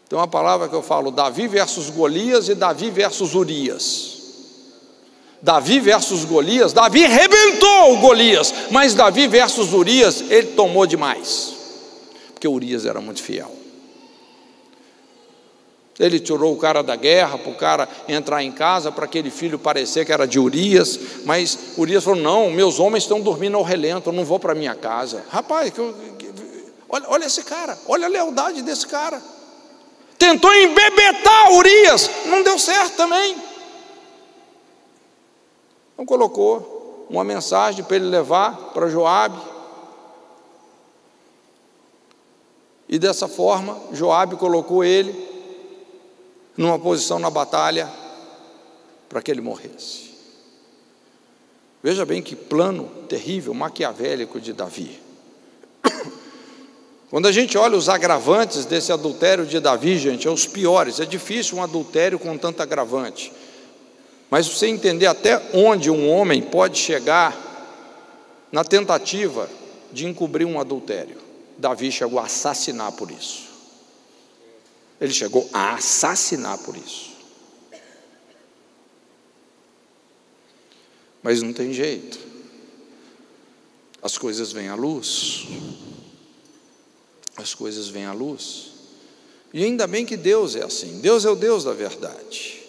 Então 0.08 0.20
a 0.20 0.28
palavra 0.28 0.68
que 0.68 0.74
eu 0.74 0.82
falo, 0.82 1.12
Davi 1.12 1.48
versus 1.48 1.92
Golias 1.92 2.50
e 2.50 2.56
Davi 2.56 2.90
versus 2.90 3.36
Urias. 3.36 4.18
Davi 5.40 5.80
versus 5.80 6.26
Golias, 6.26 6.74
Davi 6.74 7.06
rebentou 7.06 7.94
o 7.94 7.98
Golias, 8.00 8.52
mas 8.72 8.96
Davi 8.96 9.28
versus 9.28 9.72
Urias, 9.72 10.22
ele 10.22 10.54
tomou 10.54 10.88
demais, 10.88 11.54
porque 12.34 12.48
Urias 12.48 12.88
era 12.88 13.00
muito 13.00 13.22
fiel. 13.22 13.56
Ele 15.98 16.20
tirou 16.20 16.54
o 16.54 16.58
cara 16.58 16.84
da 16.84 16.96
guerra 16.96 17.38
para 17.38 17.52
o 17.52 17.56
cara 17.56 17.90
entrar 18.08 18.44
em 18.44 18.52
casa, 18.52 18.92
para 18.92 19.06
aquele 19.06 19.32
filho 19.32 19.58
parecer 19.58 20.06
que 20.06 20.12
era 20.12 20.28
de 20.28 20.38
Urias, 20.38 21.00
mas 21.24 21.58
Urias 21.78 22.04
falou: 22.04 22.20
Não, 22.20 22.50
meus 22.50 22.80
homens 22.80 23.04
estão 23.04 23.22
dormindo 23.22 23.56
ao 23.56 23.64
relento, 23.64 24.10
eu 24.10 24.14
não 24.14 24.26
vou 24.26 24.38
para 24.38 24.54
minha 24.54 24.76
casa. 24.76 25.24
Rapaz, 25.30 25.72
olha, 26.90 27.06
olha 27.08 27.26
esse 27.26 27.44
cara, 27.44 27.78
olha 27.88 28.08
a 28.08 28.10
lealdade 28.10 28.62
desse 28.62 28.86
cara. 28.88 29.22
Tentou 30.18 30.54
embebetar 30.54 31.54
Urias, 31.54 32.10
não 32.26 32.44
deu 32.44 32.60
certo 32.60 32.98
também. 32.98 33.38
Então 35.94 36.06
colocou 36.06 37.08
uma 37.10 37.24
mensagem 37.24 37.86
para 37.86 37.96
ele 37.96 38.08
levar 38.08 38.72
para 38.74 38.90
Joabe. 38.90 39.40
E 42.90 43.00
dessa 43.00 43.30
forma, 43.30 43.80
Joabe 43.94 44.36
colocou 44.36 44.84
ele 44.84 45.35
numa 46.58 46.80
posição 46.80 47.20
na 47.20 47.30
batalha 47.30 47.90
para 49.10 49.22
que 49.22 49.32
ele 49.32 49.42
morresse. 49.42 50.16
Veja 51.84 52.06
bem 52.06 52.22
que 52.22 52.36
plano 52.36 52.90
terrível, 53.08 53.54
maquiavélico 53.54 54.40
de 54.40 54.54
Davi. 54.54 55.00
Quando 57.12 57.28
a 57.28 57.32
gente 57.32 57.58
olha 57.58 57.78
os 57.78 57.88
agravantes 57.88 58.66
desse 58.66 58.92
adultério 58.92 59.46
de 59.46 59.60
Davi, 59.60 59.98
gente, 60.00 60.28
é 60.28 60.32
os 60.32 60.48
piores. 60.48 61.00
É 61.00 61.06
difícil 61.06 61.58
um 61.58 61.64
adultério 61.64 62.18
com 62.18 62.38
tanto 62.38 62.62
agravante. 62.62 63.32
Mas 64.32 64.48
você 64.48 64.68
entender 64.68 65.06
até 65.06 65.40
onde 65.54 65.92
um 65.92 66.10
homem 66.10 66.42
pode 66.42 66.80
chegar 66.80 67.38
na 68.52 68.64
tentativa 68.64 69.48
de 69.92 70.08
encobrir 70.08 70.46
um 70.46 70.60
adultério. 70.60 71.18
Davi 71.58 71.92
chegou 71.92 72.20
a 72.20 72.24
assassinar 72.24 72.92
por 72.94 73.12
isso. 73.12 73.45
Ele 75.00 75.14
chegou 75.14 75.50
a 75.54 75.76
assassinar 75.76 76.58
por 76.60 76.76
isso. 76.76 77.14
Mas 81.22 81.42
não 81.42 81.52
tem 81.52 81.74
jeito. 81.74 82.20
As 84.02 84.18
coisas 84.18 84.52
vêm 84.52 84.68
à 84.68 84.76
luz. 84.76 85.48
As 87.36 87.54
coisas 87.54 87.88
vêm 87.88 88.06
à 88.06 88.14
luz. 88.14 88.72
E 89.52 89.64
ainda 89.64 89.88
bem 89.88 90.06
que 90.06 90.16
Deus 90.16 90.56
é 90.56 90.64
assim. 90.64 91.00
Deus 91.00 91.26
é 91.26 91.30
o 91.30 91.36
Deus 91.36 91.64
da 91.64 91.74
verdade. 91.74 92.62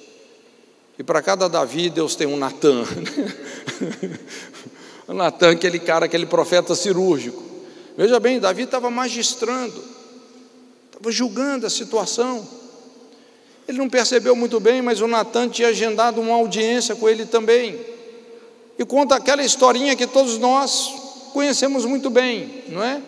E 0.99 1.03
para 1.03 1.21
cada 1.21 1.49
Davi, 1.49 1.91
Deus 1.91 2.17
tem 2.17 2.27
um 2.27 2.37
Natan. 2.37 2.85
o 5.07 5.13
Natan, 5.13 5.51
aquele 5.51 5.79
cara, 5.79 6.07
aquele 6.07 6.27
profeta 6.27 6.75
cirúrgico. 6.75 7.45
Veja 7.97 8.19
bem, 8.19 8.41
Davi 8.41 8.63
estava 8.63 8.91
magistrando, 8.91 9.83
estava 10.97 11.13
julgando 11.13 11.67
a 11.67 11.71
situação. 11.71 12.47
Ele 13.69 13.79
não 13.79 13.89
percebeu 13.89 14.35
muito 14.35 14.59
bem, 14.59 14.81
mas 14.81 15.01
o 15.01 15.07
Natan 15.07 15.49
tinha 15.49 15.69
agendado 15.69 16.21
uma 16.21 16.35
audiência 16.35 16.97
com 16.97 17.09
ele 17.09 17.27
também. 17.27 17.79
E 18.79 18.85
conta 18.85 19.17
aquela 19.17 19.43
historinha 19.43 19.95
que 19.95 20.07
todos 20.07 20.39
nós 20.39 20.93
conhecemos 21.33 21.85
muito 21.85 22.09
bem, 22.09 22.65
não 22.69 22.83
é? 22.83 23.03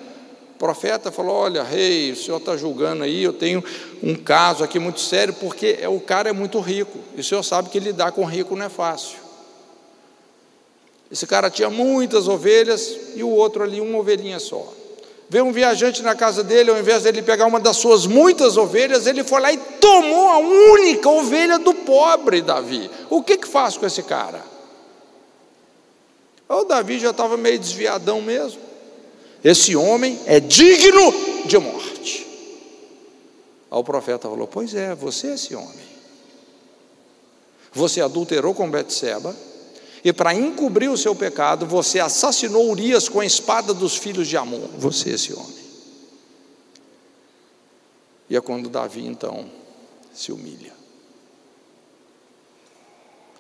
O 0.55 0.59
profeta 0.59 1.13
falou: 1.13 1.37
Olha, 1.37 1.63
rei, 1.63 2.13
o 2.13 2.17
senhor 2.17 2.39
está 2.39 2.57
julgando 2.57 3.05
aí, 3.05 3.23
eu 3.23 3.33
tenho 3.33 3.63
um 4.03 4.15
caso 4.15 4.65
aqui 4.65 4.79
muito 4.79 5.01
sério, 5.01 5.33
porque 5.35 5.79
o 5.87 6.01
cara 6.01 6.29
é 6.29 6.33
muito 6.33 6.59
rico, 6.61 6.99
e 7.17 7.21
o 7.21 7.25
senhor 7.25 7.43
sabe 7.43 7.71
que 7.71 7.79
lidar 7.79 8.13
com 8.13 8.25
rico 8.25 8.57
não 8.57 8.67
é 8.67 8.69
fácil. 8.69 9.19
Esse 11.11 11.27
cara 11.27 11.49
tinha 11.49 11.71
muitas 11.71 12.29
ovelhas 12.29 12.99
e 13.15 13.23
o 13.23 13.31
outro 13.31 13.63
ali, 13.63 13.81
uma 13.81 13.99
ovelhinha 13.99 14.39
só. 14.39 14.78
Veio 15.31 15.45
um 15.45 15.53
viajante 15.53 16.03
na 16.03 16.15
casa 16.15 16.43
dele, 16.43 16.71
ao 16.71 16.79
invés 16.79 17.03
dele 17.03 17.21
pegar 17.21 17.47
uma 17.47 17.61
das 17.61 17.77
suas 17.77 18.07
muitas 18.07 18.57
ovelhas, 18.57 19.07
ele 19.07 19.23
foi 19.23 19.41
lá 19.41 19.53
e 19.53 19.59
tomou 19.59 20.29
a 20.29 20.39
única 20.39 21.09
ovelha 21.09 21.59
do 21.59 21.75
pobre 21.75 22.41
Davi. 22.41 22.91
O 23.11 23.23
que 23.23 23.37
que 23.37 23.47
faz 23.47 23.77
com 23.77 23.85
esse 23.85 24.03
cara? 24.03 24.43
O 26.49 26.65
Davi 26.65 26.99
já 26.99 27.11
estava 27.11 27.37
meio 27.37 27.59
desviadão 27.59 28.23
mesmo. 28.23 28.61
Esse 29.45 29.77
homem 29.77 30.19
é 30.25 30.41
digno 30.41 31.13
de 31.45 31.59
morte. 31.59 32.27
Aí 33.71 33.79
o 33.79 33.85
profeta 33.85 34.29
falou: 34.29 34.47
Pois 34.47 34.75
é, 34.75 34.95
você 34.95 35.29
é 35.29 35.35
esse 35.35 35.55
homem. 35.55 35.89
Você 37.73 38.01
adulterou 38.01 38.55
com 38.55 38.71
Betseba, 38.71 39.37
e 40.05 40.13
para 40.13 40.35
encobrir 40.35 40.91
o 40.91 40.97
seu 40.97 41.15
pecado, 41.15 41.67
você 41.67 41.99
assassinou 41.99 42.71
Urias 42.71 43.09
com 43.09 43.21
a 43.21 43.27
espada 43.27 43.75
dos 43.75 43.97
filhos 43.97 44.29
de 44.29 44.37
Amon. 44.37 44.69
Você 44.79 45.11
é 45.11 45.15
esse 45.15 45.33
homem. 45.33 45.59
E 48.31 48.37
é 48.37 48.41
quando 48.41 48.69
Davi 48.69 49.07
então 49.07 49.51
se 50.13 50.31
humilha. 50.33 50.73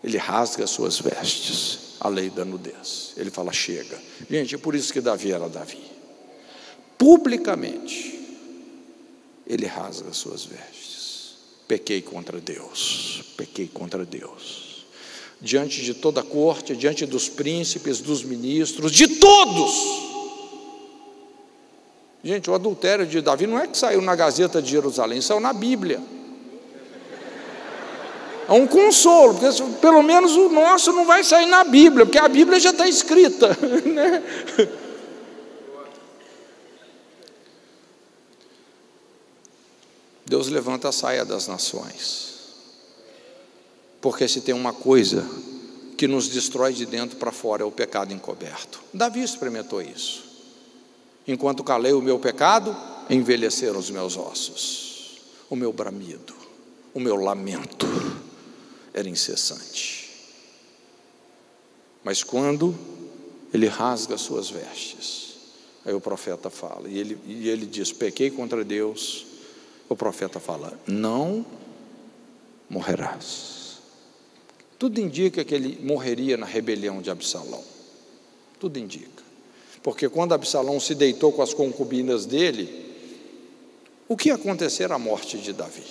Ele 0.02 0.16
rasga 0.16 0.64
as 0.64 0.70
suas 0.70 0.98
vestes 0.98 1.96
a 2.00 2.09
lei 2.09 2.30
da 2.30 2.44
nudez. 2.44 3.12
Ele 3.16 3.30
fala: 3.30 3.52
chega. 3.52 4.00
Gente, 4.30 4.54
é 4.54 4.59
por 4.59 4.74
isso 4.74 4.92
que 4.92 5.00
Davi 5.00 5.32
era 5.32 5.48
Davi. 5.48 5.82
Publicamente, 6.96 8.18
ele 9.46 9.66
rasga 9.66 10.11
as 10.11 10.16
suas 10.16 10.44
vestes. 10.44 11.36
pequei 11.66 12.00
contra 12.00 12.40
Deus, 12.40 13.22
pequei 13.36 13.68
contra 13.68 14.04
Deus. 14.04 14.67
Diante 15.41 15.82
de 15.82 15.95
toda 15.95 16.20
a 16.20 16.24
corte, 16.24 16.74
diante 16.74 17.07
dos 17.07 17.28
príncipes, 17.28 18.01
dos 18.01 18.24
ministros, 18.24 18.91
de 18.91 19.07
todos. 19.07 20.09
Gente, 22.22 22.51
o 22.51 22.55
adultério 22.55 23.07
de 23.07 23.20
Davi 23.20 23.47
não 23.47 23.59
é 23.59 23.66
que 23.66 23.78
saiu 23.78 24.01
na 24.03 24.16
Gazeta 24.16 24.61
de 24.61 24.70
Jerusalém, 24.70 25.20
saiu 25.20 25.41
na 25.41 25.53
Bíblia. 25.53 26.01
É 28.49 28.53
um 28.53 28.66
consolo, 28.66 29.34
porque 29.34 29.62
pelo 29.80 30.03
menos 30.03 30.34
o 30.34 30.49
nosso 30.49 30.91
não 30.93 31.05
vai 31.05 31.22
sair 31.22 31.47
na 31.47 31.64
Bíblia, 31.64 32.07
porque 32.07 32.18
a 32.18 32.28
Bíblia 32.28 32.59
já 32.59 32.70
está 32.70 32.89
escrita. 32.89 33.57
Né? 33.84 34.22
Deus 40.24 40.49
levanta 40.49 40.91
a 40.91 40.93
saia 40.93 41.24
das 41.24 41.49
nações. 41.49 42.27
Porque 44.01 44.28
se 44.28 44.40
tem 44.40 44.55
uma 44.55 44.72
coisa 44.72 45.28
que 45.96 46.07
nos 46.07 46.28
destrói 46.28 46.72
de 46.72 46.86
dentro 46.86 47.16
para 47.16 47.32
fora 47.32 47.62
é 47.62 47.66
o 47.66 47.72
pecado 47.72 48.12
encoberto. 48.14 48.80
Davi 48.94 49.22
experimentou 49.22 49.82
isso. 49.82 50.24
Enquanto 51.26 51.64
calei 51.64 51.92
o 51.92 52.01
meu 52.01 52.18
pecado, 52.18 52.74
envelheceram 53.11 53.78
os 53.78 53.90
meus 53.90 54.16
ossos. 54.16 55.18
O 55.51 55.57
meu 55.57 55.72
bramido, 55.72 56.34
o 56.94 57.01
meu 57.01 57.16
lamento 57.16 57.86
era 58.94 59.09
incessante. 59.09 60.09
Mas 62.05 62.22
quando 62.22 62.74
ele 63.53 63.66
rasga 63.66 64.16
suas 64.16 64.49
vestes, 64.49 65.36
aí 65.84 65.92
o 65.92 66.01
profeta 66.01 66.49
fala, 66.49 66.88
e 66.88 66.99
ele, 66.99 67.18
e 67.26 67.49
ele 67.49 67.66
diz: 67.66 67.92
Pequei 67.92 68.30
contra 68.30 68.64
Deus 68.64 69.26
o 69.88 69.96
profeta 69.96 70.38
fala: 70.38 70.78
Não 70.86 71.44
morrerás. 72.68 73.57
Tudo 74.78 75.00
indica 75.00 75.44
que 75.44 75.54
ele 75.54 75.78
morreria 75.82 76.36
na 76.36 76.46
rebelião 76.46 77.02
de 77.02 77.10
Absalão. 77.10 77.64
Tudo 78.60 78.78
indica. 78.78 79.22
Porque 79.82 80.08
quando 80.08 80.34
Absalão 80.34 80.78
se 80.78 80.94
deitou 80.94 81.32
com 81.32 81.42
as 81.42 81.52
concubinas 81.52 82.26
dele, 82.26 82.86
o 84.06 84.16
que 84.16 84.30
acontecer 84.30 84.92
à 84.92 84.98
morte 84.98 85.38
de 85.38 85.52
Davi? 85.52 85.84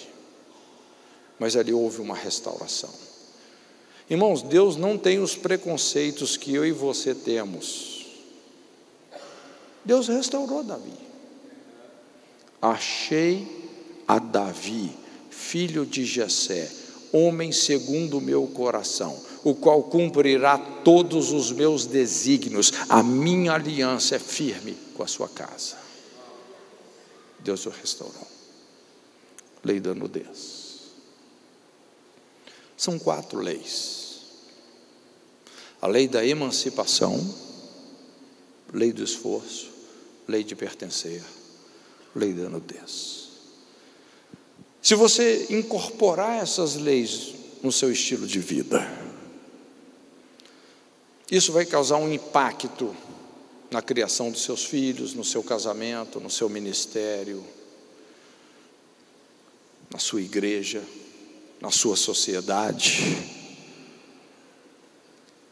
Mas 1.37 1.55
ali 1.55 1.73
houve 1.73 2.01
uma 2.01 2.15
restauração. 2.15 2.93
Irmãos, 4.09 4.41
Deus 4.41 4.77
não 4.77 4.97
tem 4.97 5.19
os 5.19 5.35
preconceitos 5.35 6.37
que 6.37 6.53
eu 6.53 6.65
e 6.65 6.71
você 6.71 7.13
temos. 7.13 8.05
Deus 9.83 10.07
restaurou 10.07 10.63
Davi. 10.63 10.93
Achei 12.61 13.47
a 14.07 14.17
Davi, 14.17 14.91
filho 15.29 15.85
de 15.85 16.05
Jessé, 16.05 16.71
homem 17.25 17.51
segundo 17.51 18.17
o 18.17 18.21
meu 18.21 18.47
coração, 18.47 19.19
o 19.43 19.55
qual 19.55 19.83
cumprirá 19.83 20.57
todos 20.57 21.31
os 21.31 21.51
meus 21.51 21.85
desígnios. 21.85 22.71
A 22.89 23.01
minha 23.01 23.53
aliança 23.53 24.15
é 24.15 24.19
firme 24.19 24.77
com 24.93 25.03
a 25.03 25.07
sua 25.07 25.27
casa. 25.27 25.77
Deus 27.39 27.65
o 27.65 27.69
restaurou. 27.69 28.27
Lei 29.63 29.79
da 29.79 29.93
nudez. 29.93 30.67
São 32.75 32.99
quatro 32.99 33.39
leis. 33.39 34.07
A 35.81 35.87
lei 35.87 36.07
da 36.07 36.25
emancipação, 36.25 37.17
lei 38.73 38.91
do 38.91 39.03
esforço, 39.03 39.69
lei 40.27 40.43
de 40.43 40.55
pertencer, 40.55 41.23
lei 42.15 42.33
da 42.33 42.49
nudez. 42.49 43.26
Se 44.87 44.95
você 44.95 45.47
incorporar 45.49 46.41
essas 46.41 46.75
leis 46.75 47.33
no 47.61 47.73
seu 47.73 47.91
estilo 47.91 48.25
de 48.25 48.39
vida, 48.39 48.89
isso 51.29 51.51
vai 51.51 51.65
causar 51.65 51.97
um 51.97 52.09
impacto 52.09 52.95
na 53.69 53.81
criação 53.81 54.31
dos 54.31 54.43
seus 54.43 54.63
filhos, 54.63 55.13
no 55.13 55.25
seu 55.25 55.43
casamento, 55.43 56.21
no 56.21 56.29
seu 56.29 56.47
ministério, 56.47 57.45
na 59.91 59.99
sua 59.99 60.21
igreja, 60.21 60.81
na 61.59 61.69
sua 61.69 61.97
sociedade. 61.97 63.01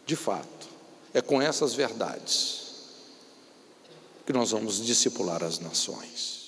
De 0.05 0.15
fato, 0.15 0.69
é 1.13 1.19
com 1.19 1.41
essas 1.41 1.73
verdades 1.73 2.61
que 4.25 4.31
nós 4.31 4.51
vamos 4.51 4.81
discipular 4.81 5.43
as 5.43 5.59
nações. 5.59 6.44